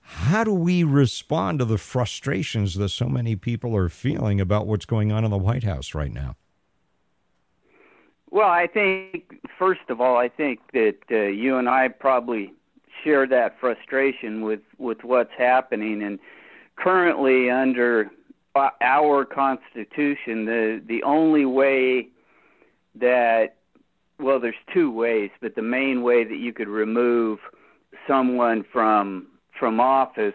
How 0.00 0.42
do 0.42 0.54
we 0.54 0.84
respond 0.84 1.58
to 1.58 1.66
the 1.66 1.76
frustrations 1.76 2.76
that 2.76 2.88
so 2.88 3.06
many 3.06 3.36
people 3.36 3.76
are 3.76 3.90
feeling 3.90 4.40
about 4.40 4.66
what's 4.66 4.86
going 4.86 5.12
on 5.12 5.22
in 5.22 5.30
the 5.30 5.36
White 5.36 5.64
House 5.64 5.94
right 5.94 6.12
now? 6.12 6.36
Well, 8.30 8.48
I 8.48 8.66
think 8.66 9.40
first 9.58 9.90
of 9.90 10.00
all, 10.00 10.16
I 10.16 10.28
think 10.28 10.60
that 10.72 10.98
uh, 11.10 11.16
you 11.16 11.58
and 11.58 11.68
I 11.68 11.88
probably 11.88 12.54
share 13.04 13.26
that 13.26 13.60
frustration 13.60 14.40
with 14.40 14.60
with 14.78 15.04
what's 15.04 15.32
happening 15.36 16.02
and 16.02 16.18
currently 16.76 17.50
under 17.50 18.10
our 18.80 19.24
Constitution, 19.24 20.44
the 20.44 20.82
the 20.86 21.02
only 21.02 21.44
way 21.44 22.08
that 22.94 23.56
well, 24.20 24.40
there's 24.40 24.54
two 24.74 24.90
ways, 24.90 25.30
but 25.40 25.54
the 25.54 25.62
main 25.62 26.02
way 26.02 26.24
that 26.24 26.38
you 26.38 26.52
could 26.52 26.68
remove 26.68 27.38
someone 28.06 28.64
from 28.72 29.28
from 29.58 29.80
office 29.80 30.34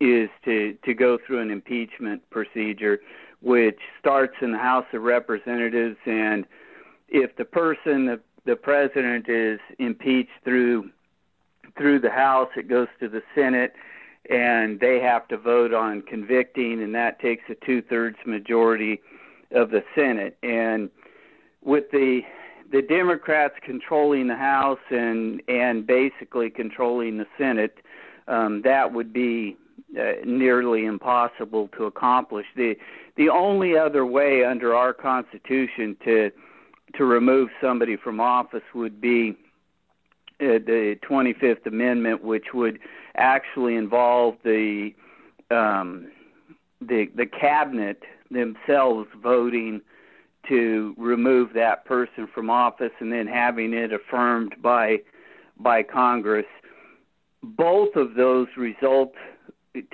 is 0.00 0.28
to 0.44 0.76
to 0.84 0.94
go 0.94 1.18
through 1.26 1.40
an 1.40 1.50
impeachment 1.50 2.22
procedure, 2.30 3.00
which 3.40 3.78
starts 3.98 4.34
in 4.40 4.52
the 4.52 4.58
House 4.58 4.86
of 4.92 5.02
Representatives, 5.02 5.96
and 6.06 6.46
if 7.08 7.36
the 7.36 7.44
person 7.44 8.06
the 8.06 8.20
the 8.44 8.56
president 8.56 9.28
is 9.28 9.60
impeached 9.78 10.30
through 10.44 10.90
through 11.76 12.00
the 12.00 12.10
House, 12.10 12.48
it 12.56 12.68
goes 12.68 12.88
to 13.00 13.08
the 13.08 13.22
Senate 13.34 13.74
and 14.30 14.78
they 14.78 15.00
have 15.00 15.26
to 15.28 15.36
vote 15.36 15.74
on 15.74 16.02
convicting, 16.02 16.82
and 16.82 16.94
that 16.94 17.20
takes 17.20 17.42
a 17.48 17.54
two 17.66 17.82
thirds 17.82 18.16
majority 18.24 19.00
of 19.50 19.70
the 19.70 19.82
Senate. 19.94 20.36
And 20.42 20.90
with 21.62 21.90
the 21.90 22.20
the 22.70 22.82
Democrats 22.82 23.54
controlling 23.62 24.28
the 24.28 24.36
House 24.36 24.78
and 24.90 25.42
and 25.48 25.86
basically 25.86 26.50
controlling 26.50 27.18
the 27.18 27.26
Senate, 27.36 27.78
um, 28.28 28.62
that 28.62 28.92
would 28.92 29.12
be 29.12 29.56
uh, 29.98 30.12
nearly 30.24 30.84
impossible 30.86 31.68
to 31.76 31.84
accomplish. 31.84 32.46
the 32.56 32.76
The 33.16 33.28
only 33.28 33.76
other 33.76 34.06
way 34.06 34.44
under 34.44 34.74
our 34.74 34.92
Constitution 34.92 35.96
to 36.04 36.30
to 36.94 37.04
remove 37.04 37.48
somebody 37.60 37.96
from 37.96 38.20
office 38.20 38.62
would 38.74 39.00
be 39.00 39.36
uh, 40.42 40.58
the 40.58 40.96
25th 41.08 41.66
Amendment, 41.66 42.24
which 42.24 42.46
would 42.52 42.78
actually 43.14 43.76
involve 43.76 44.34
the 44.44 44.90
um, 45.50 46.10
the 46.80 47.06
the 47.14 47.26
cabinet 47.26 48.02
themselves 48.30 49.08
voting 49.22 49.80
to 50.48 50.94
remove 50.98 51.52
that 51.54 51.84
person 51.84 52.26
from 52.34 52.50
office 52.50 52.90
and 52.98 53.12
then 53.12 53.26
having 53.26 53.72
it 53.72 53.92
affirmed 53.92 54.54
by 54.60 54.98
by 55.58 55.82
Congress. 55.82 56.46
Both 57.42 57.94
of 57.96 58.14
those 58.14 58.48
result 58.56 59.12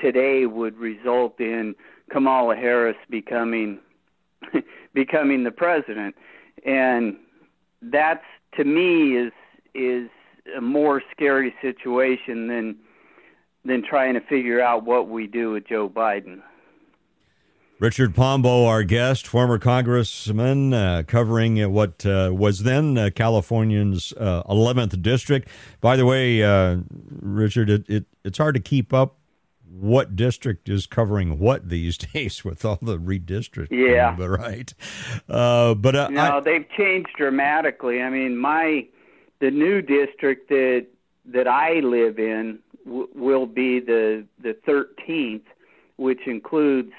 today 0.01 0.47
would 0.47 0.77
result 0.79 1.39
in 1.41 1.75
Kamala 2.11 2.57
Harris 2.57 2.97
becoming 3.11 3.81
becoming 4.95 5.45
the 5.45 5.51
president, 5.51 6.15
and 6.65 7.17
that's 7.83 8.25
to 8.57 8.65
me 8.65 9.17
is 9.17 9.33
is 9.75 10.09
a 10.57 10.61
more 10.61 11.03
scary 11.13 11.55
situation 11.61 12.49
than 12.49 12.77
than 13.65 13.83
trying 13.83 14.15
to 14.15 14.21
figure 14.21 14.61
out 14.61 14.85
what 14.85 15.09
we 15.09 15.27
do 15.27 15.53
with 15.53 15.67
Joe 15.67 15.89
Biden. 15.89 16.41
Richard 17.81 18.13
Pombo, 18.13 18.67
our 18.67 18.83
guest, 18.83 19.25
former 19.25 19.57
congressman, 19.57 20.75
uh, 20.75 21.05
covering 21.07 21.73
what 21.73 22.05
uh, 22.05 22.33
was 22.35 22.65
then 22.65 22.99
uh, 22.99 23.11
California's 23.15 24.13
11th 24.19 24.95
uh, 24.95 24.97
district. 24.97 25.49
By 25.81 25.95
the 25.95 26.05
way, 26.05 26.43
uh, 26.43 26.79
Richard, 27.21 27.71
it, 27.71 27.89
it, 27.89 28.07
it's 28.25 28.39
hard 28.39 28.57
to 28.57 28.61
keep 28.61 28.93
up 28.93 29.19
what 29.71 30.17
district 30.17 30.69
is 30.69 30.89
covering 30.89 31.39
what 31.39 31.69
these 31.69 31.97
days 32.15 32.45
with 32.45 32.65
all 32.65 32.81
the 32.83 32.99
redistricting. 32.99 33.93
Yeah, 33.93 34.17
but 34.19 34.29
right. 34.29 34.75
Uh, 35.29 35.75
but 35.75 36.11
no, 36.11 36.21
I, 36.21 36.41
they've 36.41 36.69
changed 36.77 37.11
dramatically. 37.17 38.03
I 38.03 38.11
mean, 38.11 38.37
my 38.37 38.89
the 39.41 39.51
new 39.51 39.83
district 39.83 40.49
that 40.49 40.87
that 41.27 41.47
I 41.47 41.81
live 41.81 42.19
in 42.19 42.59
w- 42.85 43.09
will 43.15 43.47
be 43.47 43.81
the 43.81 44.25
the 44.43 44.57
13th, 44.67 45.43
which 45.97 46.27
includes 46.27 46.93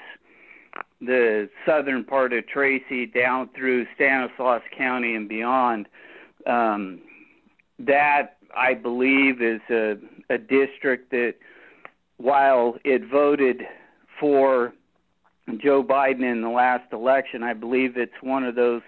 the 1.00 1.48
southern 1.66 2.04
part 2.04 2.32
of 2.32 2.46
Tracy 2.46 3.06
down 3.06 3.48
through 3.56 3.86
Stanislaus 3.94 4.62
County 4.76 5.14
and 5.14 5.28
beyond. 5.28 5.88
Um, 6.46 7.00
that 7.78 8.36
I 8.56 8.74
believe 8.74 9.40
is 9.40 9.60
a, 9.70 9.96
a 10.28 10.38
district 10.38 11.10
that, 11.10 11.34
while 12.18 12.76
it 12.84 13.08
voted 13.10 13.62
for 14.18 14.74
Joe 15.56 15.82
Biden 15.82 16.22
in 16.22 16.42
the 16.42 16.50
last 16.50 16.92
election, 16.92 17.42
I 17.42 17.54
believe 17.54 17.96
it's 17.96 18.12
one 18.20 18.44
of 18.44 18.54
those 18.54 18.82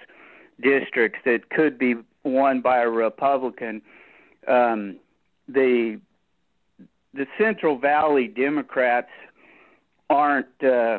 districts 0.62 1.20
that 1.24 1.48
could 1.50 1.78
be 1.78 1.94
won 2.24 2.60
by 2.60 2.82
a 2.82 2.88
Republican. 2.88 3.82
Um, 4.48 4.98
the 5.48 6.00
the 7.14 7.26
Central 7.38 7.78
Valley 7.78 8.26
Democrats 8.26 9.10
aren't 10.08 10.64
uh, 10.64 10.98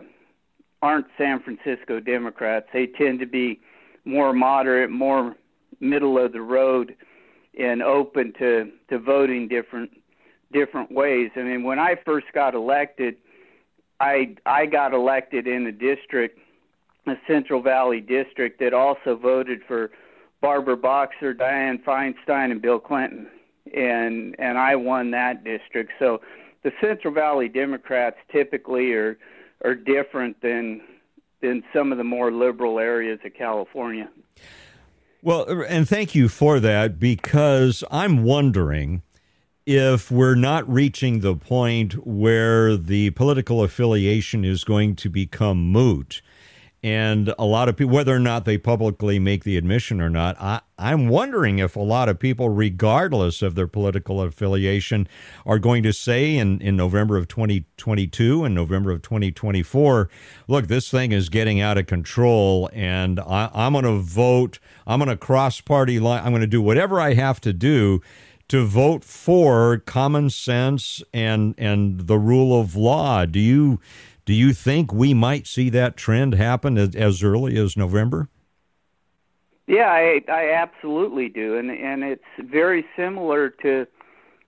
aren't 0.82 1.08
San 1.18 1.42
Francisco 1.42 2.00
Democrats. 2.00 2.68
They 2.74 2.88
tend 2.88 3.20
to 3.20 3.26
be 3.26 3.60
more 4.06 4.34
moderate, 4.34 4.92
more 4.92 5.36
middle 5.80 6.24
of 6.24 6.34
the 6.34 6.42
road, 6.42 6.96
and 7.60 7.82
open 7.82 8.34
to 8.40 8.72
to 8.90 9.00
voting 9.00 9.48
different 9.48 9.92
different 10.52 10.92
ways. 10.92 11.32
I 11.36 11.42
mean, 11.42 11.64
when 11.64 11.80
I 11.80 11.96
first 12.06 12.28
got 12.34 12.54
elected, 12.54 13.16
I 14.00 14.36
I 14.46 14.66
got 14.66 14.94
elected 14.94 15.48
in 15.48 15.66
a 15.68 15.72
district, 15.72 16.38
a 17.08 17.16
Central 17.28 17.62
Valley 17.62 18.02
district 18.02 18.60
that 18.60 18.74
also 18.74 19.16
voted 19.16 19.62
for 19.68 19.92
Barbara 20.44 20.76
Boxer, 20.76 21.34
Dianne 21.34 21.82
Feinstein, 21.86 22.52
and 22.52 22.62
Bill 22.62 22.78
Clinton, 22.78 23.28
and 23.74 24.36
and 24.38 24.58
I 24.58 24.76
won 24.76 25.12
that 25.12 25.46
district. 25.46 25.94
So 25.98 26.20
the 26.64 26.72
Central 26.82 27.14
Valley 27.14 27.48
Democrats 27.48 28.18
typically 28.30 28.92
are 28.92 29.18
are 29.64 29.74
different 29.74 30.42
than 30.42 30.82
than 31.42 31.64
some 31.74 31.94
of 31.94 31.98
the 31.98 32.04
more 32.04 32.30
liberal 32.30 32.78
areas 32.78 33.20
of 33.26 33.34
California. 33.34 34.10
Well, 35.22 35.46
and 35.64 35.88
thank 35.88 36.14
you 36.14 36.28
for 36.28 36.60
that 36.60 37.00
because 37.00 37.86
I'm 37.90 38.24
wondering 38.26 39.02
if 39.66 40.12
we're 40.12 40.36
not 40.36 40.70
reaching 40.70 41.22
the 41.22 41.38
point 41.38 42.06
where 42.06 42.76
the 42.76 43.12
political 43.12 43.64
affiliation 43.64 44.44
is 44.44 44.66
going 44.66 44.98
to 44.98 45.10
become 45.10 45.72
moot 45.72 46.22
and 46.84 47.34
a 47.40 47.46
lot 47.46 47.70
of 47.70 47.78
people, 47.78 47.94
whether 47.94 48.14
or 48.14 48.20
not 48.20 48.44
they 48.44 48.58
publicly 48.58 49.18
make 49.18 49.46
the 49.46 49.56
admission 49.56 50.02
or 50.02 50.10
not, 50.10 50.36
I, 50.40 50.60
I'm 50.78 51.08
wondering 51.08 51.60
if 51.60 51.78
a 51.78 51.82
lot 51.82 52.10
of 52.10 52.20
people, 52.20 52.50
regardless 52.50 53.42
of 53.42 53.56
their 53.56 53.68
political 53.68 54.22
affiliation, 54.22 55.08
are 55.46 55.60
going 55.60 55.82
to 55.84 55.94
say 55.94 56.36
in, 56.36 56.60
in 56.60 56.76
November 56.76 57.16
of 57.16 57.30
2022 57.30 58.44
and 58.44 58.54
November 58.54 58.92
of 58.92 59.02
2024, 59.02 60.10
look, 60.50 60.68
this 60.68 60.92
thing 60.92 61.14
is 61.14 61.30
getting 61.30 61.62
out 61.62 61.78
of 61.78 61.88
control, 61.88 62.70
and 62.74 63.18
I, 63.22 63.50
I'm 63.54 63.72
going 63.72 63.86
to 63.86 64.00
vote, 64.00 64.60
I'm 64.86 65.00
going 65.00 65.08
to 65.10 65.16
cross 65.16 65.62
party 65.62 66.02
line, 66.02 66.22
I'm 66.22 66.32
going 66.32 66.42
to 66.42 66.48
do 66.48 66.62
whatever 66.62 67.00
I 67.00 67.14
have 67.14 67.40
to 67.42 67.54
do 67.54 68.02
to 68.50 68.66
vote 68.66 69.06
for 69.06 69.78
common 69.86 70.30
sense 70.30 71.02
and 71.14 71.56
and 71.58 72.08
the 72.08 72.18
rule 72.20 72.60
of 72.60 72.76
law. 72.76 73.26
Do 73.26 73.40
you 73.40 73.80
do 74.26 74.34
you 74.34 74.54
think 74.54 74.94
we 74.94 75.14
might 75.14 75.48
see 75.48 75.70
that 75.70 75.98
trend 75.98 76.34
happen 76.34 76.78
as, 76.78 76.96
as 76.96 77.24
early 77.24 77.58
as 77.58 77.76
November? 77.76 78.30
Yeah, 79.68 79.90
I, 79.90 80.22
I 80.30 80.52
absolutely 80.52 81.30
do, 81.30 81.58
and 81.58 81.72
and 81.72 82.04
it's 82.04 82.24
very 82.38 82.86
similar 82.98 83.50
to 83.62 83.88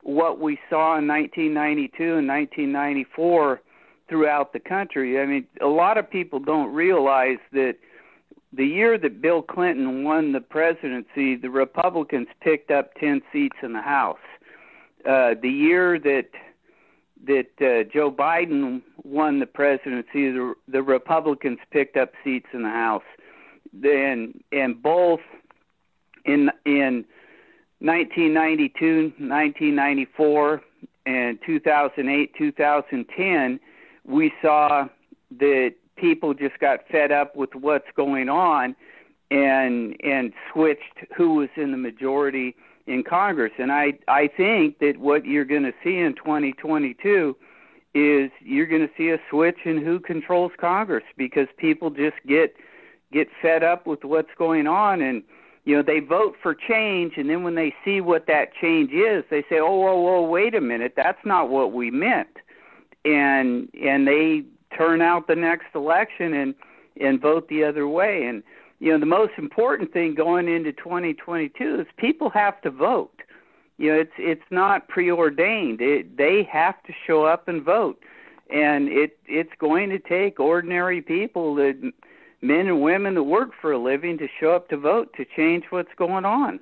what 0.03 0.39
we 0.39 0.59
saw 0.69 0.97
in 0.97 1.07
1992 1.07 2.17
and 2.17 2.27
1994 2.27 3.61
throughout 4.07 4.53
the 4.53 4.59
country. 4.59 5.19
I 5.19 5.25
mean, 5.25 5.47
a 5.61 5.67
lot 5.67 5.97
of 5.97 6.09
people 6.09 6.39
don't 6.39 6.73
realize 6.73 7.39
that 7.53 7.75
the 8.53 8.65
year 8.65 8.97
that 8.97 9.21
Bill 9.21 9.41
Clinton 9.41 10.03
won 10.03 10.31
the 10.31 10.41
presidency, 10.41 11.35
the 11.35 11.49
Republicans 11.49 12.27
picked 12.41 12.69
up 12.69 12.93
10 12.95 13.21
seats 13.31 13.57
in 13.63 13.73
the 13.73 13.81
House. 13.81 14.19
Uh, 15.05 15.33
the 15.41 15.49
year 15.49 15.99
that 15.99 16.29
that 17.25 17.47
uh, 17.61 17.89
Joe 17.91 18.11
Biden 18.11 18.81
won 19.03 19.39
the 19.39 19.45
presidency, 19.45 20.31
the, 20.31 20.53
the 20.67 20.81
Republicans 20.81 21.59
picked 21.71 21.97
up 21.97 22.11
seats 22.23 22.47
in 22.53 22.63
the 22.63 22.69
House. 22.69 23.03
Then, 23.73 24.39
and 24.51 24.81
both 24.81 25.19
in 26.23 26.49
in 26.65 27.05
1992, 27.79 29.13
1994, 29.17 30.61
and 31.05 31.37
2008, 31.45 32.31
2010, 32.37 33.59
we 34.05 34.31
saw 34.41 34.87
that 35.37 35.73
people 35.95 36.33
just 36.33 36.57
got 36.59 36.79
fed 36.89 37.11
up 37.11 37.35
with 37.35 37.53
what's 37.53 37.87
going 37.95 38.29
on 38.29 38.75
and 39.31 39.95
and 40.03 40.33
switched 40.51 41.05
who 41.15 41.35
was 41.35 41.49
in 41.57 41.71
the 41.71 41.77
majority 41.77 42.55
in 42.87 43.03
Congress. 43.03 43.51
And 43.57 43.71
I 43.71 43.93
I 44.07 44.27
think 44.27 44.79
that 44.79 44.97
what 44.97 45.25
you're 45.25 45.45
going 45.45 45.63
to 45.63 45.73
see 45.83 45.97
in 45.97 46.15
2022 46.15 47.35
is 47.93 48.29
you're 48.41 48.67
going 48.67 48.87
to 48.87 48.93
see 48.97 49.09
a 49.09 49.17
switch 49.29 49.59
in 49.65 49.83
who 49.83 49.99
controls 49.99 50.51
Congress 50.59 51.03
because 51.17 51.47
people 51.57 51.89
just 51.89 52.17
get 52.27 52.55
get 53.11 53.27
fed 53.41 53.63
up 53.63 53.87
with 53.87 54.03
what's 54.03 54.33
going 54.37 54.67
on 54.67 55.01
and 55.01 55.23
you 55.63 55.75
know 55.75 55.81
they 55.81 55.99
vote 55.99 56.35
for 56.41 56.53
change 56.53 57.13
and 57.17 57.29
then 57.29 57.43
when 57.43 57.55
they 57.55 57.73
see 57.83 58.01
what 58.01 58.27
that 58.27 58.53
change 58.59 58.91
is 58.91 59.23
they 59.29 59.41
say 59.43 59.59
oh 59.59 59.79
whoa 59.79 59.99
whoa 59.99 60.21
wait 60.21 60.53
a 60.53 60.61
minute. 60.61 60.93
That's 60.95 61.23
not 61.25 61.49
what 61.49 61.73
we 61.73 61.91
meant. 61.91 62.37
And 63.03 63.69
and 63.81 64.07
they 64.07 64.43
turn 64.75 65.01
out 65.01 65.27
the 65.27 65.35
next 65.35 65.67
election 65.73 66.33
and 66.33 66.55
and 66.99 67.19
vote 67.19 67.47
the 67.49 67.63
other 67.63 67.87
way. 67.87 68.25
And 68.25 68.43
you 68.85 68.91
know 68.91 68.99
the 68.99 69.05
most 69.07 69.33
important 69.39 69.91
thing 69.91 70.13
going 70.13 70.47
into 70.47 70.71
2022 70.71 71.79
is 71.81 71.87
people 71.97 72.29
have 72.29 72.61
to 72.61 72.69
vote. 72.69 73.23
You 73.79 73.91
know 73.91 73.99
it's 73.99 74.13
it's 74.19 74.51
not 74.51 74.87
preordained. 74.87 75.81
It, 75.81 76.15
they 76.15 76.47
have 76.51 76.81
to 76.83 76.93
show 77.07 77.25
up 77.25 77.47
and 77.47 77.63
vote. 77.63 77.99
And 78.51 78.87
it 78.87 79.17
it's 79.25 79.49
going 79.57 79.89
to 79.89 79.97
take 79.97 80.39
ordinary 80.39 81.01
people 81.01 81.55
that 81.55 81.91
men 82.41 82.67
and 82.67 82.83
women 82.83 83.15
that 83.15 83.23
work 83.23 83.49
for 83.59 83.71
a 83.71 83.79
living 83.79 84.19
to 84.19 84.27
show 84.39 84.51
up 84.51 84.69
to 84.69 84.77
vote 84.77 85.11
to 85.17 85.25
change 85.35 85.63
what's 85.71 85.93
going 85.97 86.23
on 86.23 86.59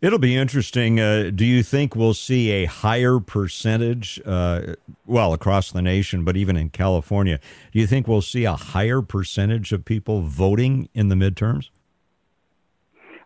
It'll 0.00 0.20
be 0.20 0.36
interesting. 0.36 1.00
Uh, 1.00 1.30
do 1.34 1.44
you 1.44 1.64
think 1.64 1.96
we'll 1.96 2.14
see 2.14 2.50
a 2.52 2.66
higher 2.66 3.18
percentage, 3.18 4.20
uh, 4.24 4.74
well, 5.06 5.32
across 5.32 5.72
the 5.72 5.82
nation, 5.82 6.24
but 6.24 6.36
even 6.36 6.56
in 6.56 6.70
California? 6.70 7.40
Do 7.72 7.80
you 7.80 7.86
think 7.86 8.06
we'll 8.06 8.22
see 8.22 8.44
a 8.44 8.54
higher 8.54 9.02
percentage 9.02 9.72
of 9.72 9.84
people 9.84 10.20
voting 10.20 10.88
in 10.94 11.08
the 11.08 11.16
midterms? 11.16 11.70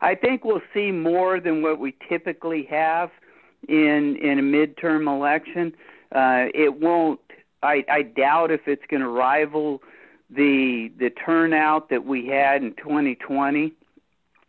I 0.00 0.14
think 0.14 0.46
we'll 0.46 0.62
see 0.72 0.90
more 0.90 1.40
than 1.40 1.60
what 1.60 1.78
we 1.78 1.94
typically 2.08 2.64
have 2.64 3.10
in 3.68 4.16
in 4.16 4.38
a 4.38 4.42
midterm 4.42 5.06
election. 5.06 5.74
Uh, 6.10 6.46
it 6.54 6.80
won't. 6.80 7.20
I, 7.62 7.84
I 7.88 8.02
doubt 8.02 8.50
if 8.50 8.66
it's 8.66 8.82
going 8.88 9.02
to 9.02 9.08
rival 9.08 9.82
the 10.30 10.90
the 10.98 11.10
turnout 11.10 11.90
that 11.90 12.06
we 12.06 12.26
had 12.26 12.62
in 12.62 12.74
2020 12.76 13.72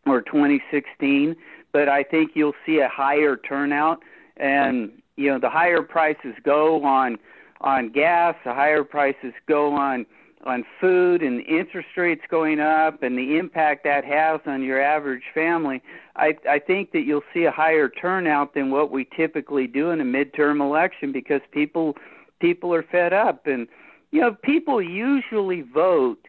or 0.05 0.21
2016 0.21 1.36
but 1.74 1.89
I 1.89 2.03
think 2.03 2.32
you'll 2.36 2.53
see 2.65 2.80
a 2.80 2.88
higher 2.88 3.36
turnout. 3.36 3.99
And 4.38 4.91
you 5.17 5.30
know, 5.30 5.39
the 5.39 5.49
higher 5.49 5.82
prices 5.82 6.36
go 6.43 6.84
on 6.86 7.17
on 7.61 7.89
gas, 7.91 8.36
the 8.45 8.53
higher 8.53 8.84
prices 8.84 9.34
go 9.47 9.74
on 9.74 10.05
on 10.45 10.65
food, 10.80 11.21
and 11.21 11.41
interest 11.45 11.88
rates 11.95 12.24
going 12.30 12.59
up, 12.59 13.01
and 13.01 13.17
the 13.17 13.38
impact 13.38 13.86
that 13.86 14.03
has 14.03 14.41
on 14.45 14.61
your 14.61 14.82
average 14.82 15.24
family. 15.34 15.82
I 16.15 16.38
I 16.49 16.59
think 16.59 16.91
that 16.91 17.01
you'll 17.01 17.21
see 17.34 17.43
a 17.43 17.51
higher 17.51 17.89
turnout 17.89 18.53
than 18.53 18.71
what 18.71 18.91
we 18.91 19.07
typically 19.15 19.67
do 19.67 19.89
in 19.89 19.99
a 19.99 20.05
midterm 20.05 20.61
election 20.61 21.11
because 21.11 21.41
people 21.51 21.95
people 22.39 22.74
are 22.74 22.84
fed 22.84 23.13
up 23.13 23.47
and 23.47 23.67
you 24.11 24.21
know 24.21 24.36
people 24.43 24.82
usually 24.82 25.61
vote 25.61 26.28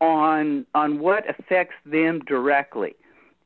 on 0.00 0.66
on 0.74 0.98
what 0.98 1.28
affects 1.28 1.74
them 1.84 2.20
directly 2.26 2.94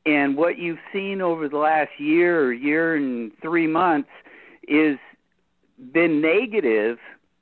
and 0.07 0.37
what 0.37 0.57
you've 0.57 0.79
seen 0.93 1.21
over 1.21 1.49
the 1.49 1.57
last 1.57 1.91
year 1.99 2.41
or 2.41 2.53
year 2.53 2.95
and 2.95 3.31
three 3.41 3.67
months 3.67 4.09
is 4.67 4.97
been 5.91 6.21
negative 6.21 6.97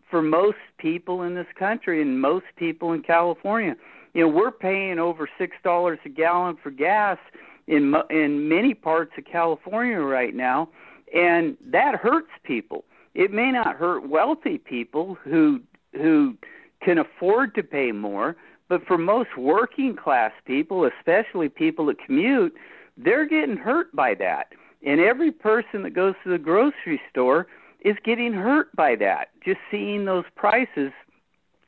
for 0.10 0.22
most 0.22 0.58
people 0.80 1.22
in 1.22 1.36
this 1.36 1.48
country 1.58 2.02
and 2.02 2.20
most 2.20 2.46
people 2.58 2.92
in 2.94 3.04
California. 3.04 3.76
You 4.14 4.22
know, 4.22 4.28
we're 4.30 4.52
paying 4.52 4.98
over 4.98 5.30
six 5.38 5.56
dollars 5.64 6.00
a 6.06 6.10
gallon 6.10 6.58
for 6.62 6.72
gas 6.72 7.20
in 7.68 7.94
in 8.10 8.50
many 8.50 8.74
parts 8.74 9.12
of 9.18 9.26
California 9.26 10.00
right 10.00 10.34
now, 10.34 10.70
and 11.14 11.56
that 11.72 11.96
hurts 11.96 12.32
people. 12.44 12.84
It 13.14 13.32
may 13.32 13.52
not 13.52 13.76
hurt 13.76 14.10
wealthy 14.10 14.58
people 14.58 15.18
who 15.24 15.62
who 15.94 16.36
can 16.82 16.98
afford 16.98 17.54
to 17.56 17.64
pay 17.64 17.92
more, 17.92 18.36
but 18.68 18.86
for 18.86 18.98
most 18.98 19.38
working 19.38 19.96
class 19.96 20.32
people, 20.46 20.90
especially 21.00 21.50
people 21.50 21.86
that 21.88 22.00
commute, 22.04 22.54
they're 22.98 23.28
getting 23.28 23.58
hurt 23.58 23.96
by 23.96 24.16
that. 24.16 24.54
And 24.86 25.00
every 25.00 25.32
person 25.32 25.84
that 25.84 25.94
goes 25.94 26.16
to 26.24 26.30
the 26.30 26.38
grocery 26.38 27.02
store 27.10 27.48
is 27.82 27.96
getting 28.04 28.34
hurt 28.34 28.76
by 28.76 28.96
that, 28.96 29.30
just 29.44 29.60
seeing 29.70 30.06
those 30.06 30.26
prices 30.36 30.92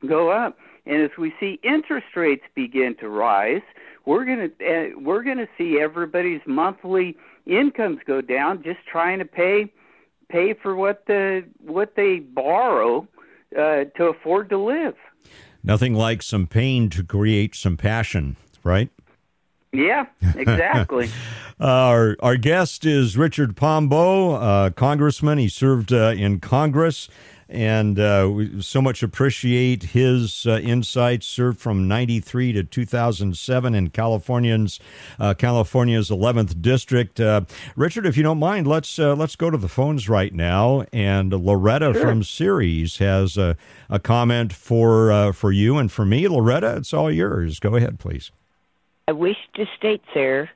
go 0.08 0.30
up. 0.30 0.58
And 0.86 1.02
as 1.04 1.12
we 1.18 1.34
see 1.40 1.60
interest 1.64 2.08
rates 2.16 2.44
begin 2.56 2.96
to 3.00 3.10
rise, 3.10 3.62
we're 4.06 4.24
going 4.24 4.50
to 4.50 4.66
uh, 4.66 5.00
we're 5.00 5.24
going 5.24 5.38
to 5.38 5.50
see 5.58 5.80
everybody's 5.80 6.42
monthly 6.48 7.18
incomes 7.46 8.00
go 8.06 8.22
down 8.22 8.64
just 8.64 8.80
trying 8.90 9.20
to 9.20 9.26
pay 9.26 9.72
pay 10.30 10.54
for 10.54 10.76
what 10.76 11.04
the 11.08 11.44
what 11.60 11.94
they 11.96 12.20
borrow 12.20 13.08
uh, 13.58 13.84
to 13.98 14.06
afford 14.06 14.50
to 14.50 14.58
live. 14.58 14.96
Nothing 15.64 15.94
like 15.94 16.22
some 16.22 16.48
pain 16.48 16.90
to 16.92 17.04
create 17.04 17.56
some 17.56 17.78
passion, 17.78 18.38
right? 18.64 18.90
Yeah, 19.74 20.06
exactly. 20.36 21.10
our 21.60 22.16
our 22.22 22.38
guest 22.38 22.86
is 22.86 23.18
Richard 23.18 23.56
Pombo, 23.56 24.32
uh, 24.34 24.70
congressman. 24.72 25.38
He 25.38 25.50
served 25.50 25.92
uh, 25.92 26.14
in 26.18 26.40
Congress, 26.40 27.10
and 27.50 28.00
uh, 28.00 28.30
we 28.34 28.62
so 28.62 28.82
much 28.82 29.04
appreciate 29.04 29.84
his 29.84 30.46
uh, 30.46 30.60
insights. 30.60 31.28
Served 31.28 31.60
from 31.60 31.88
'93 31.88 32.54
to 32.54 32.64
2007 32.64 33.76
in 33.76 33.90
Californians 33.90 34.80
uh, 35.20 35.34
California's 35.34 36.10
11th 36.10 36.62
district. 36.62 37.20
Uh, 37.20 37.42
Richard, 37.76 38.06
if 38.06 38.18
you 38.18 38.24
don't 38.24 38.40
mind, 38.40 38.68
let's 38.68 38.98
let's 38.98 39.36
go 39.36 39.50
to 39.50 39.58
the 39.58 39.70
phones 39.70 40.10
right 40.10 40.34
now. 40.34 40.86
And 40.94 41.32
Loretta 41.32 41.94
sure. 41.94 42.02
from 42.02 42.24
Ceres 42.24 42.98
has 42.98 43.38
a, 43.38 43.58
a 43.90 44.00
comment 44.00 44.54
for 44.54 45.34
for 45.34 45.52
you 45.52 45.78
and 45.78 45.92
for 45.92 46.06
me. 46.06 46.28
Loretta, 46.28 46.78
it's 46.78 46.94
all 46.94 47.12
yours. 47.12 47.60
Go 47.60 47.76
ahead, 47.76 48.00
please. 48.00 48.32
I 49.08 49.14
wish 49.14 49.38
to 49.56 49.66
state, 49.78 50.02
sir, 50.14 50.50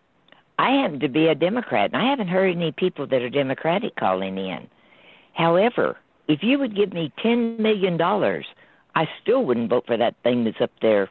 I 0.59 0.81
happen 0.81 0.99
to 0.99 1.07
be 1.07 1.27
a 1.27 1.35
Democrat, 1.35 1.91
and 1.93 2.01
I 2.01 2.09
haven't 2.09 2.27
heard 2.27 2.55
any 2.55 2.71
people 2.71 3.07
that 3.07 3.21
are 3.21 3.29
Democratic 3.29 3.95
calling 3.95 4.37
in. 4.37 4.67
However, 5.33 5.97
if 6.31 6.41
you 6.41 6.57
would 6.59 6.75
give 6.75 6.93
me 6.93 7.11
$10 7.23 7.59
million, 7.59 8.01
I 8.01 9.07
still 9.21 9.43
wouldn't 9.43 9.69
vote 9.69 9.85
for 9.85 9.97
that 9.97 10.15
thing 10.23 10.45
that's 10.45 10.61
up 10.61 10.71
there. 10.81 11.09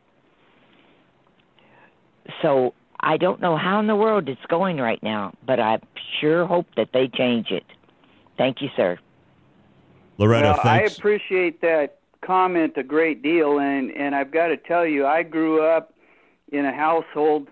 So 2.40 2.72
I 2.98 3.18
don't 3.18 3.40
know 3.40 3.56
how 3.56 3.80
in 3.80 3.86
the 3.86 3.96
world 3.96 4.28
it's 4.28 4.44
going 4.48 4.78
right 4.78 5.02
now, 5.02 5.34
but 5.46 5.60
I 5.60 5.78
sure 6.20 6.46
hope 6.46 6.66
that 6.76 6.88
they 6.94 7.08
change 7.08 7.50
it. 7.50 7.64
Thank 8.38 8.62
you, 8.62 8.68
sir. 8.76 8.98
Loretta, 10.16 10.48
well, 10.48 10.60
thanks. 10.62 10.94
I 10.94 10.96
appreciate 10.96 11.60
that 11.60 11.98
comment 12.22 12.74
a 12.76 12.82
great 12.82 13.22
deal, 13.22 13.58
and 13.58 13.90
and 13.90 14.14
I've 14.14 14.30
got 14.30 14.48
to 14.48 14.56
tell 14.56 14.86
you, 14.86 15.06
I 15.06 15.22
grew 15.22 15.62
up 15.66 15.94
in 16.52 16.64
a 16.66 16.72
household 16.72 17.48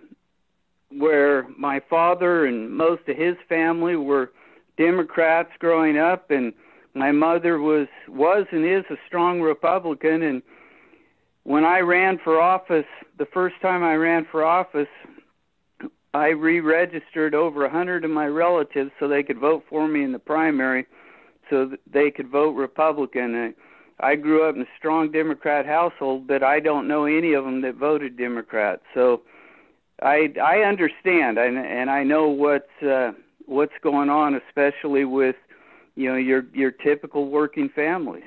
where 0.91 1.47
my 1.57 1.81
father 1.91 2.47
and 2.47 2.71
most 2.71 3.09
of 3.09 3.17
his 3.17 3.37
family 3.49 3.97
were 3.97 4.33
Democrats 4.77 5.51
growing 5.59 5.99
up 5.99 6.31
and 6.31 6.53
my 6.95 7.13
mother 7.13 7.59
was 7.59 7.89
was 8.09 8.47
and 8.53 8.65
is 8.65 8.85
a 8.91 8.97
strong 9.07 9.41
Republican 9.41 10.23
and 10.23 10.43
when 11.45 11.65
I 11.65 11.81
ran 11.81 12.19
for 12.23 12.41
office 12.41 12.87
the 13.19 13.27
first 13.27 13.57
time 13.63 13.83
I 13.83 13.95
ran 13.95 14.27
for 14.31 14.45
office 14.45 14.89
I 16.15 16.29
re-registered 16.29 17.35
over 17.35 17.65
a 17.65 17.71
hundred 17.71 18.05
of 18.05 18.11
my 18.11 18.27
relatives 18.27 18.91
so 18.99 19.09
they 19.09 19.23
could 19.23 19.39
vote 19.39 19.65
for 19.69 19.87
me 19.87 20.03
in 20.03 20.13
the 20.13 20.19
primary 20.19 20.87
so 21.51 21.71
they 21.91 22.11
could 22.11 22.29
vote 22.29 22.53
Republican. 22.53 23.55
I 24.01 24.15
grew 24.15 24.49
up 24.49 24.55
in 24.55 24.63
a 24.63 24.77
strong 24.79 25.11
Democrat 25.11 25.67
household, 25.67 26.27
but 26.27 26.43
I 26.43 26.61
don't 26.61 26.89
know 26.89 27.05
any 27.05 27.33
of 27.35 27.45
them 27.45 27.63
that 27.63 27.75
voted 27.75 28.17
Democrat. 28.17 28.81
So 28.95 29.23
I 30.03 30.33
I 30.43 30.59
understand 30.61 31.39
and 31.39 31.59
and 31.59 31.91
I 31.91 32.05
know 32.05 32.29
what's 32.29 32.83
uh, 32.83 33.13
what's 33.47 33.73
going 33.83 34.09
on, 34.09 34.41
especially 34.47 35.05
with 35.05 35.37
you 35.99 36.09
know 36.09 36.17
your 36.17 36.45
your 36.55 36.71
typical 36.71 37.29
working 37.29 37.69
families. 37.75 38.23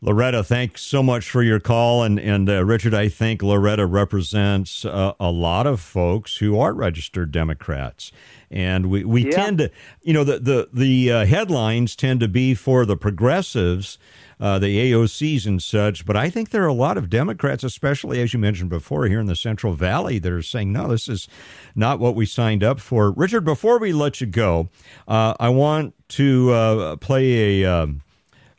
Loretta, 0.00 0.44
thanks 0.44 0.82
so 0.82 1.02
much 1.02 1.28
for 1.28 1.42
your 1.42 1.58
call. 1.58 2.04
And, 2.04 2.20
and 2.20 2.48
uh, 2.48 2.64
Richard, 2.64 2.94
I 2.94 3.08
think 3.08 3.42
Loretta 3.42 3.84
represents 3.84 4.84
uh, 4.84 5.14
a 5.18 5.30
lot 5.32 5.66
of 5.66 5.80
folks 5.80 6.36
who 6.36 6.58
are 6.58 6.72
registered 6.72 7.32
Democrats. 7.32 8.12
And 8.48 8.86
we, 8.86 9.04
we 9.04 9.24
yeah. 9.24 9.30
tend 9.32 9.58
to, 9.58 9.70
you 10.02 10.12
know, 10.12 10.22
the, 10.22 10.38
the, 10.38 10.68
the 10.72 11.12
uh, 11.12 11.26
headlines 11.26 11.96
tend 11.96 12.20
to 12.20 12.28
be 12.28 12.54
for 12.54 12.86
the 12.86 12.96
progressives, 12.96 13.98
uh, 14.38 14.60
the 14.60 14.92
AOCs 14.92 15.46
and 15.46 15.60
such. 15.60 16.06
But 16.06 16.16
I 16.16 16.30
think 16.30 16.50
there 16.50 16.62
are 16.62 16.68
a 16.68 16.72
lot 16.72 16.96
of 16.96 17.10
Democrats, 17.10 17.64
especially 17.64 18.22
as 18.22 18.32
you 18.32 18.38
mentioned 18.38 18.70
before 18.70 19.06
here 19.06 19.18
in 19.18 19.26
the 19.26 19.34
Central 19.34 19.72
Valley, 19.72 20.20
that 20.20 20.32
are 20.32 20.42
saying, 20.42 20.72
no, 20.72 20.86
this 20.86 21.08
is 21.08 21.26
not 21.74 21.98
what 21.98 22.14
we 22.14 22.24
signed 22.24 22.62
up 22.62 22.78
for. 22.78 23.10
Richard, 23.10 23.44
before 23.44 23.80
we 23.80 23.92
let 23.92 24.20
you 24.20 24.28
go, 24.28 24.68
uh, 25.08 25.34
I 25.40 25.48
want 25.48 25.94
to 26.10 26.52
uh, 26.52 26.96
play 26.96 27.62
a. 27.62 27.82
Um, 27.82 28.02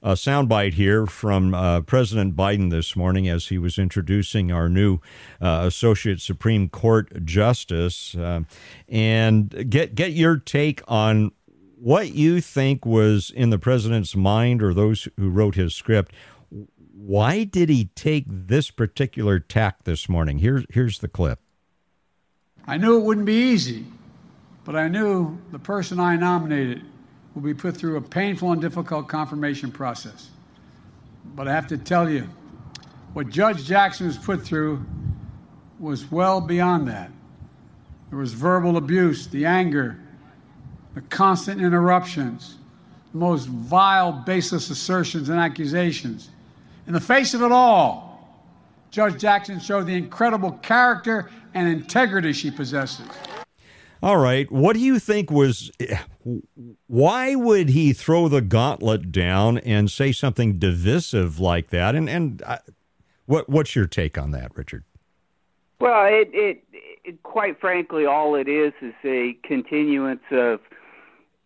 a 0.01 0.13
soundbite 0.13 0.73
here 0.73 1.05
from 1.05 1.53
uh, 1.53 1.81
President 1.81 2.35
Biden 2.35 2.69
this 2.69 2.95
morning 2.95 3.27
as 3.27 3.47
he 3.47 3.57
was 3.57 3.77
introducing 3.77 4.51
our 4.51 4.69
new 4.69 4.99
uh, 5.41 5.63
Associate 5.65 6.19
Supreme 6.19 6.69
Court 6.69 7.25
Justice, 7.25 8.15
uh, 8.15 8.41
and 8.87 9.69
get 9.69 9.95
get 9.95 10.13
your 10.13 10.37
take 10.37 10.81
on 10.87 11.31
what 11.75 12.13
you 12.13 12.41
think 12.41 12.85
was 12.85 13.29
in 13.29 13.49
the 13.49 13.59
president's 13.59 14.15
mind 14.15 14.61
or 14.61 14.73
those 14.73 15.07
who 15.17 15.29
wrote 15.29 15.55
his 15.55 15.75
script. 15.75 16.13
Why 16.93 17.43
did 17.43 17.69
he 17.69 17.85
take 17.95 18.25
this 18.27 18.71
particular 18.71 19.39
tack 19.39 19.83
this 19.83 20.07
morning? 20.07 20.39
Here's 20.39 20.65
here's 20.69 20.99
the 20.99 21.07
clip. 21.07 21.39
I 22.65 22.77
knew 22.77 22.97
it 22.97 23.03
wouldn't 23.03 23.25
be 23.25 23.33
easy, 23.33 23.85
but 24.63 24.75
I 24.75 24.87
knew 24.87 25.39
the 25.51 25.59
person 25.59 25.99
I 25.99 26.15
nominated 26.15 26.83
will 27.39 27.45
be 27.45 27.53
put 27.53 27.77
through 27.77 27.95
a 27.95 28.01
painful 28.01 28.51
and 28.51 28.61
difficult 28.61 29.07
confirmation 29.07 29.71
process. 29.71 30.29
But 31.35 31.47
I 31.47 31.53
have 31.53 31.67
to 31.67 31.77
tell 31.77 32.09
you, 32.09 32.27
what 33.13 33.29
Judge 33.29 33.63
Jackson 33.63 34.07
was 34.07 34.17
put 34.17 34.43
through 34.43 34.83
was 35.79 36.11
well 36.11 36.41
beyond 36.41 36.89
that. 36.89 37.09
There 38.09 38.19
was 38.19 38.33
verbal 38.33 38.75
abuse, 38.75 39.27
the 39.27 39.45
anger, 39.45 39.97
the 40.95 41.01
constant 41.03 41.61
interruptions, 41.61 42.57
the 43.13 43.19
most 43.19 43.45
vile, 43.45 44.11
baseless 44.11 44.69
assertions 44.69 45.29
and 45.29 45.39
accusations. 45.39 46.31
In 46.87 46.93
the 46.93 46.99
face 46.99 47.33
of 47.33 47.41
it 47.41 47.53
all, 47.53 48.29
Judge 48.91 49.17
Jackson 49.17 49.61
showed 49.61 49.85
the 49.85 49.95
incredible 49.95 50.51
character 50.61 51.31
and 51.53 51.69
integrity 51.69 52.33
she 52.33 52.51
possesses. 52.51 53.07
All 54.01 54.17
right. 54.17 54.49
What 54.51 54.73
do 54.73 54.79
you 54.79 54.99
think 54.99 55.29
was. 55.29 55.71
Why 56.87 57.35
would 57.35 57.69
he 57.69 57.91
throw 57.93 58.27
the 58.27 58.41
gauntlet 58.41 59.11
down 59.11 59.57
and 59.59 59.89
say 59.89 60.11
something 60.11 60.57
divisive 60.57 61.39
like 61.39 61.69
that? 61.69 61.95
And, 61.95 62.09
and 62.09 62.41
uh, 62.45 62.57
what, 63.25 63.49
what's 63.49 63.75
your 63.75 63.87
take 63.87 64.17
on 64.17 64.31
that, 64.31 64.55
Richard? 64.55 64.83
Well, 65.81 66.05
it, 66.05 66.29
it, 66.33 66.63
it, 67.03 67.23
quite 67.23 67.59
frankly, 67.59 68.05
all 68.05 68.35
it 68.35 68.47
is 68.47 68.73
is 68.81 68.93
a 69.03 69.37
continuance 69.43 70.23
of 70.31 70.59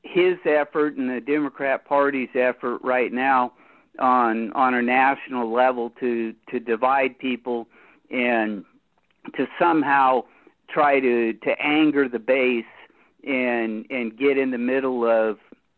his 0.03 0.37
effort 0.45 0.95
and 0.95 1.09
the 1.09 1.21
Democrat 1.21 1.85
Party's 1.85 2.29
effort 2.35 2.79
right 2.83 3.11
now 3.11 3.53
on 3.99 4.51
on 4.53 4.73
a 4.73 4.81
national 4.81 5.51
level 5.51 5.91
to 5.99 6.33
to 6.49 6.59
divide 6.59 7.17
people 7.19 7.67
and 8.09 8.65
to 9.35 9.47
somehow 9.59 10.23
try 10.73 10.99
to 10.99 11.33
to 11.33 11.51
anger 11.61 12.09
the 12.09 12.19
base 12.19 12.65
and 13.25 13.85
and 13.89 14.17
get 14.17 14.37
in 14.37 14.51
the 14.51 14.57
middle 14.57 15.05
of 15.05 15.37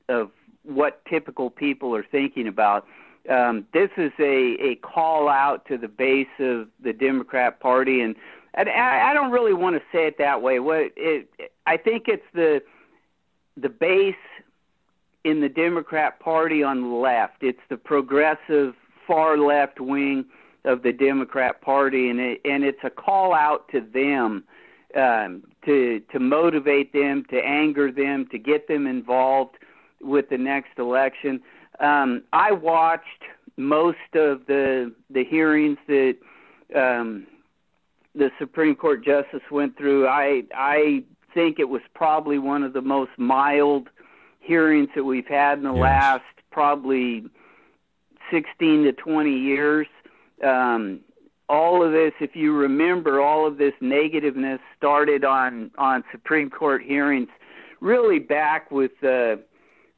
of 0.09 0.31
what 0.63 1.03
typical 1.05 1.49
people 1.49 1.95
are 1.95 2.05
thinking 2.11 2.47
about. 2.47 2.87
Um, 3.29 3.65
this 3.73 3.89
is 3.97 4.11
a, 4.19 4.55
a 4.61 4.75
call 4.75 5.27
out 5.27 5.65
to 5.67 5.77
the 5.77 5.87
base 5.87 6.27
of 6.39 6.67
the 6.83 6.93
Democrat 6.93 7.59
Party, 7.59 8.01
and, 8.01 8.15
and 8.53 8.69
I, 8.69 9.09
I 9.09 9.13
don't 9.13 9.31
really 9.31 9.53
want 9.53 9.75
to 9.75 9.81
say 9.91 10.05
it 10.05 10.17
that 10.19 10.41
way. 10.41 10.59
What 10.59 10.91
it, 10.95 11.27
I 11.65 11.77
think 11.77 12.03
it's 12.07 12.25
the 12.33 12.61
the 13.57 13.69
base 13.69 14.15
in 15.23 15.41
the 15.41 15.49
Democrat 15.49 16.19
Party 16.19 16.61
on 16.61 16.81
the 16.81 16.95
left. 16.95 17.41
It's 17.41 17.59
the 17.69 17.77
progressive 17.77 18.75
far 19.07 19.37
left 19.37 19.79
wing 19.79 20.25
of 20.63 20.83
the 20.83 20.91
Democrat 20.91 21.61
Party, 21.61 22.09
and 22.09 22.19
it, 22.19 22.41
and 22.45 22.63
it's 22.63 22.83
a 22.83 22.89
call 22.89 23.33
out 23.33 23.67
to 23.69 23.81
them 23.81 24.43
um, 24.95 25.43
to 25.65 26.01
to 26.11 26.19
motivate 26.19 26.93
them, 26.93 27.25
to 27.29 27.37
anger 27.37 27.91
them, 27.91 28.27
to 28.31 28.37
get 28.37 28.67
them 28.67 28.87
involved 28.87 29.55
with 30.01 30.29
the 30.29 30.37
next 30.37 30.77
election. 30.77 31.41
Um, 31.79 32.23
I 32.33 32.51
watched 32.51 33.23
most 33.57 33.97
of 34.13 34.45
the 34.47 34.93
the 35.09 35.23
hearings 35.23 35.77
that 35.87 36.15
um, 36.75 37.27
the 38.13 38.31
Supreme 38.39 38.75
Court 38.75 39.03
justice 39.03 39.41
went 39.51 39.77
through. 39.77 40.07
I 40.07 40.43
I 40.55 41.03
think 41.33 41.59
it 41.59 41.69
was 41.69 41.81
probably 41.93 42.39
one 42.39 42.63
of 42.63 42.73
the 42.73 42.81
most 42.81 43.11
mild 43.17 43.89
hearings 44.39 44.89
that 44.95 45.03
we've 45.03 45.27
had 45.27 45.57
in 45.57 45.63
the 45.65 45.73
yes. 45.73 45.81
last 45.81 46.23
probably 46.51 47.25
16 48.31 48.83
to 48.83 48.93
20 48.93 49.29
years. 49.31 49.87
Um, 50.43 51.01
all 51.47 51.85
of 51.85 51.91
this, 51.91 52.13
if 52.19 52.35
you 52.35 52.53
remember, 52.53 53.21
all 53.21 53.45
of 53.45 53.57
this 53.57 53.73
negativeness 53.81 54.59
started 54.77 55.23
on 55.23 55.71
on 55.77 56.03
Supreme 56.11 56.49
Court 56.49 56.81
hearings, 56.81 57.29
really 57.79 58.19
back 58.19 58.71
with 58.71 58.91
uh, 59.03 59.35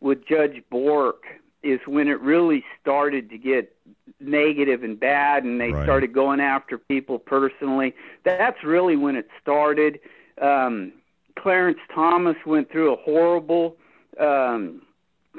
with 0.02 0.20
Judge 0.28 0.62
Bork 0.70 1.24
is 1.64 1.80
when 1.86 2.08
it 2.08 2.20
really 2.22 2.64
started 2.82 3.30
to 3.30 3.38
get 3.38 3.76
negative 4.20 4.84
and 4.84 5.00
bad, 5.00 5.44
and 5.44 5.60
they 5.60 5.72
right. 5.72 5.84
started 5.84 6.14
going 6.14 6.40
after 6.40 6.78
people 6.78 7.20
personally. 7.20 7.94
That's 8.24 8.64
really 8.64 8.96
when 8.96 9.16
it 9.16 9.28
started. 9.42 10.00
Um, 10.42 10.94
Clarence 11.38 11.80
Thomas 11.94 12.36
went 12.46 12.72
through 12.72 12.94
a 12.94 12.96
horrible 12.98 13.76
um, 14.20 14.82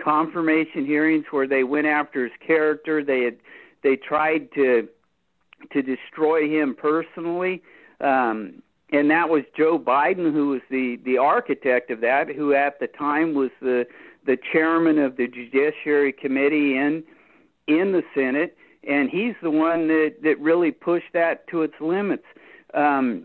confirmation 0.03 0.87
hearings 0.87 1.25
where 1.31 1.47
they 1.47 1.65
went 1.65 1.87
after 1.87 2.25
his 2.25 2.33
character. 2.45 3.05
They 3.05 3.23
had 3.23 3.37
they 3.83 3.97
tried 3.97 4.53
to 4.55 4.89
to 5.73 5.83
destroy 5.83 6.49
him 6.49 6.75
personally. 6.75 7.63
Um, 8.01 8.63
and 8.91 9.11
that 9.11 9.29
was 9.29 9.43
Joe 9.57 9.79
Biden, 9.79 10.33
who 10.33 10.49
was 10.49 10.63
the 10.71 10.99
the 11.05 11.19
architect 11.19 11.91
of 11.91 12.01
that, 12.01 12.29
who 12.29 12.55
at 12.55 12.81
the 12.81 12.87
time 12.87 13.35
was 13.35 13.51
the 13.61 13.87
the 14.25 14.39
chairman 14.53 14.99
of 14.99 15.17
the 15.17 15.27
Judiciary 15.27 16.13
Committee 16.13 16.77
in 16.77 17.03
in 17.67 17.93
the 17.93 18.03
Senate, 18.15 18.57
and 18.89 19.11
he's 19.11 19.35
the 19.43 19.51
one 19.51 19.89
that 19.89 20.17
that 20.23 20.39
really 20.41 20.71
pushed 20.71 21.13
that 21.13 21.47
to 21.49 21.63
its 21.63 21.75
limits. 21.81 22.25
Um, 22.73 23.25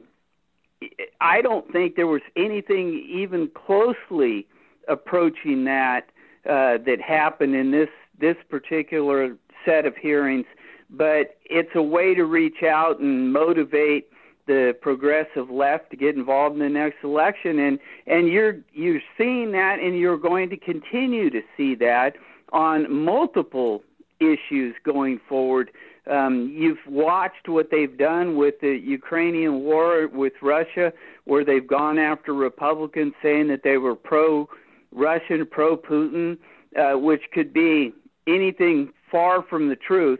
I 1.21 1.41
don't 1.41 1.71
think 1.71 1.95
there 1.95 2.07
was 2.07 2.21
anything 2.35 3.05
even 3.09 3.49
closely 3.53 4.45
approaching 4.89 5.63
that 5.63 6.09
uh, 6.45 6.77
that 6.85 6.97
happened 7.01 7.55
in 7.55 7.71
this 7.71 7.89
this 8.19 8.35
particular 8.49 9.37
set 9.65 9.85
of 9.85 9.95
hearings 9.95 10.45
but 10.93 11.37
it's 11.45 11.71
a 11.75 11.81
way 11.81 12.13
to 12.13 12.25
reach 12.25 12.63
out 12.63 12.99
and 12.99 13.33
motivate 13.33 14.07
the 14.45 14.75
progressive 14.81 15.49
left 15.49 15.89
to 15.89 15.97
get 15.97 16.15
involved 16.15 16.55
in 16.55 16.61
the 16.61 16.69
next 16.69 16.97
election 17.03 17.59
and 17.59 17.79
and 18.07 18.27
you're 18.27 18.57
you're 18.73 19.01
seeing 19.17 19.51
that 19.51 19.79
and 19.79 19.97
you're 19.97 20.17
going 20.17 20.49
to 20.49 20.57
continue 20.57 21.29
to 21.29 21.41
see 21.55 21.75
that 21.75 22.13
on 22.51 22.91
multiple 22.93 23.81
issues 24.19 24.75
going 24.83 25.19
forward 25.29 25.71
um, 26.09 26.53
you've 26.53 26.85
watched 26.87 27.47
what 27.47 27.69
they've 27.71 27.97
done 27.97 28.35
with 28.35 28.59
the 28.59 28.77
Ukrainian 28.77 29.61
war 29.61 30.07
with 30.07 30.33
Russia, 30.41 30.91
where 31.25 31.45
they've 31.45 31.65
gone 31.65 31.97
after 31.97 32.33
Republicans 32.33 33.13
saying 33.21 33.47
that 33.47 33.63
they 33.63 33.77
were 33.77 33.95
pro 33.95 34.49
Russian, 34.91 35.45
pro 35.45 35.77
Putin, 35.77 36.37
uh, 36.77 36.97
which 36.97 37.21
could 37.33 37.53
be 37.53 37.93
anything 38.27 38.91
far 39.09 39.43
from 39.43 39.69
the 39.69 39.75
truth. 39.75 40.19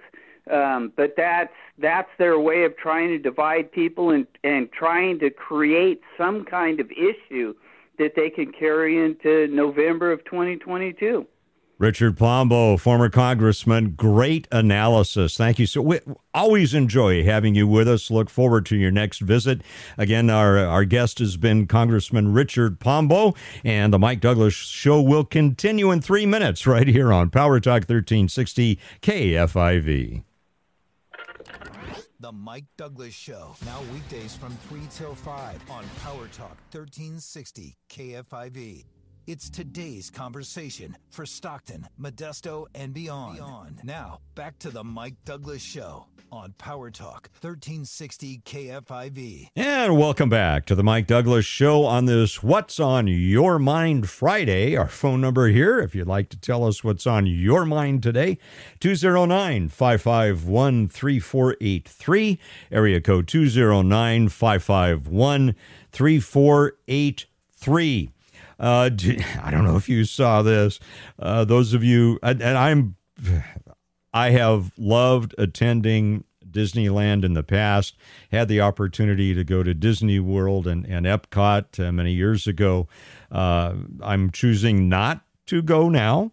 Um, 0.51 0.91
but 0.95 1.13
that's 1.15 1.53
that's 1.77 2.09
their 2.17 2.37
way 2.37 2.65
of 2.65 2.75
trying 2.77 3.09
to 3.09 3.17
divide 3.17 3.71
people 3.71 4.09
and 4.09 4.27
and 4.43 4.71
trying 4.71 5.19
to 5.19 5.29
create 5.29 6.01
some 6.17 6.43
kind 6.43 6.79
of 6.79 6.91
issue 6.91 7.53
that 7.97 8.13
they 8.15 8.29
can 8.29 8.51
carry 8.51 9.03
into 9.03 9.47
November 9.47 10.11
of 10.11 10.23
2022. 10.25 11.25
Richard 11.79 12.17
Pombo, 12.17 12.77
former 12.77 13.09
congressman, 13.09 13.91
great 13.91 14.47
analysis. 14.51 15.35
Thank 15.35 15.59
you. 15.59 15.65
So 15.65 15.81
we 15.81 15.99
always 16.33 16.73
enjoy 16.73 17.23
having 17.23 17.55
you 17.55 17.67
with 17.67 17.87
us. 17.87 18.11
Look 18.11 18.29
forward 18.29 18.65
to 18.67 18.77
your 18.77 18.91
next 18.91 19.19
visit. 19.19 19.61
Again, 19.97 20.29
our 20.29 20.57
our 20.57 20.85
guest 20.85 21.19
has 21.19 21.35
been 21.35 21.67
Congressman 21.67 22.31
Richard 22.31 22.79
Pombo, 22.79 23.33
and 23.63 23.91
the 23.91 23.99
Mike 23.99 24.21
Douglass 24.21 24.53
Show 24.53 25.01
will 25.01 25.25
continue 25.25 25.91
in 25.91 25.99
three 25.99 26.25
minutes 26.25 26.67
right 26.67 26.87
here 26.87 27.11
on 27.11 27.29
Power 27.29 27.59
Talk 27.59 27.81
1360 27.81 28.79
KFIV. 29.01 30.23
The 32.23 32.31
Mike 32.31 32.63
Douglass 32.77 33.13
Show, 33.13 33.53
now 33.65 33.81
weekdays 33.91 34.33
from 34.33 34.55
3 34.69 34.79
till 34.95 35.13
5 35.13 35.69
on 35.69 35.83
Power 35.99 36.29
Talk 36.29 36.55
1360 36.71 37.75
KFIV. 37.89 38.85
It's 39.25 39.49
today's 39.49 40.09
conversation 40.09 40.97
for 41.09 41.25
Stockton, 41.25 41.87
Modesto, 41.97 42.65
and 42.75 42.93
beyond. 42.93 43.37
beyond. 43.37 43.79
Now, 43.81 44.19
back 44.35 44.59
to 44.59 44.69
the 44.69 44.83
Mike 44.83 45.15
Douglass 45.23 45.61
Show 45.61 46.07
on 46.29 46.51
Power 46.57 46.91
Talk 46.91 47.29
1360 47.39 48.41
KFIV. 48.43 49.47
And 49.55 49.97
welcome 49.97 50.27
back 50.27 50.65
to 50.65 50.75
the 50.75 50.83
Mike 50.83 51.07
Douglass 51.07 51.45
Show 51.45 51.85
on 51.85 52.03
this 52.03 52.43
What's 52.43 52.81
on 52.81 53.07
Your 53.07 53.59
Mind 53.59 54.09
Friday. 54.09 54.75
Our 54.75 54.89
phone 54.89 55.21
number 55.21 55.47
here, 55.47 55.79
if 55.79 55.95
you'd 55.95 56.05
like 56.05 56.27
to 56.27 56.37
tell 56.37 56.65
us 56.65 56.83
what's 56.83 57.07
on 57.07 57.25
your 57.25 57.63
mind 57.63 58.03
today, 58.03 58.37
209 58.81 59.69
551 59.69 60.89
3483, 60.89 62.39
area 62.73 62.99
code 62.99 63.29
209 63.29 64.27
551 64.27 65.55
3483. 65.93 68.09
Uh, 68.63 68.89
I 69.43 69.51
don't 69.51 69.65
know 69.65 69.75
if 69.75 69.89
you 69.89 70.05
saw 70.05 70.41
this. 70.41 70.79
Uh, 71.19 71.43
those 71.43 71.73
of 71.73 71.83
you, 71.83 72.17
and, 72.23 72.41
and 72.41 72.57
I'm, 72.57 72.95
I 74.13 74.29
have 74.29 74.71
loved 74.77 75.35
attending 75.37 76.23
Disneyland 76.49 77.25
in 77.25 77.33
the 77.33 77.43
past. 77.43 77.97
Had 78.31 78.47
the 78.47 78.61
opportunity 78.61 79.33
to 79.33 79.43
go 79.43 79.63
to 79.63 79.73
Disney 79.73 80.21
World 80.21 80.65
and, 80.65 80.85
and 80.85 81.05
Epcot 81.05 81.77
uh, 81.77 81.91
many 81.91 82.13
years 82.13 82.47
ago. 82.47 82.87
Uh, 83.29 83.73
I'm 84.01 84.31
choosing 84.31 84.87
not 84.87 85.25
to 85.47 85.61
go 85.61 85.89
now 85.89 86.31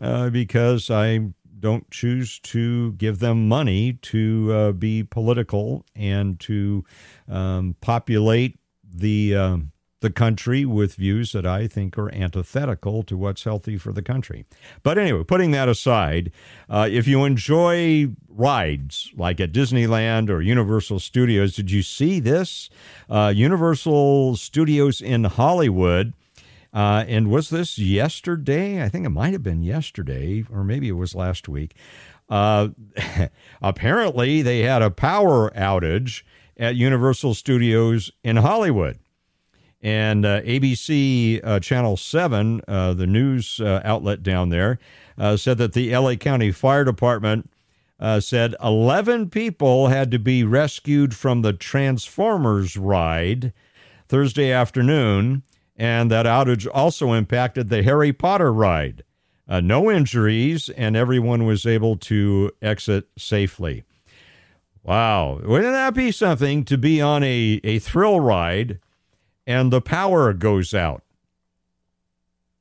uh, 0.00 0.30
because 0.30 0.90
I 0.90 1.32
don't 1.60 1.90
choose 1.90 2.38
to 2.38 2.92
give 2.92 3.18
them 3.18 3.46
money 3.46 3.92
to 3.92 4.52
uh, 4.54 4.72
be 4.72 5.02
political 5.02 5.84
and 5.94 6.40
to 6.40 6.84
um, 7.28 7.76
populate 7.82 8.58
the. 8.82 9.36
Um, 9.36 9.72
the 10.00 10.10
country 10.10 10.64
with 10.64 10.94
views 10.94 11.32
that 11.32 11.44
I 11.44 11.66
think 11.66 11.98
are 11.98 12.12
antithetical 12.14 13.02
to 13.04 13.16
what's 13.16 13.44
healthy 13.44 13.76
for 13.76 13.92
the 13.92 14.02
country. 14.02 14.44
But 14.82 14.98
anyway, 14.98 15.24
putting 15.24 15.50
that 15.52 15.68
aside, 15.68 16.30
uh, 16.68 16.88
if 16.90 17.08
you 17.08 17.24
enjoy 17.24 18.08
rides 18.28 19.10
like 19.16 19.40
at 19.40 19.52
Disneyland 19.52 20.30
or 20.30 20.40
Universal 20.40 21.00
Studios, 21.00 21.56
did 21.56 21.70
you 21.70 21.82
see 21.82 22.20
this? 22.20 22.70
Uh, 23.10 23.32
Universal 23.34 24.36
Studios 24.36 25.00
in 25.00 25.24
Hollywood. 25.24 26.14
Uh, 26.72 27.04
and 27.08 27.30
was 27.30 27.50
this 27.50 27.78
yesterday? 27.78 28.82
I 28.82 28.88
think 28.88 29.06
it 29.06 29.10
might 29.10 29.32
have 29.32 29.42
been 29.42 29.62
yesterday, 29.62 30.44
or 30.52 30.62
maybe 30.62 30.88
it 30.88 30.92
was 30.92 31.14
last 31.14 31.48
week. 31.48 31.74
Uh, 32.28 32.68
apparently, 33.62 34.42
they 34.42 34.60
had 34.60 34.82
a 34.82 34.90
power 34.90 35.50
outage 35.56 36.22
at 36.56 36.76
Universal 36.76 37.34
Studios 37.34 38.12
in 38.22 38.36
Hollywood. 38.36 38.98
And 39.80 40.26
uh, 40.26 40.40
ABC 40.42 41.40
uh, 41.44 41.60
Channel 41.60 41.96
7, 41.96 42.62
uh, 42.66 42.94
the 42.94 43.06
news 43.06 43.60
uh, 43.60 43.80
outlet 43.84 44.22
down 44.22 44.48
there, 44.48 44.78
uh, 45.16 45.36
said 45.36 45.58
that 45.58 45.72
the 45.72 45.96
LA 45.96 46.16
County 46.16 46.50
Fire 46.50 46.84
Department 46.84 47.50
uh, 48.00 48.20
said 48.20 48.54
11 48.62 49.30
people 49.30 49.88
had 49.88 50.10
to 50.10 50.18
be 50.18 50.42
rescued 50.42 51.14
from 51.14 51.42
the 51.42 51.52
Transformers 51.52 52.76
ride 52.76 53.52
Thursday 54.08 54.50
afternoon. 54.50 55.42
And 55.76 56.10
that 56.10 56.26
outage 56.26 56.66
also 56.72 57.12
impacted 57.12 57.68
the 57.68 57.84
Harry 57.84 58.12
Potter 58.12 58.52
ride. 58.52 59.04
no 59.48 59.90
injuries, 59.90 60.68
and 60.70 60.96
everyone 60.96 61.46
was 61.46 61.64
able 61.64 61.96
to 61.96 62.50
exit 62.60 63.08
safely. 63.16 63.84
Wow. 64.82 65.40
Wouldn't 65.44 65.72
that 65.72 65.94
be 65.94 66.10
something 66.10 66.64
to 66.64 66.76
be 66.76 67.00
on 67.00 67.22
a, 67.22 67.60
a 67.62 67.78
thrill 67.78 68.18
ride? 68.18 68.80
And 69.48 69.72
the 69.72 69.80
power 69.80 70.34
goes 70.34 70.74
out. 70.74 71.02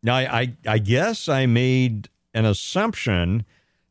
Now, 0.01 0.15
I, 0.15 0.39
I, 0.39 0.53
I 0.65 0.77
guess 0.77 1.27
I 1.27 1.45
made 1.45 2.07
an 2.33 2.45
assumption 2.45 3.45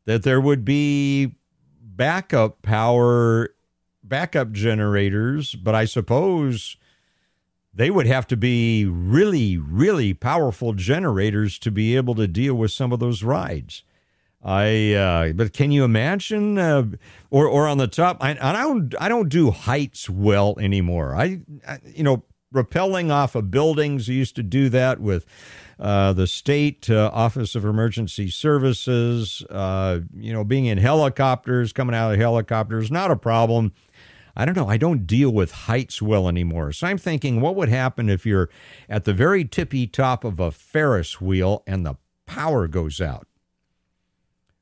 that 0.06 0.22
there 0.22 0.40
would 0.40 0.64
be 0.64 1.34
backup 1.82 2.62
power, 2.62 3.50
backup 4.02 4.50
generators, 4.52 5.54
but 5.54 5.74
I 5.74 5.84
suppose 5.84 6.78
they 7.74 7.90
would 7.90 8.06
have 8.06 8.26
to 8.28 8.36
be 8.36 8.86
really, 8.86 9.58
really 9.58 10.14
powerful 10.14 10.72
generators 10.72 11.58
to 11.58 11.70
be 11.70 11.96
able 11.96 12.14
to 12.14 12.26
deal 12.26 12.54
with 12.54 12.70
some 12.70 12.92
of 12.92 12.98
those 12.98 13.22
rides. 13.22 13.82
I 14.42 14.92
uh, 14.94 15.32
but 15.32 15.52
can 15.52 15.70
you 15.70 15.84
imagine 15.84 16.56
uh, 16.56 16.84
or 17.30 17.46
or 17.48 17.66
on 17.66 17.78
the 17.78 17.88
top 17.88 18.18
I, 18.20 18.38
I 18.40 18.52
don't 18.52 18.94
I 19.00 19.08
don't 19.08 19.28
do 19.28 19.50
heights 19.50 20.08
well 20.08 20.54
anymore. 20.60 21.16
I, 21.16 21.40
I 21.66 21.80
you 21.84 22.04
know 22.04 22.22
rappelling 22.54 23.10
off 23.10 23.34
of 23.34 23.50
buildings. 23.50 24.06
He 24.06 24.14
used 24.14 24.36
to 24.36 24.42
do 24.42 24.68
that 24.70 25.00
with 25.00 25.26
uh, 25.78 26.12
the 26.12 26.26
state 26.26 26.88
uh, 26.88 27.10
Office 27.12 27.54
of 27.54 27.64
Emergency 27.64 28.28
Services. 28.28 29.42
Uh, 29.50 30.00
you 30.14 30.32
know, 30.32 30.44
being 30.44 30.66
in 30.66 30.78
helicopters, 30.78 31.72
coming 31.72 31.94
out 31.94 32.12
of 32.12 32.18
helicopters, 32.18 32.90
not 32.90 33.10
a 33.10 33.16
problem. 33.16 33.72
I 34.36 34.44
don't 34.44 34.56
know. 34.56 34.68
I 34.68 34.76
don't 34.76 35.06
deal 35.06 35.30
with 35.30 35.50
heights 35.52 36.02
well 36.02 36.28
anymore. 36.28 36.72
So 36.72 36.86
I'm 36.86 36.98
thinking, 36.98 37.40
what 37.40 37.56
would 37.56 37.70
happen 37.70 38.10
if 38.10 38.26
you're 38.26 38.50
at 38.88 39.04
the 39.04 39.14
very 39.14 39.44
tippy 39.46 39.86
top 39.86 40.24
of 40.24 40.38
a 40.38 40.50
Ferris 40.50 41.20
wheel 41.20 41.62
and 41.66 41.86
the 41.86 41.94
power 42.26 42.68
goes 42.68 43.00
out? 43.00 43.26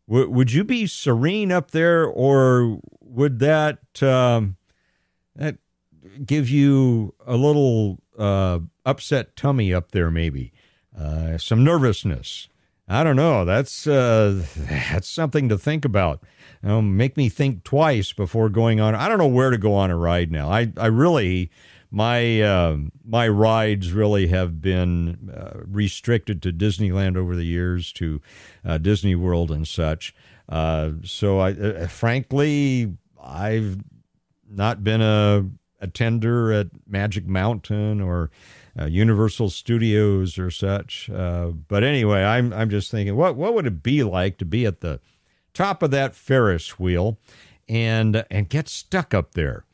W- 0.09 0.31
would 0.31 0.53
you 0.53 0.63
be 0.63 0.87
serene 0.87 1.51
up 1.51 1.73
there, 1.73 2.07
or 2.07 2.79
would 3.01 3.41
that 3.41 4.03
um, 4.03 4.57
give 6.25 6.49
you 6.49 7.15
a 7.27 7.37
little 7.37 7.99
uh, 8.19 8.61
upset 8.85 9.37
tummy 9.37 9.73
up 9.73 9.93
there, 9.93 10.11
maybe 10.11 10.53
uh, 10.99 11.39
some 11.39 11.65
nervousness. 11.65 12.49
I 12.87 13.03
don't 13.03 13.17
know. 13.17 13.45
That's 13.45 13.87
uh, 13.87 14.45
that's 14.69 15.09
something 15.09 15.49
to 15.49 15.59
think 15.59 15.85
about. 15.85 16.23
make 16.63 17.17
me 17.17 17.29
think 17.29 17.65
twice 17.65 18.13
before 18.13 18.49
going 18.49 18.81
on. 18.81 18.95
I 18.95 19.09
don't 19.09 19.19
know 19.19 19.27
where 19.27 19.51
to 19.51 19.59
go 19.59 19.75
on 19.75 19.91
a 19.91 19.97
ride 19.97 20.31
now. 20.31 20.51
I 20.51 20.71
I 20.77 20.87
really 20.87 21.51
my 21.95 22.41
uh, 22.43 22.77
my 23.05 23.29
rides 23.29 23.93
really 23.93 24.27
have 24.27 24.61
been 24.61 25.31
uh, 25.33 25.61
restricted 25.65 26.43
to 26.43 26.53
Disneyland 26.53 27.17
over 27.17 27.37
the 27.37 27.45
years, 27.45 27.93
to 27.93 28.21
uh, 28.65 28.79
Disney 28.79 29.15
World 29.15 29.53
and 29.53 29.67
such. 29.67 30.13
Uh, 30.49 30.91
so 31.05 31.39
I 31.39 31.53
uh, 31.53 31.87
frankly 31.87 32.93
I've 33.23 33.79
not 34.51 34.83
been 34.83 35.01
a 35.01 35.47
attender 35.85 36.53
at 36.53 36.69
Magic 36.89 37.27
Mountain 37.27 38.01
or 38.01 38.31
uh, 38.79 38.87
Universal 38.87 39.51
Studios 39.51 40.39
or 40.39 40.51
such. 40.51 41.09
Uh, 41.11 41.49
but 41.49 41.85
anyway, 41.85 42.25
I'm 42.25 42.53
I'm 42.53 42.71
just 42.71 42.91
thinking, 42.91 43.15
what 43.15 43.37
what 43.37 43.55
would 43.55 43.67
it 43.67 43.83
be 43.83 44.03
like 44.03 44.39
to 44.39 44.45
be 44.45 44.67
at 44.67 44.81
the 44.81 45.01
top 45.53 45.83
of 45.83 45.91
that 45.93 46.17
Ferris 46.17 46.79
wheel 46.79 47.19
and 47.69 48.25
and 48.31 48.49
get 48.49 48.69
stuck 48.69 49.15
up 49.15 49.35
there? 49.35 49.65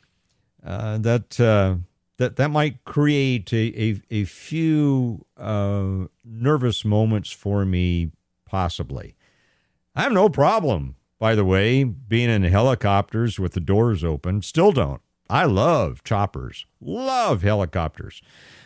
Uh, 0.65 0.99
that 0.99 1.41
uh, 1.41 1.77
that 2.19 2.37
that 2.37 2.51
might 2.51 2.85
create 2.85 3.53
a 3.53 3.73
a, 3.83 4.03
a 4.11 4.25
few 4.25 5.25
uh, 5.39 6.07
nervous 6.25 6.85
moments 6.85 7.31
for 7.31 7.65
me, 7.65 8.11
possibly. 8.45 9.15
I 9.95 10.03
have 10.03 10.13
no 10.13 10.29
problem, 10.29 10.97
by 11.19 11.35
the 11.35 11.45
way, 11.45 11.83
being 11.85 12.31
in 12.31 12.43
helicopters 12.45 13.39
with 13.39 13.53
the 13.53 13.61
doors 13.61 14.05
open. 14.05 14.43
Still 14.43 14.73
don't. 14.73 15.01
I 15.31 15.45
love 15.45 16.03
choppers, 16.03 16.66
love 16.81 17.43
helicopters. 17.43 18.20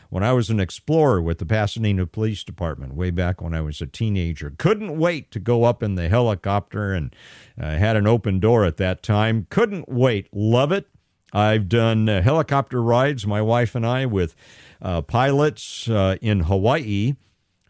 When 0.08 0.22
I 0.22 0.32
was 0.32 0.48
an 0.48 0.60
explorer 0.60 1.20
with 1.20 1.38
the 1.38 1.46
Pasadena 1.46 2.06
Police 2.06 2.42
Department 2.42 2.94
way 2.94 3.10
back 3.10 3.42
when 3.42 3.52
I 3.52 3.60
was 3.60 3.80
a 3.80 3.86
teenager, 3.86 4.54
couldn't 4.56 4.96
wait 4.98 5.30
to 5.32 5.40
go 5.40 5.64
up 5.64 5.82
in 5.82 5.96
the 5.96 6.08
helicopter 6.08 6.94
and 6.94 7.14
uh, 7.60 7.76
had 7.76 7.96
an 7.96 8.06
open 8.06 8.40
door 8.40 8.64
at 8.64 8.78
that 8.78 9.02
time. 9.02 9.46
Couldn't 9.50 9.88
wait. 9.88 10.28
Love 10.32 10.72
it. 10.72 10.86
I've 11.32 11.68
done 11.68 12.08
uh, 12.08 12.22
helicopter 12.22 12.80
rides, 12.80 13.26
my 13.26 13.42
wife 13.42 13.74
and 13.74 13.84
I, 13.84 14.06
with 14.06 14.34
uh, 14.80 15.02
pilots 15.02 15.88
uh, 15.88 16.16
in 16.22 16.40
Hawaii 16.40 17.14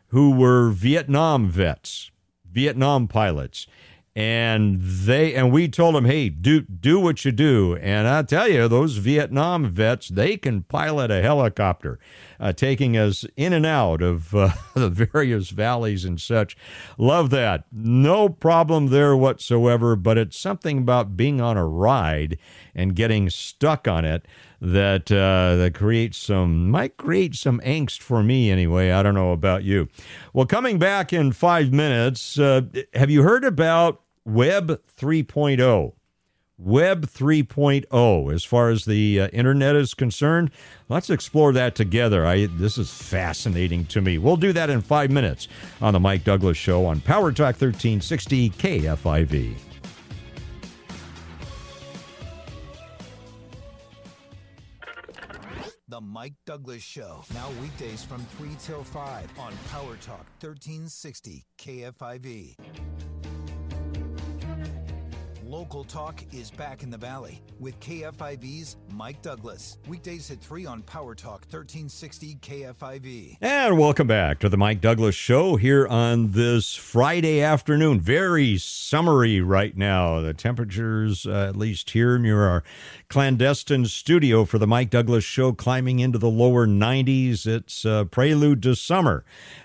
who 0.09 0.31
were 0.31 0.71
Vietnam 0.71 1.49
vets, 1.49 2.13
Vietnam 2.49 3.09
pilots 3.09 3.67
and 4.17 4.81
they 4.81 5.35
and 5.35 5.51
we 5.51 5.67
told 5.69 5.97
them, 5.97 6.05
hey, 6.05 6.29
do 6.29 6.61
do 6.61 7.01
what 7.01 7.25
you 7.25 7.33
do. 7.33 7.77
And 7.77 8.07
I 8.07 8.23
tell 8.23 8.49
you, 8.49 8.69
those 8.69 8.99
Vietnam 8.99 9.69
vets, 9.69 10.09
they 10.09 10.37
can 10.37 10.63
pilot 10.63 11.11
a 11.11 11.21
helicopter, 11.21 11.99
uh, 12.39 12.53
taking 12.53 12.97
us 12.97 13.25
in 13.37 13.53
and 13.53 13.67
out 13.67 14.03
of 14.03 14.33
uh, 14.33 14.51
the 14.75 14.89
various 14.89 15.51
valleys 15.51 16.05
and 16.05 16.21
such. 16.21 16.57
Love 16.97 17.31
that. 17.31 17.65
No 17.73 18.29
problem 18.29 18.89
there 18.89 19.17
whatsoever. 19.17 19.97
But 19.97 20.17
it's 20.17 20.39
something 20.39 20.79
about 20.79 21.17
being 21.17 21.41
on 21.41 21.57
a 21.57 21.67
ride 21.67 22.39
and 22.73 22.95
getting 22.95 23.31
stuck 23.31 23.89
on 23.89 24.05
it 24.05 24.27
that 24.61 25.11
uh, 25.11 25.57
that 25.57 25.75
creates 25.75 26.19
some 26.19 26.71
might 26.71 26.97
create 26.97 27.35
some 27.35 27.61
angst 27.61 28.01
for 28.01 28.23
me 28.23 28.51
anyway. 28.51 28.93
I 28.93 29.03
don't 29.03 29.15
know 29.15 29.33
about 29.33 29.65
you. 29.65 29.89
Well, 30.33 30.47
coming 30.47 30.79
back 30.79 31.13
in 31.13 31.33
five 31.33 31.73
minutes, 31.73 32.39
uh, 32.39 32.63
have 32.95 33.11
you 33.11 33.23
heard 33.23 33.45
about 33.45 34.04
Web 34.25 34.81
3.0. 34.99 35.93
Web 36.57 37.07
3.0 37.07 38.33
as 38.33 38.45
far 38.45 38.71
as 38.71 38.87
the 38.87 39.21
uh, 39.21 39.29
internet 39.29 39.77
is 39.77 39.93
concerned. 39.93 40.51
Let's 40.89 41.11
explore 41.11 41.53
that 41.53 41.75
together. 41.75 42.25
I 42.25 42.47
this 42.47 42.79
is 42.79 42.91
fascinating 42.91 43.85
to 43.87 44.01
me. 44.01 44.17
We'll 44.17 44.37
do 44.37 44.53
that 44.55 44.71
in 44.71 44.81
5 44.81 45.11
minutes 45.11 45.49
on 45.83 45.93
the 45.93 46.01
Mike 46.01 46.25
Douglass 46.25 46.57
show 46.57 46.87
on 46.87 47.01
Power 47.01 47.33
Talk 47.33 47.61
1360 47.61 48.51
KFIV. 48.51 49.57
The 55.89 56.01
Mike 56.01 56.35
Douglass 56.47 56.83
Show. 56.83 57.25
Now 57.35 57.51
weekdays 57.61 58.03
from 58.03 58.25
3 58.39 58.49
till 58.59 58.83
5 58.83 59.39
on 59.39 59.53
Power 59.71 59.97
Talk 59.97 60.27
1360 60.41 61.45
KFIV. 61.59 62.57
Local 65.55 65.85
Talk 65.85 66.21
is 66.33 66.51
back 66.51 66.83
in 66.83 66.91
the 66.91 66.99
Valley 66.99 67.41
with 67.61 67.79
KFIV's 67.79 68.77
Mike 68.93 69.23
Douglass. 69.23 69.79
Weekdays 69.87 70.29
at 70.33 70.41
3 70.41 70.67
on 70.67 70.83
Power 70.83 71.15
Talk 71.15 71.43
1360 71.43 72.39
KFIV. 72.43 73.37
And 73.41 73.79
welcome 73.79 74.09
back 74.09 74.41
to 74.41 74.49
the 74.49 74.57
Mike 74.57 74.81
Douglass 74.81 75.15
Show 75.15 75.55
here 75.55 75.87
on 75.87 76.33
this 76.33 76.75
Friday 76.75 77.41
afternoon. 77.41 78.01
Very 78.01 78.59
summery 78.59 79.41
right 79.41 79.77
now. 79.77 80.21
The 80.21 80.35
temperatures, 80.35 81.25
uh, 81.25 81.47
at 81.49 81.55
least 81.55 81.91
here 81.91 82.19
near 82.19 82.49
our 82.49 82.65
clandestine 83.09 83.87
studio 83.87 84.45
for 84.45 84.59
the 84.59 84.67
Mike 84.67 84.91
Douglass 84.91 85.23
Show, 85.23 85.53
climbing 85.53 86.01
into 86.01 86.19
the 86.19 86.29
lower 86.29 86.67
90s. 86.67 87.47
It's 87.47 87.85
a 87.85 88.09
prelude 88.11 88.61
to 88.65 88.75
summer. 88.75 89.25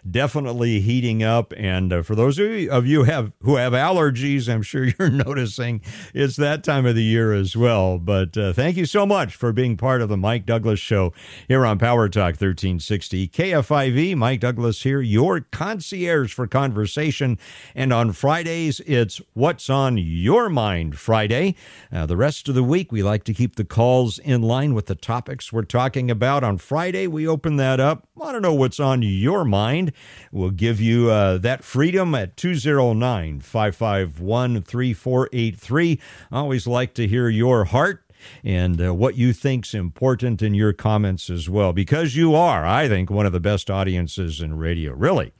Definitely 0.10 0.82
heating 0.82 1.24
up. 1.24 1.52
And 1.58 1.92
uh, 1.92 2.04
for 2.04 2.14
those 2.14 2.38
of 2.38 2.46
you, 2.46 2.72
of 2.72 2.86
you 2.86 3.06
have 3.06 3.32
who 3.42 3.56
have 3.56 3.74
allergies, 3.74 4.48
I'm 4.48 4.62
sure 4.62 4.84
you're 5.00 5.10
noticing 5.10 5.79
it's 6.14 6.36
that 6.38 6.64
time 6.64 6.86
of 6.86 6.96
the 6.96 7.04
year 7.04 7.34
as 7.34 7.56
well. 7.56 7.98
But 7.98 8.38
uh, 8.38 8.54
thank 8.54 8.78
you 8.78 8.86
so 8.86 9.06
much 9.06 9.36
for 9.36 9.52
being 9.52 9.78
part 9.78 10.02
of 10.02 10.10
the 10.10 10.18
Mike 10.18 10.46
Douglass 10.46 10.80
Show 10.80 11.14
here 11.48 11.66
on 11.66 11.80
Power 11.80 12.10
Talk 12.10 12.34
1360 12.34 13.28
KFIV. 13.28 14.16
Mike 14.16 14.40
Douglass 14.40 14.84
here, 14.84 15.02
your 15.02 15.42
concierge 15.42 16.34
for 16.34 16.48
conversation. 16.48 17.38
And 17.76 17.94
on 17.94 18.12
Fridays, 18.12 18.80
it's 18.82 19.22
What's 19.34 19.70
on 19.70 19.98
Your 19.98 20.50
Mind 20.50 20.98
Friday. 20.98 21.56
Uh, 21.92 22.06
the 22.06 22.18
rest 22.18 22.50
of 22.50 22.56
the 22.56 22.64
week, 22.64 22.92
we 22.92 23.04
like 23.04 23.24
to 23.26 23.34
keep 23.34 23.56
the 23.56 23.66
calls 23.66 24.20
in 24.20 24.42
line 24.42 24.74
with 24.74 24.88
the 24.88 24.96
topics 24.96 25.54
we're 25.54 25.64
talking 25.64 26.12
about. 26.12 26.44
On 26.44 26.58
Friday, 26.58 27.08
we 27.08 27.28
open 27.28 27.58
that 27.58 27.80
up. 27.80 28.08
Want 28.16 28.36
to 28.36 28.42
know 28.42 28.54
what's 28.54 28.80
on 28.80 29.02
your 29.02 29.46
mind? 29.46 29.94
We'll 30.32 30.50
give 30.52 30.82
you 30.82 31.10
uh, 31.10 31.38
that 31.40 31.64
freedom 31.64 32.14
at 32.16 32.36
209 32.36 33.40
551 33.42 34.62
3483. 34.62 35.69
I 35.72 35.98
always 36.32 36.68
like 36.68 36.94
to 36.96 37.08
hear 37.08 37.30
your 37.30 37.66
heart 37.66 38.04
and 38.44 38.82
uh, 38.82 38.94
what 38.94 39.16
you 39.16 39.34
think's 39.34 39.74
important 39.74 40.42
in 40.42 40.54
your 40.54 40.74
comments 40.74 41.30
as 41.30 41.50
well 41.50 41.72
because 41.72 42.18
you 42.18 42.36
are 42.36 42.66
i 42.66 42.86
think 42.88 43.10
one 43.10 43.26
of 43.26 43.32
the 43.32 43.40
best 43.40 43.70
audiences 43.70 44.42
in 44.42 44.58
radio. 44.58 44.94
Really 44.94 45.32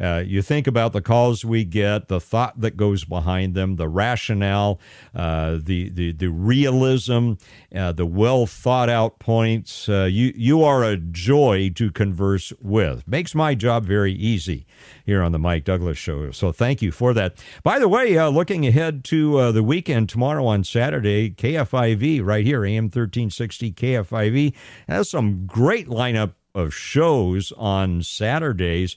uh, 0.00 0.22
you 0.26 0.42
think 0.42 0.66
about 0.66 0.92
the 0.92 1.00
calls 1.00 1.44
we 1.44 1.64
get, 1.64 2.08
the 2.08 2.20
thought 2.20 2.60
that 2.60 2.76
goes 2.76 3.04
behind 3.04 3.54
them, 3.54 3.76
the 3.76 3.88
rationale, 3.88 4.80
uh, 5.14 5.58
the, 5.62 5.88
the 5.90 6.12
the 6.12 6.28
realism, 6.28 7.32
uh, 7.74 7.92
the 7.92 8.06
well 8.06 8.46
thought 8.46 8.88
out 8.88 9.18
points. 9.18 9.88
Uh, 9.88 10.04
you 10.04 10.32
you 10.36 10.62
are 10.62 10.84
a 10.84 10.96
joy 10.96 11.70
to 11.74 11.90
converse 11.90 12.52
with. 12.60 13.06
Makes 13.06 13.34
my 13.34 13.54
job 13.54 13.84
very 13.84 14.12
easy 14.12 14.66
here 15.04 15.22
on 15.22 15.32
the 15.32 15.38
Mike 15.38 15.64
Douglass 15.64 15.98
Show. 15.98 16.30
So 16.30 16.52
thank 16.52 16.82
you 16.82 16.90
for 16.90 17.14
that. 17.14 17.42
By 17.62 17.78
the 17.78 17.88
way, 17.88 18.16
uh, 18.18 18.28
looking 18.28 18.66
ahead 18.66 19.04
to 19.04 19.38
uh, 19.38 19.52
the 19.52 19.62
weekend 19.62 20.08
tomorrow 20.08 20.46
on 20.46 20.64
Saturday, 20.64 21.30
KFIV 21.30 22.24
right 22.24 22.44
here, 22.44 22.64
AM 22.64 22.84
1360 22.84 23.72
KFIV 23.72 24.54
has 24.88 25.10
some 25.10 25.46
great 25.46 25.88
lineup 25.88 26.32
of 26.54 26.74
shows 26.74 27.52
on 27.56 28.02
Saturdays. 28.02 28.96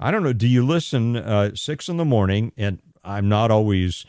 I 0.00 0.10
don't 0.10 0.22
know. 0.22 0.32
Do 0.32 0.46
you 0.46 0.64
listen 0.64 1.16
uh, 1.16 1.54
six 1.54 1.88
in 1.88 1.96
the 1.96 2.04
morning? 2.04 2.52
And 2.56 2.80
I'm 3.04 3.28
not 3.28 3.50
always. 3.50 4.04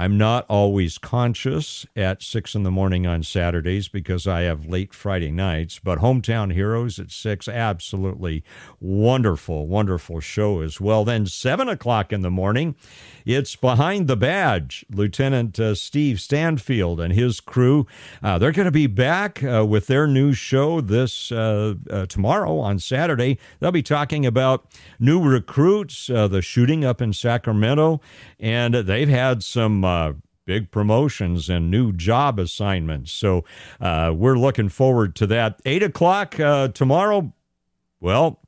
I'm 0.00 0.16
not 0.16 0.46
always 0.48 0.96
conscious 0.96 1.84
at 1.94 2.22
six 2.22 2.54
in 2.54 2.62
the 2.62 2.70
morning 2.70 3.06
on 3.06 3.22
Saturdays 3.22 3.86
because 3.88 4.26
I 4.26 4.40
have 4.44 4.64
late 4.64 4.94
Friday 4.94 5.30
nights, 5.30 5.78
but 5.78 5.98
Hometown 5.98 6.54
Heroes 6.54 6.98
at 6.98 7.10
six, 7.10 7.46
absolutely 7.48 8.42
wonderful, 8.80 9.66
wonderful 9.66 10.20
show 10.20 10.62
as 10.62 10.80
well. 10.80 11.04
Then 11.04 11.26
seven 11.26 11.68
o'clock 11.68 12.14
in 12.14 12.22
the 12.22 12.30
morning, 12.30 12.76
it's 13.26 13.56
Behind 13.56 14.08
the 14.08 14.16
Badge. 14.16 14.86
Lieutenant 14.90 15.60
uh, 15.60 15.74
Steve 15.74 16.18
Stanfield 16.18 16.98
and 16.98 17.12
his 17.12 17.38
crew, 17.38 17.86
uh, 18.22 18.38
they're 18.38 18.52
going 18.52 18.64
to 18.64 18.72
be 18.72 18.86
back 18.86 19.44
uh, 19.44 19.66
with 19.66 19.86
their 19.86 20.06
new 20.06 20.32
show 20.32 20.80
this 20.80 21.30
uh, 21.30 21.74
uh, 21.90 22.06
tomorrow 22.06 22.58
on 22.58 22.78
Saturday. 22.78 23.38
They'll 23.58 23.70
be 23.70 23.82
talking 23.82 24.24
about 24.24 24.64
new 24.98 25.22
recruits, 25.22 26.08
uh, 26.08 26.26
the 26.26 26.40
shooting 26.40 26.86
up 26.86 27.02
in 27.02 27.12
Sacramento, 27.12 28.00
and 28.38 28.72
they've 28.72 29.06
had 29.06 29.42
some 29.42 29.84
big 30.46 30.70
promotions 30.70 31.48
and 31.48 31.70
new 31.70 31.92
job 31.92 32.38
assignments. 32.38 33.12
So 33.12 33.44
uh, 33.80 34.12
we're 34.16 34.38
looking 34.38 34.68
forward 34.68 35.14
to 35.16 35.26
that. 35.28 35.60
Eight 35.64 35.82
o'clock 35.82 36.40
uh, 36.40 36.68
tomorrow. 36.68 37.32
Well, 38.00 38.40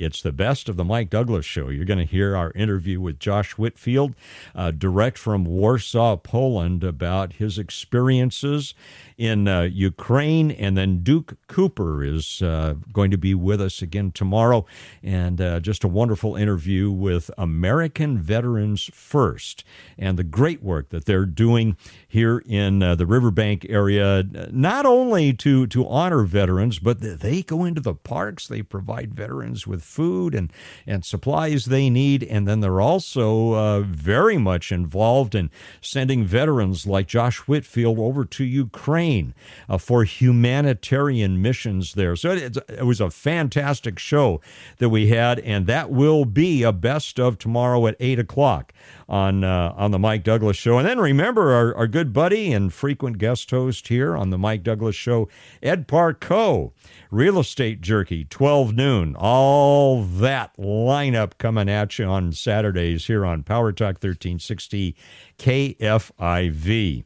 it's 0.00 0.22
the 0.22 0.32
best 0.32 0.68
of 0.68 0.76
the 0.76 0.84
Mike 0.84 1.10
Douglass 1.10 1.44
show. 1.44 1.68
You're 1.68 1.84
going 1.84 1.98
to 1.98 2.04
hear 2.04 2.34
our 2.34 2.52
interview 2.52 3.00
with 3.00 3.18
Josh 3.18 3.52
Whitfield, 3.58 4.14
uh, 4.54 4.70
direct 4.70 5.18
from 5.18 5.44
Warsaw, 5.44 6.16
Poland, 6.16 6.82
about 6.82 7.34
his 7.34 7.58
experiences 7.58 8.74
in 9.18 9.46
uh, 9.46 9.62
Ukraine. 9.62 10.50
And 10.50 10.78
then 10.78 11.02
Duke 11.02 11.36
Cooper 11.46 12.02
is 12.02 12.40
uh, 12.40 12.76
going 12.92 13.10
to 13.10 13.18
be 13.18 13.34
with 13.34 13.60
us 13.60 13.82
again 13.82 14.10
tomorrow. 14.12 14.64
And 15.02 15.38
uh, 15.38 15.60
just 15.60 15.84
a 15.84 15.88
wonderful 15.88 16.34
interview 16.34 16.90
with 16.90 17.30
American 17.36 18.18
Veterans 18.18 18.90
First 18.94 19.64
and 19.98 20.18
the 20.18 20.24
great 20.24 20.62
work 20.62 20.88
that 20.88 21.04
they're 21.04 21.26
doing 21.26 21.76
here 22.08 22.42
in 22.46 22.82
uh, 22.82 22.94
the 22.94 23.04
Riverbank 23.04 23.66
area, 23.68 24.24
not 24.50 24.86
only 24.86 25.34
to, 25.34 25.66
to 25.66 25.86
honor 25.86 26.22
veterans, 26.22 26.78
but 26.78 27.00
they 27.00 27.42
go 27.42 27.66
into 27.66 27.82
the 27.82 27.94
parks, 27.94 28.48
they 28.48 28.62
provide 28.62 29.14
veterans 29.14 29.66
with 29.66 29.89
food 29.90 30.34
and, 30.34 30.52
and 30.86 31.04
supplies 31.04 31.66
they 31.66 31.90
need. 31.90 32.22
And 32.22 32.46
then 32.46 32.60
they're 32.60 32.80
also 32.80 33.54
uh, 33.54 33.80
very 33.80 34.38
much 34.38 34.72
involved 34.72 35.34
in 35.34 35.50
sending 35.80 36.24
veterans 36.24 36.86
like 36.86 37.06
Josh 37.06 37.38
Whitfield 37.40 37.98
over 37.98 38.24
to 38.24 38.44
Ukraine 38.44 39.34
uh, 39.68 39.78
for 39.78 40.04
humanitarian 40.04 41.42
missions 41.42 41.94
there. 41.94 42.16
So 42.16 42.30
it, 42.32 42.56
it 42.68 42.86
was 42.86 43.00
a 43.00 43.10
fantastic 43.10 43.98
show 43.98 44.40
that 44.78 44.88
we 44.88 45.08
had, 45.08 45.40
and 45.40 45.66
that 45.66 45.90
will 45.90 46.24
be 46.24 46.62
a 46.62 46.72
best 46.72 47.18
of 47.18 47.38
tomorrow 47.38 47.86
at 47.86 47.96
8 47.98 48.18
o'clock 48.18 48.72
on 49.10 49.42
uh, 49.42 49.74
on 49.76 49.90
the 49.90 49.98
Mike 49.98 50.22
Douglass 50.22 50.56
Show. 50.56 50.78
And 50.78 50.86
then 50.86 51.00
remember 51.00 51.52
our, 51.52 51.74
our 51.74 51.86
good 51.88 52.12
buddy 52.12 52.52
and 52.52 52.72
frequent 52.72 53.18
guest 53.18 53.50
host 53.50 53.88
here 53.88 54.16
on 54.16 54.30
the 54.30 54.38
Mike 54.38 54.62
Douglass 54.62 54.94
Show, 54.94 55.28
Ed 55.62 55.88
Parco, 55.88 56.72
Real 57.10 57.40
Estate 57.40 57.80
Jerky, 57.80 58.24
12 58.24 58.74
noon. 58.74 59.16
All 59.16 59.79
that 59.80 60.56
lineup 60.56 61.38
coming 61.38 61.68
at 61.68 61.98
you 61.98 62.04
on 62.04 62.32
Saturdays 62.32 63.06
here 63.06 63.24
on 63.24 63.42
Power 63.42 63.72
Talk 63.72 63.94
1360 63.94 64.94
KFIV. 65.38 67.04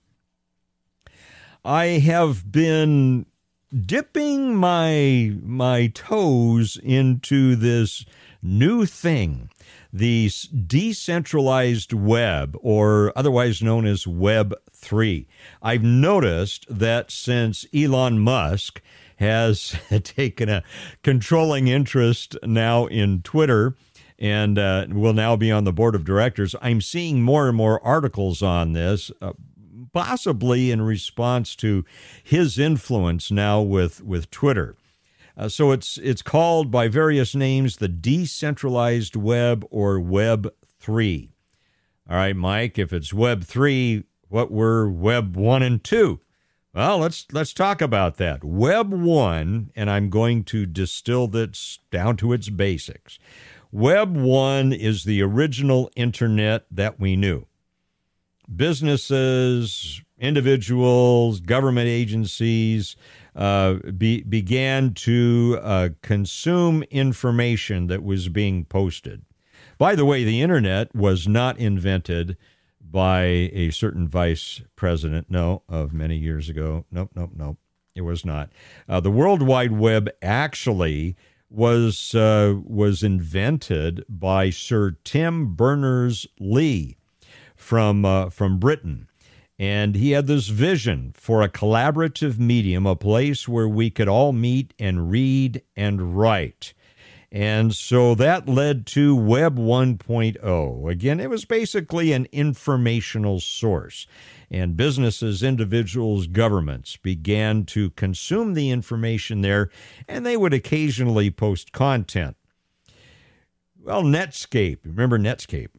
I 1.65 1.85
have 1.87 2.51
been 2.51 3.27
dipping 3.75 4.55
my 4.55 5.37
my 5.43 5.87
toes 5.89 6.79
into 6.83 7.57
this 7.57 8.05
new 8.43 8.87
thing 8.87 9.49
the 9.95 10.29
decentralized 10.67 11.93
web, 11.93 12.57
or 12.61 13.13
otherwise 13.15 13.63
known 13.63 13.87
as 13.87 14.09
Web 14.09 14.53
3. 14.73 15.29
I've 15.63 15.85
noticed 15.85 16.67
that 16.69 17.13
since 17.13 17.65
Elon 17.73 18.19
Musk 18.19 18.83
has 19.17 19.77
taken 20.03 20.49
a 20.49 20.63
controlling 21.03 21.69
interest 21.69 22.37
now 22.43 22.87
in 22.87 23.23
Twitter 23.23 23.77
and 24.19 24.59
uh, 24.59 24.87
will 24.91 25.13
now 25.13 25.37
be 25.37 25.51
on 25.51 25.65
the 25.65 25.73
board 25.73 25.95
of 25.95 26.05
directors, 26.05 26.55
I'm 26.63 26.81
seeing 26.81 27.23
more 27.23 27.49
and 27.49 27.57
more 27.57 27.85
articles 27.85 28.43
on 28.43 28.73
this. 28.73 29.11
Uh, 29.21 29.33
possibly 29.93 30.71
in 30.71 30.83
response 30.83 31.55
to 31.55 31.85
his 32.23 32.59
influence 32.59 33.31
now 33.31 33.61
with, 33.61 34.03
with 34.03 34.31
Twitter. 34.31 34.77
Uh, 35.37 35.49
so 35.49 35.73
it's 35.73 35.99
it's 35.99 36.23
called 36.23 36.71
by 36.71 36.87
various 36.89 37.35
names 37.35 37.77
the 37.77 37.89
decentralized 37.89 39.17
web 39.17 39.67
or 39.71 39.99
Web 39.99 40.53
three. 40.79 41.33
All 42.09 42.17
right, 42.17 42.37
Mike. 42.37 42.79
If 42.79 42.93
it's 42.93 43.13
Web 43.13 43.43
three, 43.43 44.05
what 44.29 44.53
were 44.53 44.89
Web 44.89 45.37
one 45.37 45.63
and 45.63 45.83
two? 45.83 46.21
Well, 46.75 46.99
let's 46.99 47.27
let's 47.33 47.55
talk 47.55 47.81
about 47.81 48.17
that. 48.17 48.45
Web 48.45 48.93
one, 48.93 49.71
and 49.77 49.91
I'm 49.91 50.11
going 50.11 50.45
to 50.45 50.67
distill 50.67 51.29
this 51.29 51.79
down 51.91 52.17
to 52.19 52.33
its 52.33 52.49
basics. 52.51 53.19
Web 53.73 54.17
one 54.17 54.73
is 54.73 55.05
the 55.05 55.23
original 55.23 55.91
internet 55.97 56.67
that 56.71 57.01
we 57.01 57.17
knew. 57.17 57.47
businesses, 58.55 60.03
individuals, 60.19 61.41
government 61.41 61.89
agencies 61.89 62.97
uh, 63.35 63.75
be, 63.97 64.23
began 64.23 64.95
to 64.95 65.59
uh, 65.63 65.89
consume 66.03 66.83
information 66.85 67.87
that 67.89 68.03
was 68.03 68.29
being 68.29 68.65
posted. 68.65 69.23
By 69.79 69.95
the 69.97 70.05
way, 70.05 70.25
the 70.25 70.41
internet 70.41 70.95
was 70.95 71.27
not 71.27 71.59
invented 71.59 72.37
by 72.95 73.25
a 73.53 73.71
certain 73.71 74.07
vice 74.07 74.63
president, 74.77 75.29
no, 75.29 75.63
of 75.69 75.93
many 75.93 76.17
years 76.17 76.49
ago. 76.49 76.85
Nope, 76.93 77.11
nope, 77.17 77.33
nope. 77.35 77.59
It 77.97 78.03
was 78.03 78.25
not. 78.25 78.51
Uh, 78.89 79.01
the 79.01 79.11
World 79.11 79.43
Wide 79.43 79.73
Web 79.73 80.09
actually 80.23 81.17
was 81.51 82.15
uh, 82.15 82.55
was 82.65 83.03
invented 83.03 84.05
by 84.09 84.51
Sir 84.51 84.93
Tim 85.03 85.57
Berners 85.57 86.29
Lee 86.39 86.97
from 87.57 88.05
uh, 88.05 88.31
from 88.31 88.61
Britain. 88.61 89.09
And 89.59 89.97
he 89.97 90.13
had 90.13 90.29
this 90.29 90.47
vision 90.47 91.15
for 91.17 91.43
a 91.43 91.49
collaborative 91.49 92.39
medium, 92.39 92.87
a 92.87 92.95
place 92.95 93.49
where 93.49 93.69
we 93.69 93.91
could 93.91 94.09
all 94.09 94.33
meet 94.33 94.73
and 94.79 95.11
read 95.11 95.63
and 95.75 96.17
write. 96.17 96.75
And 97.35 97.75
so 97.75 98.15
that 98.15 98.49
led 98.49 98.87
to 98.87 99.17
Web 99.17 99.59
1.0. 99.59 100.89
Again, 100.89 101.19
it 101.19 101.29
was 101.29 101.45
basically 101.45 102.13
an 102.13 102.29
informational 102.31 103.41
source. 103.41 104.07
And 104.53 104.77
businesses, 104.77 105.43
individuals, 105.43 106.29
governments 106.29 106.97
began 106.97 107.65
to 107.65 107.91
consume 107.91 108.55
the 108.55 108.71
information 108.71 109.41
there, 109.41 109.71
and 110.07 110.25
they 110.25 110.37
would 110.37 110.55
occasionally 110.55 111.29
post 111.29 111.73
content. 111.73 112.37
Well, 113.83 114.05
Netscape, 114.05 114.79
remember 114.85 115.19
Netscape? 115.19 115.71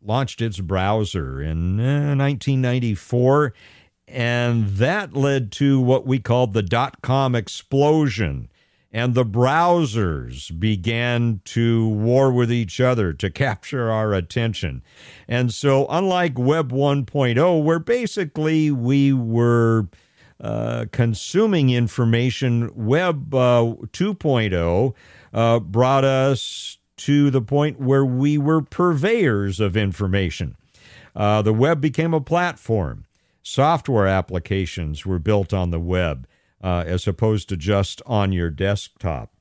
Launched 0.00 0.40
its 0.40 0.60
browser 0.60 1.42
in 1.42 1.80
uh, 1.80 2.14
1994, 2.14 3.52
and 4.06 4.68
that 4.68 5.12
led 5.12 5.50
to 5.52 5.80
what 5.80 6.06
we 6.06 6.20
called 6.20 6.52
the 6.52 6.62
dot 6.62 7.02
com 7.02 7.34
explosion 7.34 8.48
and 8.92 9.14
the 9.14 9.24
browsers 9.24 10.58
began 10.60 11.40
to 11.44 11.88
war 11.88 12.30
with 12.30 12.52
each 12.52 12.80
other 12.80 13.12
to 13.14 13.30
capture 13.30 13.90
our 13.90 14.12
attention. 14.12 14.82
And 15.26 15.52
so, 15.52 15.86
unlike 15.88 16.38
Web 16.38 16.70
1.0, 16.70 17.64
where 17.64 17.78
basically 17.78 18.70
we 18.70 19.12
were 19.12 19.88
uh, 20.40 20.86
consuming 20.92 21.70
information, 21.70 22.70
Web 22.74 23.34
uh, 23.34 23.74
2.0 23.92 24.94
uh, 25.32 25.60
brought 25.60 26.04
us 26.04 26.78
to 26.98 27.30
the 27.30 27.40
point 27.40 27.80
where 27.80 28.04
we 28.04 28.36
were 28.36 28.60
purveyors 28.60 29.58
of 29.58 29.76
information. 29.76 30.56
Uh, 31.16 31.42
the 31.42 31.52
web 31.52 31.80
became 31.80 32.14
a 32.14 32.20
platform. 32.20 33.04
Software 33.42 34.06
applications 34.06 35.04
were 35.04 35.18
built 35.18 35.52
on 35.52 35.70
the 35.70 35.80
web 35.80 36.26
uh, 36.62 36.84
as 36.86 37.06
opposed 37.06 37.48
to 37.48 37.56
just 37.56 38.00
on 38.06 38.32
your 38.32 38.50
desktop. 38.50 39.32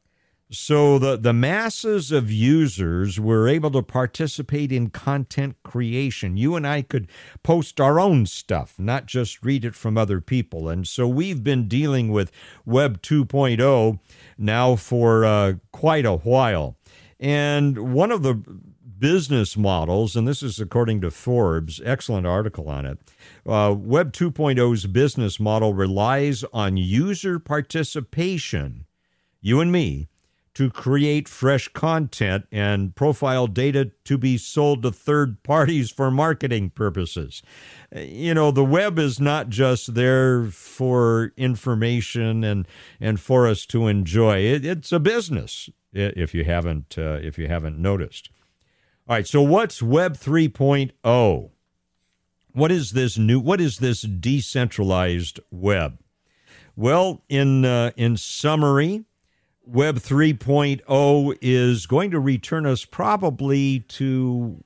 So 0.53 0.99
the, 0.99 1.15
the 1.15 1.31
masses 1.31 2.11
of 2.11 2.30
users 2.30 3.18
were 3.22 3.48
able 3.48 3.72
to 3.72 3.81
participate 3.81 4.69
in 4.69 4.89
content 4.89 5.56
creation. 5.64 6.35
You 6.35 6.57
and 6.57 6.68
I 6.68 6.81
could 6.81 7.07
post 7.41 7.80
our 7.80 8.02
own 8.02 8.26
stuff, 8.26 8.76
not 8.77 9.06
just 9.06 9.45
read 9.45 9.64
it 9.64 9.76
from 9.76 9.98
other 9.98 10.19
people. 10.19 10.68
And 10.68 10.85
so 10.85 11.07
we've 11.07 11.41
been 11.41 11.69
dealing 11.69 12.11
with 12.11 12.34
Web 12.65 13.02
2.0 13.02 13.99
now 14.38 14.76
for 14.76 15.23
uh, 15.23 15.53
quite 15.72 16.06
a 16.06 16.18
while. 16.18 16.76
And 17.18 17.93
one 17.93 18.11
of 18.11 18.23
the 18.23 18.43
business 19.02 19.57
models, 19.57 20.15
and 20.15 20.28
this 20.28 20.41
is 20.41 20.60
according 20.60 21.02
to 21.02 21.11
Forbes, 21.11 21.82
excellent 21.84 22.26
article 22.26 22.69
on 22.69 22.86
it, 22.86 22.99
uh, 23.45 23.76
Web 23.78 24.14
2.0's 24.14 24.86
business 24.86 25.40
model 25.40 25.73
relies 25.73 26.45
on 26.53 26.78
user 26.78 27.40
participation, 27.40 28.86
you 29.41 29.60
and 29.60 29.72
me, 29.72 30.07
to 30.53 30.69
create 30.69 31.28
fresh 31.28 31.68
content 31.69 32.45
and 32.52 32.95
profile 32.95 33.48
data 33.48 33.91
to 34.03 34.18
be 34.18 34.38
sold 34.38 34.84
to 34.84 34.91
third 34.91 35.41
parties 35.44 35.90
for 35.90 36.11
marketing 36.11 36.69
purposes. 36.69 37.41
You 37.95 38.34
know, 38.34 38.52
the 38.52 38.65
web 38.65 38.99
is 38.99 39.19
not 39.19 39.49
just 39.49 39.95
there 39.95 40.45
for 40.45 41.32
information 41.38 42.44
and 42.44 42.68
and 42.99 43.19
for 43.19 43.48
us 43.48 43.65
to 43.68 43.88
enjoy. 43.88 44.40
It, 44.40 44.65
it's 44.65 44.91
a 44.91 44.99
business. 44.99 45.69
If 45.94 46.34
you 46.34 46.44
haven't 46.44 46.98
uh, 46.98 47.19
if 47.22 47.38
you 47.38 47.48
haven't 47.48 47.80
noticed. 47.80 48.30
All 49.11 49.17
right. 49.17 49.27
So 49.27 49.41
what's 49.41 49.81
Web 49.81 50.13
3.0? 50.13 51.49
What 52.53 52.71
is 52.71 52.91
this 52.91 53.17
new? 53.17 53.41
What 53.41 53.59
is 53.59 53.79
this 53.79 54.03
decentralized 54.03 55.41
web? 55.51 55.99
Well, 56.77 57.21
in 57.27 57.65
uh, 57.65 57.91
in 57.97 58.15
summary, 58.15 59.03
Web 59.65 59.97
3.0 59.97 61.38
is 61.41 61.88
going 61.88 62.11
to 62.11 62.21
return 62.21 62.65
us 62.65 62.85
probably 62.85 63.81
to 63.89 64.63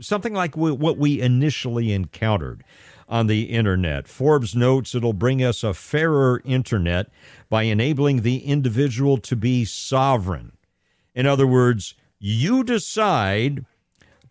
something 0.00 0.32
like 0.32 0.56
what 0.56 0.96
we 0.96 1.20
initially 1.20 1.92
encountered 1.92 2.64
on 3.06 3.26
the 3.26 3.50
internet. 3.50 4.08
Forbes 4.08 4.56
notes 4.56 4.94
it'll 4.94 5.12
bring 5.12 5.44
us 5.44 5.62
a 5.62 5.74
fairer 5.74 6.40
internet 6.46 7.10
by 7.50 7.64
enabling 7.64 8.22
the 8.22 8.46
individual 8.46 9.18
to 9.18 9.36
be 9.36 9.66
sovereign. 9.66 10.52
In 11.14 11.26
other 11.26 11.46
words, 11.46 11.92
you 12.18 12.64
decide 12.64 13.66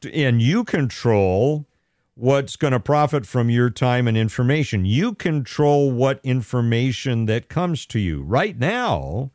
and 0.05 0.41
you 0.41 0.63
control 0.63 1.67
what's 2.15 2.55
going 2.55 2.73
to 2.73 2.79
profit 2.79 3.25
from 3.25 3.49
your 3.49 3.69
time 3.69 4.07
and 4.07 4.17
information. 4.17 4.85
You 4.85 5.13
control 5.13 5.91
what 5.91 6.19
information 6.23 7.25
that 7.25 7.49
comes 7.49 7.85
to 7.87 7.99
you. 7.99 8.21
Right 8.21 8.57
now, 8.57 9.31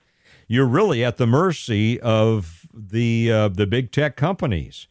you're 0.46 0.66
really 0.66 1.04
at 1.04 1.16
the 1.16 1.26
mercy 1.26 2.00
of 2.00 2.66
the 2.72 3.30
uh, 3.32 3.48
the 3.48 3.66
big 3.66 3.92
tech 3.92 4.16
companies. 4.16 4.86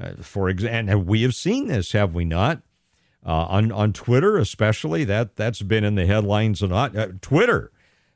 Uh, 0.00 0.14
for 0.22 0.48
example, 0.48 0.98
we 1.00 1.22
have 1.22 1.34
seen 1.34 1.68
this, 1.68 1.92
have 1.92 2.14
we 2.14 2.24
not? 2.24 2.62
Uh, 3.26 3.46
on 3.48 3.72
on 3.72 3.92
Twitter, 3.92 4.36
especially 4.36 5.02
that 5.04 5.36
that's 5.36 5.62
been 5.62 5.82
in 5.82 5.94
the 5.94 6.06
headlines 6.06 6.60
a 6.60 6.66
lot. 6.66 6.94
Uh, 6.94 7.08
Twitter, 7.22 7.72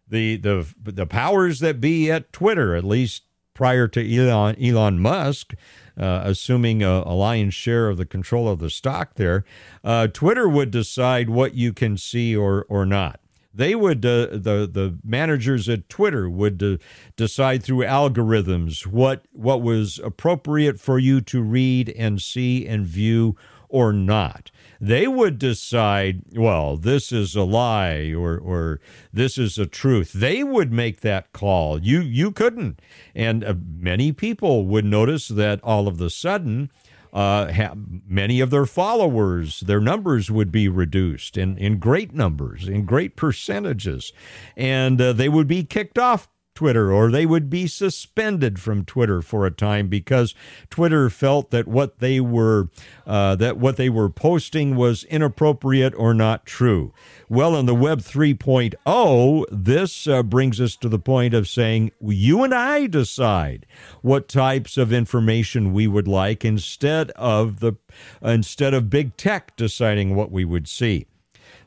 the 0.06 0.36
the 0.36 0.66
the 0.82 1.06
powers 1.06 1.60
that 1.60 1.80
be 1.80 2.10
at 2.10 2.30
Twitter, 2.30 2.74
at 2.74 2.84
least 2.84 3.22
prior 3.54 3.88
to 3.88 4.16
Elon 4.16 4.54
Elon 4.62 5.00
Musk, 5.00 5.54
uh, 5.98 6.22
assuming 6.24 6.82
a, 6.82 7.02
a, 7.04 7.14
lion's 7.14 7.54
share 7.54 7.88
of 7.88 7.96
the 7.96 8.06
control 8.06 8.48
of 8.48 8.58
the 8.58 8.70
stock 8.70 9.14
there, 9.14 9.44
uh, 9.82 10.06
Twitter 10.06 10.48
would 10.48 10.70
decide 10.70 11.28
what 11.28 11.54
you 11.54 11.72
can 11.72 11.96
see 11.96 12.36
or 12.36 12.64
or 12.68 12.86
not. 12.86 13.20
They 13.52 13.74
would 13.74 14.04
uh, 14.06 14.26
the 14.30 14.68
the 14.72 14.98
managers 15.02 15.68
at 15.68 15.88
Twitter 15.88 16.30
would 16.30 16.80
decide 17.16 17.62
through 17.62 17.84
algorithms 17.84 18.86
what 18.86 19.24
what 19.32 19.62
was 19.62 19.98
appropriate 19.98 20.78
for 20.78 20.98
you 20.98 21.20
to 21.22 21.42
read 21.42 21.88
and 21.90 22.22
see 22.22 22.66
and 22.66 22.86
view 22.86 23.36
or 23.68 23.92
not 23.92 24.50
they 24.80 25.06
would 25.08 25.38
decide, 25.38 26.22
well, 26.34 26.76
this 26.76 27.12
is 27.12 27.34
a 27.34 27.42
lie 27.42 28.12
or 28.12 28.38
or 28.38 28.80
this 29.12 29.38
is 29.38 29.58
a 29.58 29.66
truth. 29.66 30.12
They 30.12 30.44
would 30.44 30.72
make 30.72 31.00
that 31.00 31.32
call. 31.32 31.80
You 31.80 32.00
you 32.00 32.30
couldn't, 32.30 32.80
and 33.14 33.44
uh, 33.44 33.54
many 33.78 34.12
people 34.12 34.66
would 34.66 34.84
notice 34.84 35.28
that 35.28 35.60
all 35.62 35.88
of 35.88 35.98
the 35.98 36.10
sudden. 36.10 36.70
Uh, 37.10 37.50
ha- 37.50 37.72
many 38.06 38.38
of 38.38 38.50
their 38.50 38.66
followers, 38.66 39.60
their 39.60 39.80
numbers 39.80 40.30
would 40.30 40.52
be 40.52 40.68
reduced 40.68 41.38
in, 41.38 41.56
in 41.56 41.78
great 41.78 42.12
numbers, 42.12 42.68
in 42.68 42.84
great 42.84 43.16
percentages, 43.16 44.12
and 44.58 45.00
uh, 45.00 45.14
they 45.14 45.30
would 45.30 45.48
be 45.48 45.64
kicked 45.64 45.98
off 45.98 46.28
Twitter 46.58 46.92
or 46.92 47.08
they 47.08 47.24
would 47.24 47.48
be 47.48 47.68
suspended 47.68 48.58
from 48.58 48.84
Twitter 48.84 49.22
for 49.22 49.46
a 49.46 49.50
time 49.52 49.86
because 49.86 50.34
Twitter 50.70 51.08
felt 51.08 51.52
that 51.52 51.68
what 51.68 52.00
they 52.00 52.18
were 52.18 52.68
uh, 53.06 53.36
that 53.36 53.58
what 53.58 53.76
they 53.76 53.88
were 53.88 54.10
posting 54.10 54.74
was 54.74 55.04
inappropriate 55.04 55.94
or 55.96 56.12
not 56.12 56.44
true. 56.44 56.92
Well, 57.28 57.54
in 57.54 57.66
the 57.66 57.76
Web 57.76 58.00
3.0, 58.00 59.44
this 59.52 60.08
uh, 60.08 60.24
brings 60.24 60.60
us 60.60 60.74
to 60.78 60.88
the 60.88 60.98
point 60.98 61.32
of 61.32 61.46
saying 61.46 61.92
you 62.00 62.42
and 62.42 62.52
I 62.52 62.88
decide 62.88 63.64
what 64.02 64.26
types 64.26 64.76
of 64.76 64.92
information 64.92 65.72
we 65.72 65.86
would 65.86 66.08
like 66.08 66.44
instead 66.44 67.12
of 67.12 67.60
the 67.60 67.74
instead 68.20 68.74
of 68.74 68.90
big 68.90 69.16
tech 69.16 69.54
deciding 69.54 70.16
what 70.16 70.32
we 70.32 70.44
would 70.44 70.66
see. 70.66 71.06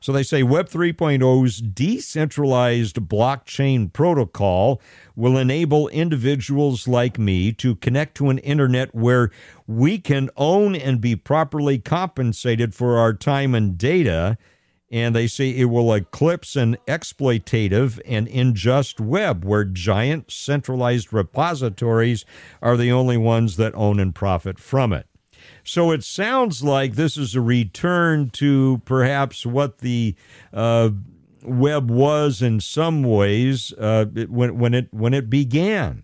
So 0.02 0.12
they 0.12 0.24
say 0.24 0.42
Web 0.42 0.68
3.0's 0.68 1.62
decentralized 1.62 2.96
blockchain 2.96 3.94
protocol 3.94 4.82
will 5.16 5.38
enable 5.38 5.90
individuals 5.90 6.88
like 6.88 7.20
me 7.20 7.52
to 7.54 7.76
connect 7.76 8.16
to 8.16 8.32
an 8.32 8.40
internet 8.40 8.96
where 8.96 9.30
we 9.68 10.00
can 10.00 10.32
own 10.36 10.76
and 10.76 11.00
be 11.00 11.16
properly 11.16 11.78
compensated 11.78 12.74
for 12.74 12.98
our 12.98 13.14
time 13.14 13.54
and 13.54 13.78
data. 13.78 14.40
And 14.90 15.16
they 15.16 15.28
say 15.28 15.52
it 15.52 15.66
will 15.66 15.94
eclipse 15.94 16.56
an 16.56 16.78
exploitative 16.88 18.00
and 18.04 18.28
unjust 18.28 19.00
web 19.00 19.46
where 19.46 19.66
giant 19.66 20.32
centralized 20.32 21.14
repositories 21.14 22.26
are 22.60 22.76
the 22.76 22.92
only 22.92 23.18
ones 23.18 23.56
that 23.58 23.76
own 23.76 24.00
and 24.00 24.16
profit 24.16 24.58
from 24.58 24.94
it. 24.94 25.06
So 25.64 25.92
it 25.92 26.04
sounds 26.04 26.64
like 26.64 26.96
this 26.96 27.18
is 27.18 27.36
a 27.36 27.42
return 27.42 28.30
to 28.32 28.82
perhaps 28.86 29.46
what 29.46 29.80
the 29.80 30.16
uh, 30.54 30.90
web 31.44 31.90
was 31.90 32.42
in 32.42 32.60
some 32.60 33.04
ways 33.04 33.74
uh, 33.74 34.06
when 34.06 34.58
when 34.58 34.74
it 34.74 34.88
when 34.92 35.14
it 35.14 35.30
began. 35.30 36.04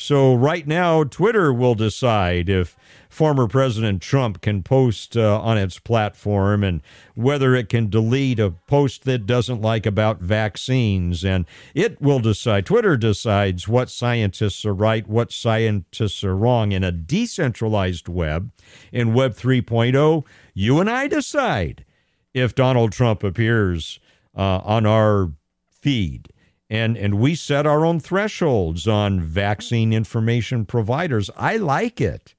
So 0.00 0.32
right 0.32 0.66
now, 0.66 1.04
Twitter 1.04 1.52
will 1.52 1.74
decide 1.74 2.48
if 2.48 2.74
former 3.10 3.46
President 3.46 4.00
Trump 4.00 4.40
can 4.40 4.62
post 4.62 5.14
uh, 5.14 5.38
on 5.38 5.58
its 5.58 5.78
platform 5.78 6.64
and 6.64 6.80
whether 7.14 7.54
it 7.54 7.68
can 7.68 7.90
delete 7.90 8.40
a 8.40 8.52
post 8.66 9.04
that 9.04 9.26
doesn't 9.26 9.60
like 9.60 9.84
about 9.84 10.18
vaccines. 10.18 11.22
And 11.22 11.44
it 11.74 12.00
will 12.00 12.18
decide, 12.18 12.64
Twitter 12.64 12.96
decides 12.96 13.68
what 13.68 13.90
scientists 13.90 14.64
are 14.64 14.72
right, 14.72 15.06
what 15.06 15.32
scientists 15.32 16.24
are 16.24 16.34
wrong. 16.34 16.72
In 16.72 16.82
a 16.82 16.92
decentralized 16.92 18.08
web, 18.08 18.52
in 18.90 19.12
Web 19.12 19.34
3.0, 19.34 20.24
you 20.54 20.80
and 20.80 20.88
I 20.88 21.08
decide 21.08 21.84
if 22.32 22.54
Donald 22.54 22.92
Trump 22.92 23.22
appears 23.22 24.00
uh, 24.34 24.60
on 24.64 24.86
our 24.86 25.32
feed 25.68 26.29
and 26.70 26.96
and 26.96 27.14
we 27.20 27.34
set 27.34 27.66
our 27.66 27.84
own 27.84 27.98
thresholds 27.98 28.86
on 28.86 29.20
vaccine 29.20 29.92
information 29.92 30.64
providers. 30.64 31.28
I 31.36 31.56
like 31.56 32.00
it. 32.00 32.34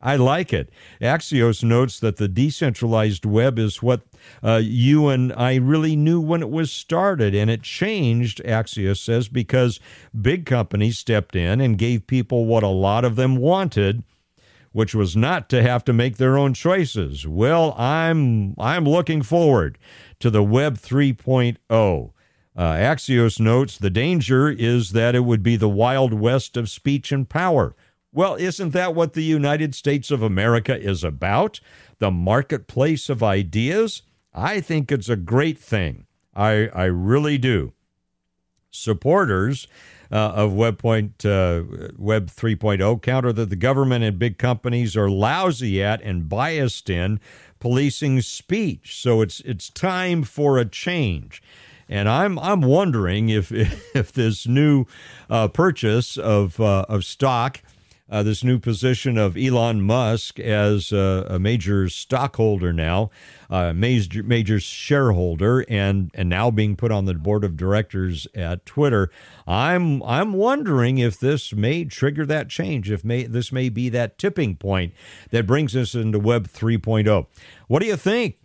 I 0.00 0.16
like 0.16 0.52
it. 0.52 0.70
Axios 1.00 1.64
notes 1.64 1.98
that 2.00 2.16
the 2.16 2.28
decentralized 2.28 3.24
web 3.24 3.58
is 3.58 3.82
what 3.82 4.02
uh, 4.42 4.60
you 4.62 5.08
and 5.08 5.32
I 5.32 5.54
really 5.56 5.96
knew 5.96 6.20
when 6.20 6.42
it 6.42 6.50
was 6.50 6.70
started, 6.70 7.34
and 7.34 7.48
it 7.48 7.62
changed, 7.62 8.42
Axios 8.44 8.98
says, 8.98 9.28
because 9.28 9.80
big 10.18 10.44
companies 10.44 10.98
stepped 10.98 11.34
in 11.34 11.58
and 11.58 11.78
gave 11.78 12.06
people 12.06 12.44
what 12.44 12.62
a 12.62 12.68
lot 12.68 13.06
of 13.06 13.16
them 13.16 13.36
wanted, 13.36 14.02
which 14.72 14.94
was 14.94 15.16
not 15.16 15.48
to 15.48 15.62
have 15.62 15.84
to 15.84 15.94
make 15.94 16.18
their 16.18 16.36
own 16.36 16.52
choices. 16.52 17.26
Well, 17.26 17.74
I'm 17.78 18.54
I'm 18.58 18.84
looking 18.84 19.22
forward 19.22 19.78
to 20.20 20.28
the 20.28 20.42
Web 20.42 20.76
3.0. 20.76 22.10
Uh, 22.56 22.72
Axios 22.72 23.40
notes 23.40 23.76
the 23.76 23.90
danger 23.90 24.48
is 24.48 24.92
that 24.92 25.14
it 25.14 25.24
would 25.24 25.42
be 25.42 25.56
the 25.56 25.68
wild 25.68 26.14
west 26.14 26.56
of 26.56 26.70
speech 26.70 27.10
and 27.10 27.28
power. 27.28 27.74
Well, 28.12 28.36
isn't 28.36 28.70
that 28.70 28.94
what 28.94 29.14
the 29.14 29.24
United 29.24 29.74
States 29.74 30.12
of 30.12 30.22
America 30.22 30.78
is 30.80 31.02
about? 31.02 31.58
The 31.98 32.12
marketplace 32.12 33.08
of 33.08 33.24
ideas? 33.24 34.02
I 34.32 34.60
think 34.60 34.92
it's 34.92 35.08
a 35.08 35.16
great 35.16 35.58
thing. 35.58 36.06
I, 36.34 36.68
I 36.68 36.84
really 36.84 37.38
do. 37.38 37.72
Supporters 38.70 39.66
uh, 40.12 40.32
of 40.36 40.52
Web, 40.52 40.78
point, 40.78 41.24
uh, 41.24 41.64
Web 41.96 42.28
3.0 42.28 43.02
counter 43.02 43.32
that 43.32 43.50
the 43.50 43.56
government 43.56 44.04
and 44.04 44.16
big 44.16 44.38
companies 44.38 44.96
are 44.96 45.10
lousy 45.10 45.82
at 45.82 46.00
and 46.02 46.28
biased 46.28 46.88
in 46.88 47.18
policing 47.58 48.20
speech. 48.20 49.00
So 49.00 49.22
it's 49.22 49.40
it's 49.40 49.70
time 49.70 50.22
for 50.22 50.58
a 50.58 50.64
change. 50.64 51.42
And 51.88 52.08
I'm 52.08 52.38
I'm 52.38 52.62
wondering 52.62 53.28
if 53.28 53.52
if 53.94 54.12
this 54.12 54.46
new 54.46 54.86
uh, 55.28 55.48
purchase 55.48 56.16
of 56.16 56.60
uh, 56.60 56.86
of 56.88 57.04
stock, 57.04 57.60
uh, 58.10 58.22
this 58.22 58.44
new 58.44 58.58
position 58.58 59.16
of 59.16 59.36
Elon 59.36 59.80
Musk 59.80 60.38
as 60.38 60.92
a, 60.92 61.26
a 61.30 61.38
major 61.38 61.88
stockholder 61.88 62.72
now, 62.72 63.10
a 63.48 63.72
major 63.72 64.22
major 64.22 64.60
shareholder, 64.60 65.64
and 65.68 66.10
and 66.14 66.28
now 66.28 66.50
being 66.50 66.76
put 66.76 66.92
on 66.92 67.06
the 67.06 67.14
board 67.14 67.44
of 67.44 67.56
directors 67.56 68.26
at 68.34 68.64
Twitter, 68.66 69.10
I'm 69.46 70.02
I'm 70.02 70.34
wondering 70.34 70.98
if 70.98 71.18
this 71.18 71.52
may 71.52 71.84
trigger 71.84 72.26
that 72.26 72.48
change. 72.48 72.90
If 72.90 73.04
may 73.04 73.24
this 73.24 73.52
may 73.52 73.68
be 73.68 73.88
that 73.90 74.18
tipping 74.18 74.56
point 74.56 74.92
that 75.30 75.46
brings 75.46 75.74
us 75.74 75.94
into 75.94 76.18
Web 76.18 76.48
3.0. 76.48 77.26
What 77.68 77.80
do 77.80 77.86
you 77.86 77.96
think? 77.96 78.38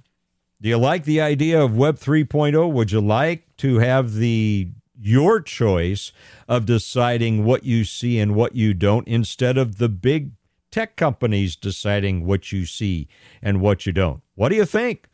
Do 0.62 0.68
you 0.68 0.78
like 0.78 1.06
the 1.06 1.22
idea 1.22 1.62
of 1.62 1.78
Web 1.78 1.98
3.0? 1.98 2.70
Would 2.70 2.92
you 2.92 3.00
like 3.00 3.56
to 3.58 3.80
have 3.80 4.16
the 4.16 4.70
your 5.00 5.40
choice 5.40 6.12
of 6.50 6.66
deciding 6.66 7.46
what 7.46 7.64
you 7.64 7.86
see 7.86 8.20
and 8.20 8.36
what 8.36 8.58
you 8.58 8.74
don't 8.74 9.08
instead 9.08 9.58
of 9.58 9.78
the 9.78 9.88
big 9.88 10.32
tech 10.70 10.98
companies 10.98 11.56
deciding 11.56 12.26
what 12.26 12.52
you 12.52 12.66
see 12.66 13.08
and 13.42 13.62
what 13.62 13.86
you 13.86 13.94
don't? 13.94 14.22
What 14.36 14.50
do 14.50 14.56
you 14.56 14.66
think? 14.66 15.08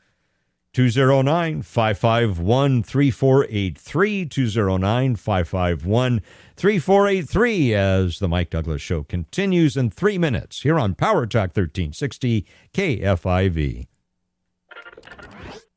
209 0.73 1.61
551 1.61 2.81
3483. 2.81 4.25
209 4.25 5.15
551 5.15 6.21
3483 6.55 7.73
as 7.75 8.17
the 8.17 8.27
Mike 8.27 8.49
Douglass 8.49 8.81
Show 8.81 9.03
continues 9.03 9.77
in 9.77 9.91
three 9.91 10.17
minutes 10.17 10.63
here 10.63 10.79
on 10.79 10.95
Power 10.95 11.27
Talk 11.27 11.55
1360 11.55 12.47
KFIV. 12.73 13.85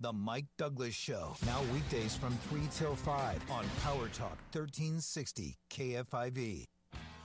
The 0.00 0.12
Mike 0.12 0.46
Douglass 0.56 0.94
Show. 0.94 1.34
Now 1.44 1.60
weekdays 1.74 2.14
from 2.14 2.30
3 2.50 2.60
till 2.72 2.94
5 2.94 3.50
on 3.50 3.64
Power 3.82 4.06
Talk 4.06 4.38
1360 4.52 5.56
KFIV. 5.72 6.66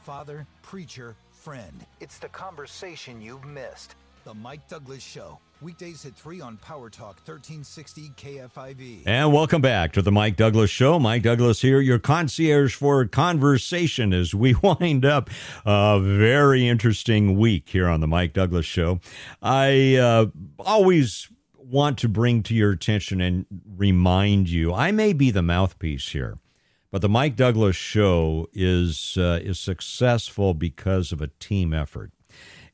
Father, 0.01 0.47
preacher, 0.63 1.15
friend. 1.29 1.85
It's 1.99 2.17
the 2.17 2.29
conversation 2.29 3.21
you've 3.21 3.45
missed. 3.45 3.93
The 4.23 4.33
Mike 4.33 4.67
Douglass 4.67 5.03
Show. 5.03 5.37
Weekdays 5.61 6.03
at 6.07 6.15
3 6.15 6.41
on 6.41 6.57
Power 6.57 6.89
Talk 6.89 7.17
1360 7.27 8.09
KFIV. 8.17 9.03
And 9.05 9.31
welcome 9.31 9.61
back 9.61 9.91
to 9.93 10.01
the 10.01 10.11
Mike 10.11 10.35
Douglass 10.35 10.71
Show. 10.71 10.97
Mike 10.97 11.21
Douglass 11.21 11.61
here, 11.61 11.79
your 11.79 11.99
concierge 11.99 12.73
for 12.73 13.05
conversation 13.05 14.13
as 14.13 14.33
we 14.33 14.55
wind 14.63 15.05
up 15.05 15.29
a 15.63 15.99
very 16.01 16.67
interesting 16.67 17.37
week 17.37 17.69
here 17.69 17.87
on 17.87 17.99
the 17.99 18.07
Mike 18.07 18.33
Douglass 18.33 18.65
Show. 18.65 18.99
I 19.43 19.95
uh, 19.97 20.25
always 20.57 21.29
want 21.73 21.97
to 21.97 22.07
bring 22.07 22.43
to 22.43 22.53
your 22.53 22.71
attention 22.71 23.19
and 23.19 23.45
remind 23.75 24.47
you 24.47 24.71
I 24.73 24.91
may 24.91 25.11
be 25.11 25.31
the 25.31 25.41
mouthpiece 25.41 26.09
here, 26.09 26.37
but 26.91 27.01
the 27.01 27.09
Mike 27.09 27.35
Douglass 27.35 27.75
show 27.75 28.47
is 28.53 29.17
uh, 29.17 29.39
is 29.41 29.59
successful 29.59 30.53
because 30.53 31.11
of 31.11 31.19
a 31.19 31.31
team 31.39 31.73
effort. 31.73 32.11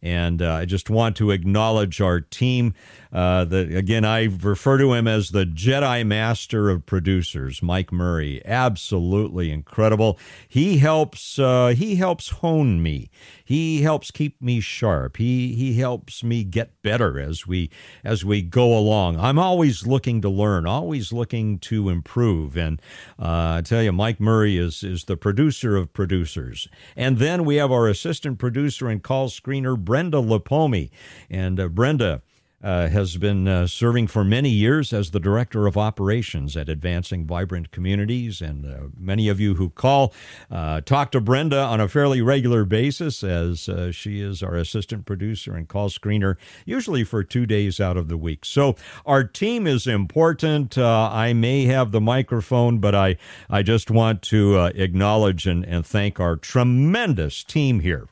And 0.02 0.42
uh, 0.42 0.54
I 0.54 0.66
just 0.66 0.90
want 0.90 1.16
to 1.18 1.32
acknowledge 1.32 2.00
our 2.02 2.22
team. 2.22 2.74
Uh, 3.12 3.44
the, 3.44 3.76
again, 3.76 4.06
I 4.06 4.26
refer 4.26 4.78
to 4.78 4.94
him 4.94 5.08
as 5.08 5.30
the 5.30 5.46
Jedi 5.46 6.06
Master 6.06 6.70
of 6.70 6.86
producers, 6.86 7.64
Mike 7.64 7.92
Murray. 7.92 8.42
Absolutely 8.46 9.52
incredible. 9.52 10.20
He 10.48 10.78
helps. 10.78 11.40
Uh, 11.40 11.70
he 11.70 11.96
helps 11.96 12.30
hone 12.30 12.84
me. 12.84 13.10
He 13.44 13.82
helps 13.82 14.12
keep 14.12 14.40
me 14.42 14.60
sharp. 14.60 15.18
He 15.18 15.56
he 15.56 15.80
helps 15.80 16.24
me 16.24 16.44
get 16.44 16.82
better 16.84 17.20
as 17.20 17.48
we 17.48 17.72
as 18.04 18.24
we 18.24 18.44
go 18.44 18.78
along. 18.78 19.20
I'm 19.20 19.40
always 19.40 19.88
looking 19.88 20.22
to 20.22 20.30
learn, 20.30 20.68
always 20.68 21.12
looking 21.12 21.58
to 21.60 21.90
improve. 21.90 22.56
And 22.56 22.80
uh, 23.18 23.58
I 23.58 23.62
tell 23.64 23.82
you, 23.82 23.92
Mike 23.92 24.20
Murray 24.20 24.58
is 24.58 24.84
is 24.84 25.06
the 25.06 25.18
producer 25.18 25.76
of 25.76 25.94
producers. 25.94 26.68
And 26.96 27.18
then 27.18 27.44
we 27.44 27.56
have 27.56 27.72
our 27.72 27.88
assistant 27.88 28.38
producer 28.38 28.88
and 28.88 29.02
call 29.02 29.30
screener, 29.30 29.78
Brenda 29.78 30.18
Lapomi. 30.18 30.92
And 31.30 31.60
uh, 31.60 31.70
Brenda 31.70 32.22
uh, 32.64 32.88
has 32.88 33.18
been 33.18 33.48
uh, 33.48 33.68
serving 33.68 34.08
for 34.08 34.24
many 34.24 34.50
years 34.50 34.92
as 34.92 35.12
the 35.12 35.20
director 35.20 35.68
of 35.68 35.78
operations 35.78 36.58
at 36.58 36.70
Advancing 36.70 37.26
Vibrant 37.26 37.72
Communities. 37.72 38.42
And 38.42 38.66
uh, 38.66 38.88
many 38.98 39.30
of 39.30 39.40
you 39.40 39.56
who 39.56 39.70
call 39.70 40.14
uh, 40.52 40.82
talk 40.82 41.12
to 41.12 41.22
Brenda 41.22 41.60
on 41.60 41.80
a 41.80 41.88
fairly 41.88 42.22
regular 42.22 42.66
basis, 42.66 43.24
as 43.24 43.70
uh, 43.70 43.92
she 43.92 44.22
is 44.22 44.44
our 44.44 44.56
assistant 44.56 45.06
producer 45.06 45.56
and 45.56 45.68
call 45.68 45.90
screener, 45.90 46.36
usually 46.66 47.04
for 47.04 47.24
two 47.24 47.46
days 47.46 47.80
out 47.80 47.98
of 47.98 48.08
the 48.08 48.18
week. 48.18 48.46
So 48.46 48.76
our 49.06 49.24
team 49.24 49.66
is 49.66 49.88
important. 49.88 50.78
Uh, 50.78 51.10
I 51.12 51.34
may 51.34 51.66
have 51.66 51.92
the 51.92 52.02
microphone, 52.02 52.80
but 52.80 52.94
I, 52.94 53.18
I 53.50 53.64
just 53.64 53.90
want 53.90 54.22
to 54.24 54.58
acknowledge 54.76 55.48
and, 55.48 55.66
and 55.66 55.86
thank 55.86 56.20
our 56.20 56.36
tremendous 56.36 57.44
team 57.44 57.80
here 57.80 58.08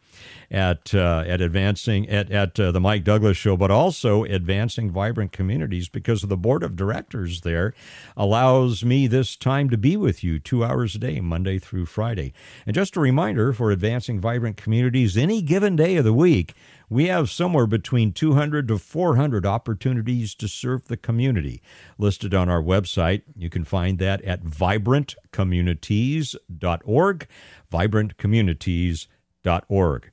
at 0.49 0.95
uh, 0.95 1.23
at 1.27 1.41
advancing 1.41 2.07
at 2.09 2.31
at 2.31 2.57
uh, 2.59 2.71
the 2.71 2.79
Mike 2.79 3.03
Douglass 3.03 3.37
Show, 3.37 3.55
but 3.57 3.69
also 3.69 4.23
advancing 4.23 4.89
vibrant 4.89 5.31
communities 5.31 5.87
because 5.89 6.21
the 6.21 6.37
board 6.37 6.63
of 6.63 6.75
directors 6.75 7.41
there 7.41 7.73
allows 8.15 8.83
me 8.85 9.07
this 9.07 9.35
time 9.35 9.69
to 9.69 9.77
be 9.77 9.97
with 9.97 10.23
you 10.23 10.39
two 10.39 10.63
hours 10.63 10.95
a 10.95 10.99
day, 10.99 11.19
Monday 11.19 11.59
through 11.59 11.85
Friday. 11.85 12.31
And 12.65 12.73
just 12.73 12.95
a 12.95 13.01
reminder 13.01 13.51
for 13.51 13.71
advancing 13.71 14.21
vibrant 14.21 14.55
communities, 14.57 15.17
any 15.17 15.41
given 15.41 15.75
day 15.75 15.97
of 15.97 16.05
the 16.05 16.13
week. 16.13 16.53
We 16.89 17.07
have 17.07 17.29
somewhere 17.29 17.67
between 17.67 18.13
200 18.13 18.69
to 18.69 18.77
400 18.77 19.45
opportunities 19.45 20.33
to 20.35 20.47
serve 20.47 20.87
the 20.87 20.95
community 20.95 21.61
listed 21.97 22.33
on 22.33 22.47
our 22.47 22.61
website. 22.61 23.23
You 23.35 23.49
can 23.49 23.65
find 23.65 23.99
that 23.99 24.21
at 24.21 24.45
vibrantcommunities.org, 24.45 27.27
vibrantcommunities.org. 27.69 30.11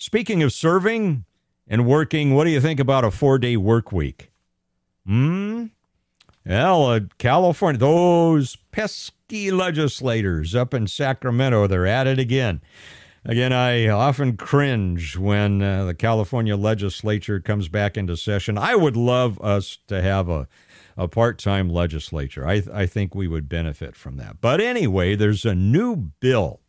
Speaking 0.00 0.42
of 0.42 0.50
serving 0.54 1.26
and 1.68 1.86
working, 1.86 2.34
what 2.34 2.44
do 2.44 2.50
you 2.50 2.60
think 2.62 2.80
about 2.80 3.04
a 3.04 3.10
four 3.10 3.38
day 3.38 3.58
work 3.58 3.92
week? 3.92 4.30
Hmm? 5.06 5.66
Well, 6.46 6.86
uh, 6.86 7.00
California, 7.18 7.78
those 7.78 8.56
pesky 8.72 9.50
legislators 9.50 10.54
up 10.54 10.72
in 10.72 10.86
Sacramento, 10.86 11.66
they're 11.66 11.86
at 11.86 12.06
it 12.06 12.18
again. 12.18 12.62
Again, 13.26 13.52
I 13.52 13.88
often 13.88 14.38
cringe 14.38 15.18
when 15.18 15.60
uh, 15.60 15.84
the 15.84 15.94
California 15.94 16.56
legislature 16.56 17.38
comes 17.38 17.68
back 17.68 17.98
into 17.98 18.16
session. 18.16 18.56
I 18.56 18.76
would 18.76 18.96
love 18.96 19.38
us 19.42 19.76
to 19.88 20.00
have 20.00 20.30
a, 20.30 20.48
a 20.96 21.08
part 21.08 21.38
time 21.38 21.68
legislature. 21.68 22.48
I, 22.48 22.62
I 22.72 22.86
think 22.86 23.14
we 23.14 23.28
would 23.28 23.50
benefit 23.50 23.94
from 23.94 24.16
that. 24.16 24.40
But 24.40 24.62
anyway, 24.62 25.14
there's 25.14 25.44
a 25.44 25.54
new 25.54 25.94
bill, 25.94 26.60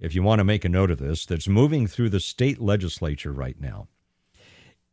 if 0.00 0.14
you 0.14 0.22
want 0.22 0.38
to 0.40 0.44
make 0.44 0.64
a 0.64 0.68
note 0.68 0.90
of 0.90 0.98
this, 0.98 1.26
that's 1.26 1.48
moving 1.48 1.86
through 1.86 2.10
the 2.10 2.20
state 2.20 2.60
legislature 2.60 3.32
right 3.32 3.60
now. 3.60 3.88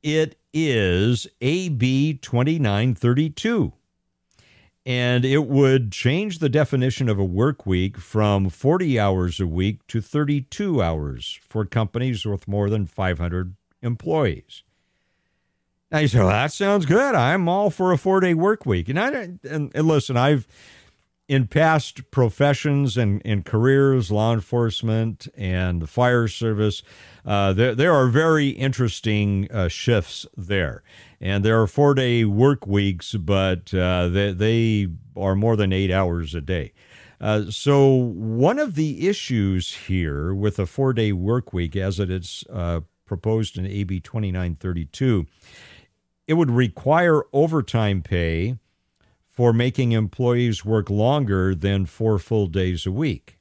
It 0.03 0.37
is 0.53 1.27
AB 1.41 2.15
2932 2.21 3.73
and 4.85 5.25
it 5.25 5.47
would 5.47 5.91
change 5.91 6.37
the 6.39 6.49
definition 6.49 7.09
of 7.09 7.17
a 7.17 7.25
work 7.25 7.65
week 7.65 7.97
from 7.97 8.49
40 8.49 8.99
hours 8.99 9.39
a 9.39 9.47
week 9.47 9.85
to 9.87 9.99
32 9.99 10.81
hours 10.81 11.39
for 11.47 11.65
companies 11.65 12.23
with 12.25 12.47
more 12.47 12.69
than 12.69 12.85
500 12.85 13.55
employees. 13.81 14.61
Now 15.91 15.99
you 15.99 16.07
say, 16.07 16.19
well, 16.19 16.27
that 16.27 16.51
sounds 16.51 16.85
good. 16.85 17.15
I'm 17.15 17.49
all 17.49 17.71
for 17.71 17.91
a 17.91 17.97
four 17.97 18.19
day 18.19 18.35
work 18.35 18.65
week. 18.65 18.89
And, 18.89 18.99
I, 18.99 19.09
and, 19.09 19.71
and 19.73 19.87
listen, 19.87 20.17
I've, 20.17 20.47
in 21.27 21.47
past 21.47 22.11
professions 22.11 22.97
and, 22.97 23.21
and 23.25 23.45
careers, 23.45 24.11
law 24.11 24.33
enforcement 24.33 25.27
and 25.35 25.81
the 25.81 25.87
fire 25.87 26.27
service, 26.27 26.83
uh, 27.25 27.51
there, 27.53 27.73
there 27.73 27.93
are 27.93 28.07
very 28.07 28.49
interesting 28.49 29.47
uh, 29.51 29.67
shifts 29.67 30.25
there 30.37 30.83
and 31.19 31.43
there 31.43 31.59
are 31.59 31.67
four 31.67 31.93
day 31.93 32.23
work 32.23 32.67
weeks, 32.67 33.13
but 33.13 33.73
uh, 33.73 34.07
they, 34.07 34.31
they, 34.31 34.87
are 35.17 35.33
more 35.33 35.55
than 35.55 35.71
eight 35.71 35.91
hours 35.91 36.35
a 36.35 36.41
day. 36.41 36.73
Uh, 37.21 37.45
so, 37.49 37.87
one 37.87 38.59
of 38.59 38.75
the 38.75 39.07
issues 39.07 39.73
here 39.73 40.33
with 40.33 40.59
a 40.59 40.65
four 40.65 40.91
day 40.91 41.13
work 41.13 41.53
week, 41.53 41.75
as 41.75 41.99
it 41.99 42.11
is 42.11 42.43
uh, 42.51 42.81
proposed 43.05 43.57
in 43.57 43.65
AB 43.65 44.01
2932, 44.01 45.25
it 46.27 46.33
would 46.33 46.51
require 46.51 47.23
overtime 47.31 48.01
pay 48.01 48.57
for 49.35 49.51
making 49.51 49.91
employees 49.91 50.63
work 50.63 50.89
longer 50.89 51.53
than 51.53 51.85
four 51.85 52.17
full 52.17 52.47
days 52.47 52.85
a 52.85 52.91
week. 52.91 53.37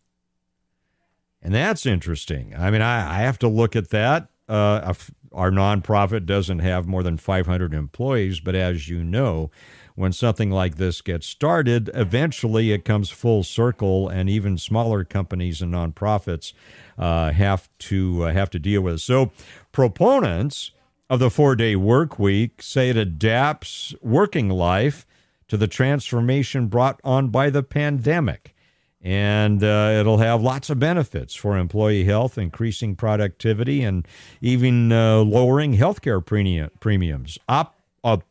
And 1.41 1.55
that's 1.55 1.87
interesting. 1.87 2.55
I 2.57 2.71
mean, 2.71 2.83
I, 2.83 3.19
I 3.19 3.23
have 3.23 3.39
to 3.41 3.49
look 3.49 3.77
at 3.77 3.91
that. 3.91 4.29
Uh, 4.49 4.93
our 5.33 5.51
nonprofit 5.51 6.27
doesn't 6.27 6.61
have 6.61 6.87
more 6.87 7.03
than 7.03 7.16
500 7.16 7.75
employees, 7.75 8.41
but 8.41 8.55
as 8.55 8.89
you 8.89 9.05
know, 9.05 9.51
when 9.95 10.12
something 10.12 10.51
like 10.51 10.77
this 10.77 11.01
gets 11.01 11.27
started, 11.27 11.91
eventually 11.95 12.73
it 12.73 12.85
comes 12.85 13.11
full 13.11 13.45
circle, 13.45 14.09
and 14.09 14.29
even 14.29 14.59
smaller 14.59 15.05
companies 15.05 15.62
and 15.62 15.73
nonprofits 15.73 16.53
uh, 16.99 17.31
have 17.31 17.69
to 17.79 18.25
uh, 18.25 18.33
have 18.33 18.51
to 18.51 18.59
deal 18.59 18.83
with 18.83 18.95
it. 18.95 18.99
So, 18.99 19.31
proponents 19.71 20.73
of 21.09 21.21
the 21.21 21.31
four-day 21.31 21.77
work 21.77 22.19
week 22.19 22.61
say 22.61 22.91
it 22.91 22.97
adapts 22.97 23.95
working 24.03 24.49
life 24.49 25.07
to 25.55 25.59
the 25.59 25.69
transformation 25.69 26.67
brought 26.67 27.01
on 27.05 27.29
by 27.29 27.49
the 27.49 27.63
pandemic 27.63 28.57
and 29.01 29.63
uh, 29.63 29.95
it'll 30.01 30.19
have 30.19 30.43
lots 30.43 30.69
of 30.69 30.81
benefits 30.81 31.33
for 31.33 31.57
employee 31.57 32.03
health, 32.03 32.37
increasing 32.39 32.97
productivity, 32.97 33.85
and 33.85 34.09
even 34.41 34.91
uh, 34.91 35.19
lowering 35.19 35.77
healthcare 35.77 36.25
premium, 36.25 36.71
premiums. 36.81 37.39
Op, 37.49 37.79
op, 38.03 38.25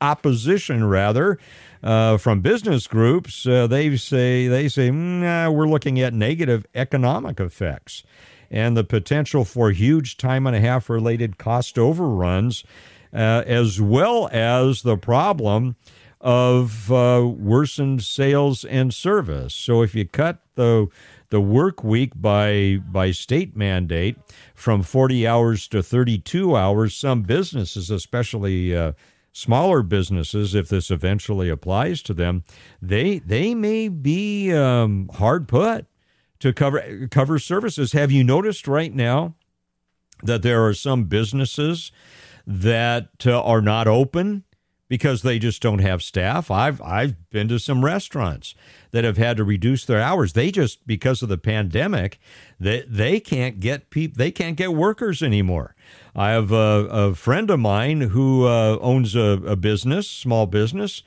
opposition, 0.00 0.84
rather, 0.84 1.38
uh, 1.82 2.18
from 2.18 2.40
business 2.40 2.86
groups, 2.86 3.46
uh, 3.46 3.66
they 3.66 3.96
say 3.96 4.46
they 4.46 4.68
say 4.68 4.90
nah, 4.92 5.50
we're 5.50 5.66
looking 5.66 5.98
at 5.98 6.14
negative 6.14 6.66
economic 6.74 7.40
effects 7.40 8.04
and 8.48 8.76
the 8.76 8.84
potential 8.84 9.44
for 9.44 9.72
huge 9.72 10.18
time 10.18 10.46
and 10.46 10.54
a 10.54 10.60
half 10.60 10.88
related 10.88 11.36
cost 11.36 11.78
overruns, 11.78 12.62
uh, 13.12 13.42
as 13.44 13.80
well 13.80 14.28
as 14.30 14.82
the 14.82 14.96
problem 14.96 15.74
of 16.24 16.90
uh, 16.90 17.22
worsened 17.36 18.02
sales 18.02 18.64
and 18.64 18.94
service. 18.94 19.54
So 19.54 19.82
if 19.82 19.94
you 19.94 20.08
cut 20.08 20.40
the 20.54 20.88
the 21.28 21.40
work 21.40 21.84
week 21.84 22.12
by 22.16 22.78
by 22.90 23.10
state 23.10 23.54
mandate 23.54 24.16
from 24.54 24.82
40 24.82 25.26
hours 25.26 25.68
to 25.68 25.82
32 25.82 26.56
hours, 26.56 26.96
some 26.96 27.22
businesses, 27.22 27.90
especially 27.90 28.74
uh, 28.74 28.92
smaller 29.32 29.82
businesses, 29.82 30.54
if 30.54 30.68
this 30.68 30.90
eventually 30.90 31.50
applies 31.50 32.00
to 32.02 32.14
them, 32.14 32.42
they 32.80 33.18
they 33.18 33.54
may 33.54 33.88
be 33.88 34.50
um, 34.50 35.10
hard 35.14 35.46
put 35.46 35.86
to 36.40 36.54
cover 36.54 37.06
cover 37.10 37.38
services. 37.38 37.92
Have 37.92 38.10
you 38.10 38.24
noticed 38.24 38.66
right 38.66 38.94
now 38.94 39.34
that 40.22 40.40
there 40.40 40.64
are 40.64 40.74
some 40.74 41.04
businesses 41.04 41.92
that 42.46 43.26
uh, 43.26 43.42
are 43.42 43.60
not 43.60 43.86
open? 43.86 44.44
Because 44.88 45.22
they 45.22 45.38
just 45.38 45.62
don't 45.62 45.78
have 45.78 46.02
staff. 46.02 46.50
I've 46.50 46.80
I've 46.82 47.30
been 47.30 47.48
to 47.48 47.58
some 47.58 47.84
restaurants 47.84 48.54
that 48.90 49.04
have 49.04 49.16
had 49.16 49.36
to 49.38 49.44
reduce 49.44 49.84
their 49.84 50.00
hours. 50.00 50.32
They 50.32 50.50
just 50.50 50.86
because 50.86 51.22
of 51.22 51.28
the 51.28 51.38
pandemic, 51.38 52.18
they 52.60 52.84
they 52.86 53.20
can't 53.20 53.60
get 53.60 53.90
people 53.90 54.18
they 54.18 54.30
can't 54.30 54.56
get 54.56 54.74
workers 54.74 55.22
anymore. 55.22 55.74
I 56.14 56.30
have 56.30 56.52
a, 56.52 56.88
a 56.90 57.14
friend 57.14 57.50
of 57.50 57.60
mine 57.60 58.02
who 58.02 58.46
uh, 58.46 58.78
owns 58.80 59.16
a, 59.16 59.40
a 59.46 59.56
business, 59.56 60.08
small 60.08 60.46
business, 60.46 61.02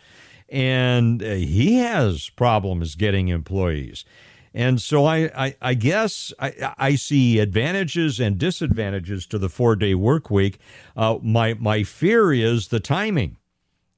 and 0.49 1.21
he 1.21 1.75
has 1.75 2.29
problems 2.29 2.95
getting 2.95 3.29
employees. 3.29 4.05
And 4.53 4.81
so 4.81 5.05
I, 5.05 5.29
I, 5.35 5.55
I 5.61 5.73
guess 5.75 6.33
I, 6.39 6.73
I, 6.79 6.95
see 6.95 7.37
advantages 7.37 8.19
and 8.19 8.39
disadvantages 8.39 9.27
to 9.27 9.37
the 9.37 9.49
four 9.49 9.75
day 9.75 9.93
work 9.93 10.31
week. 10.31 10.57
Uh, 10.95 11.19
my, 11.21 11.53
my 11.53 11.83
fear 11.83 12.33
is 12.33 12.69
the 12.69 12.79
timing 12.79 13.36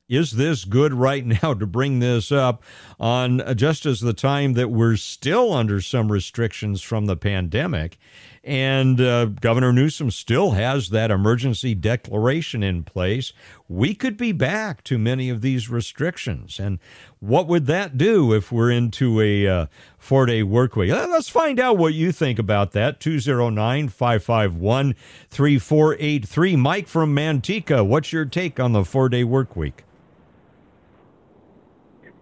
is 0.10 0.32
this 0.32 0.66
good 0.66 0.94
right 0.94 1.26
now 1.44 1.54
to 1.54 1.66
bring 1.66 2.00
this 2.00 2.32
up 2.32 2.62
on 3.00 3.42
just 3.56 3.86
as 3.86 4.02
the 4.02 4.14
time 4.14 4.54
that 4.54 4.70
we're 4.70 4.98
still 4.98 5.54
under 5.54 5.80
some 5.80 6.12
restrictions 6.12 6.82
from 6.82 7.06
the 7.06 7.16
pandemic? 7.16 7.98
And 8.44 9.02
uh, 9.02 9.26
Governor 9.26 9.74
Newsom 9.74 10.12
still 10.12 10.52
has 10.52 10.90
that 10.90 11.12
emergency 11.12 11.76
declaration 11.76 12.64
in 12.64 12.84
place. 12.84 13.34
We 13.68 13.94
could 13.94 14.18
be 14.18 14.32
back 14.32 14.84
to 14.86 14.98
many 14.98 15.30
of 15.30 15.42
these 15.42 15.70
restrictions. 15.70 16.58
And 16.60 16.80
what 17.20 17.48
would 17.48 17.66
that 17.66 17.98
do 17.98 18.34
if 18.34 18.52
we're 18.52 18.72
into 18.72 19.20
a 19.22 19.46
uh, 19.46 19.66
four 19.98 20.26
day 20.26 20.42
work 20.42 20.76
week? 20.76 20.92
Let's 20.92 21.30
find 21.30 21.60
out 21.60 21.78
what 21.78 21.94
you 21.94 22.12
think 22.12 22.40
about 22.40 22.72
that. 22.72 23.00
209 23.00 23.90
551 23.90 24.96
3483. 25.30 26.56
Mike 26.56 26.88
from 26.88 27.16
Manteca, 27.16 27.86
what's 27.86 28.14
your 28.14 28.26
take 28.26 28.60
on 28.60 28.72
the 28.72 28.86
four 28.86 29.10
day 29.10 29.26
work 29.26 29.56
week? 29.56 29.84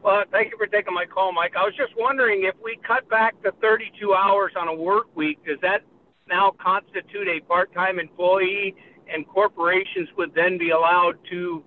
Well, 0.07 0.23
thank 0.31 0.53
you 0.53 0.57
for 0.57 0.67
taking 0.67 0.93
my 0.93 1.03
call, 1.03 1.33
Mike. 1.33 1.57
I 1.57 1.65
was 1.65 1.75
just 1.75 1.91
wondering 1.97 2.45
if 2.45 2.55
we 2.63 2.79
cut 2.87 3.09
back 3.09 3.35
to 3.43 3.51
32 3.59 4.13
hours 4.13 4.53
on 4.57 4.69
a 4.69 4.73
work 4.73 5.13
week, 5.17 5.37
does 5.45 5.57
that 5.61 5.81
now 6.29 6.55
constitute 6.63 7.27
a 7.27 7.41
part 7.41 7.73
time 7.73 7.99
employee 7.99 8.73
and 9.13 9.27
corporations 9.27 10.07
would 10.17 10.33
then 10.33 10.57
be 10.57 10.69
allowed 10.69 11.19
to 11.31 11.61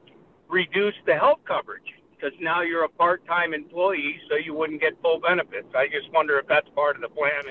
reduce 0.48 0.94
the 1.04 1.16
health 1.16 1.40
coverage? 1.46 1.84
Because 2.16 2.32
now 2.40 2.62
you're 2.62 2.84
a 2.84 2.88
part 2.88 3.26
time 3.26 3.52
employee, 3.52 4.18
so 4.30 4.36
you 4.36 4.54
wouldn't 4.54 4.80
get 4.80 4.94
full 5.02 5.20
benefits. 5.20 5.68
I 5.76 5.88
just 5.88 6.10
wonder 6.10 6.38
if 6.38 6.46
that's 6.48 6.68
part 6.74 6.96
of 6.96 7.02
the 7.02 7.10
plan 7.10 7.44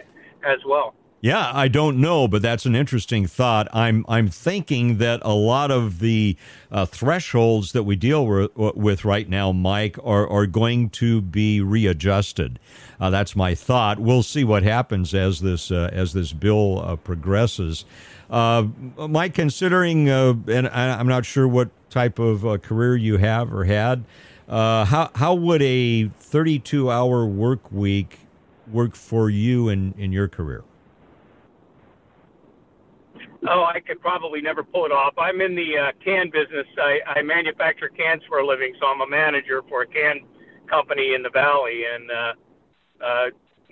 as 0.44 0.58
well. 0.66 0.96
Yeah, 1.22 1.52
I 1.54 1.68
don't 1.68 2.00
know, 2.00 2.30
but 2.30 2.42
that's 2.42 2.66
an 2.66 2.76
interesting 2.76 3.28
thought. 3.28 3.68
I'm 3.74 4.06
I'm 4.08 4.30
thinking 4.30 5.00
that 5.00 5.20
a 5.24 5.34
lot 5.34 5.70
of 5.70 6.00
the 6.00 6.38
uh, 6.72 6.86
thresholds 6.86 7.74
that 7.74 7.84
we 7.84 7.98
deal 7.98 8.26
with, 8.26 8.56
with 8.56 9.04
right 9.04 9.28
now, 9.28 9.52
Mike, 9.52 9.98
are 10.02 10.26
are 10.30 10.46
going 10.46 10.90
to 10.92 11.20
be 11.22 11.60
readjusted. 11.60 12.58
Uh, 13.02 13.10
that's 13.10 13.36
my 13.36 13.54
thought. 13.54 14.00
We'll 14.00 14.24
see 14.24 14.46
what 14.46 14.64
happens 14.64 15.14
as 15.14 15.42
this 15.42 15.72
uh, 15.72 15.90
as 15.92 16.14
this 16.14 16.32
bill 16.32 16.82
uh, 16.86 16.96
progresses. 16.96 17.84
Uh, 18.30 18.68
Mike, 18.98 19.34
considering, 19.34 20.10
uh, 20.10 20.36
and 20.48 20.70
I'm 20.70 21.08
not 21.08 21.26
sure 21.26 21.48
what 21.50 21.70
type 21.90 22.18
of 22.18 22.62
career 22.62 22.96
you 22.96 23.18
have 23.18 23.54
or 23.54 23.66
had, 23.66 24.06
how 24.48 25.12
how 25.16 25.34
would 25.34 25.62
a 25.64 26.08
32 26.08 26.90
hour 26.90 27.26
work 27.26 27.70
week 27.74 28.20
work 28.72 28.96
for 28.96 29.30
you 29.30 29.68
in 29.68 29.94
in 29.98 30.14
your 30.14 30.30
career? 30.30 30.64
Oh, 33.48 33.64
I 33.64 33.80
could 33.80 34.02
probably 34.02 34.42
never 34.42 34.64
pull 34.64 34.86
it 34.86 34.92
off. 34.92 35.14
I'm 35.18 35.40
in 35.40 35.56
the 35.56 35.78
uh, 35.78 35.92
can 36.04 36.30
business. 36.30 36.68
I, 36.78 37.00
I 37.20 37.22
manufacture 37.22 37.88
cans 37.88 38.22
for 38.28 38.40
a 38.40 38.46
living, 38.46 38.74
so 38.80 38.88
I'm 38.88 39.02
a 39.02 39.08
manager 39.08 39.62
for 39.70 39.84
a 39.84 39.88
can 39.88 40.22
company 40.70 41.14
in 41.14 41.24
the 41.24 41.30
valley, 41.30 41.84
and 41.92 42.12
uh, 42.12 42.34
uh, 43.04 43.30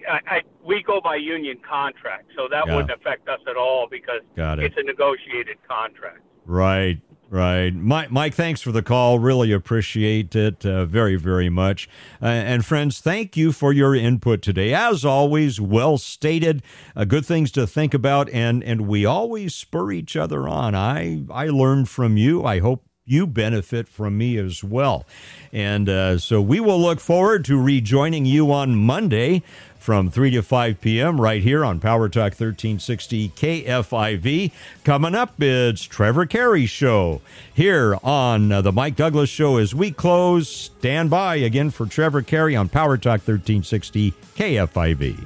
I, 0.09 0.19
I 0.35 0.41
we 0.63 0.83
go 0.83 1.01
by 1.01 1.15
union 1.17 1.57
contract, 1.67 2.31
so 2.35 2.47
that 2.49 2.65
yeah. 2.67 2.75
wouldn't 2.75 2.91
affect 2.91 3.27
us 3.27 3.39
at 3.49 3.57
all 3.57 3.87
because 3.89 4.21
it. 4.35 4.59
it's 4.59 4.75
a 4.77 4.83
negotiated 4.83 5.57
contract. 5.67 6.21
Right. 6.45 6.99
Right. 7.29 7.73
Mike, 7.73 8.09
Mike, 8.09 8.35
thanks 8.35 8.61
for 8.61 8.71
the 8.71 8.81
call. 8.81 9.19
Really 9.19 9.51
appreciate 9.51 10.33
it 10.33 10.65
uh, 10.65 10.85
very, 10.85 11.17
very 11.17 11.49
much. 11.49 11.89
Uh, 12.21 12.27
and 12.27 12.65
friends, 12.65 13.01
thank 13.01 13.35
you 13.35 13.51
for 13.51 13.73
your 13.73 13.93
input 13.93 14.41
today. 14.41 14.73
As 14.73 15.03
always, 15.03 15.59
well 15.59 15.97
stated, 15.97 16.63
uh, 16.95 17.03
good 17.03 17.25
things 17.25 17.51
to 17.51 17.67
think 17.67 17.93
about, 17.93 18.29
and, 18.29 18.63
and 18.63 18.87
we 18.87 19.05
always 19.05 19.53
spur 19.53 19.91
each 19.91 20.15
other 20.15 20.47
on. 20.47 20.73
I, 20.73 21.23
I 21.29 21.47
learned 21.47 21.89
from 21.89 22.15
you. 22.15 22.45
I 22.45 22.59
hope 22.59 22.85
you 23.03 23.27
benefit 23.27 23.87
from 23.87 24.17
me 24.17 24.37
as 24.37 24.63
well. 24.63 25.05
And 25.51 25.89
uh, 25.89 26.17
so 26.19 26.41
we 26.41 26.59
will 26.59 26.79
look 26.79 26.99
forward 26.99 27.43
to 27.45 27.61
rejoining 27.61 28.25
you 28.25 28.51
on 28.51 28.75
Monday 28.75 29.43
from 29.87 30.11
3 30.11 30.31
to 30.31 30.41
5 30.43 30.81
p.m. 30.81 31.21
right 31.21 31.41
here 31.41 31.63
on 31.63 31.79
Power 31.79 32.09
Talk 32.09 32.33
1360 32.33 33.29
KFIV. 33.29 34.51
Coming 34.83 35.15
up, 35.15 35.41
it's 35.41 35.81
Trevor 35.83 36.25
Carey 36.25 36.65
Show 36.65 37.21
here 37.53 37.97
on 38.03 38.51
uh, 38.51 38.61
The 38.61 38.73
Mike 38.73 38.97
Douglass 38.97 39.29
Show 39.29 39.55
as 39.55 39.73
we 39.73 39.91
close. 39.91 40.49
Stand 40.49 41.09
by 41.09 41.35
again 41.35 41.69
for 41.69 41.85
Trevor 41.85 42.21
Carey 42.21 42.53
on 42.53 42.67
Power 42.67 42.97
Talk 42.97 43.21
1360 43.25 44.11
KFIV. 44.35 45.25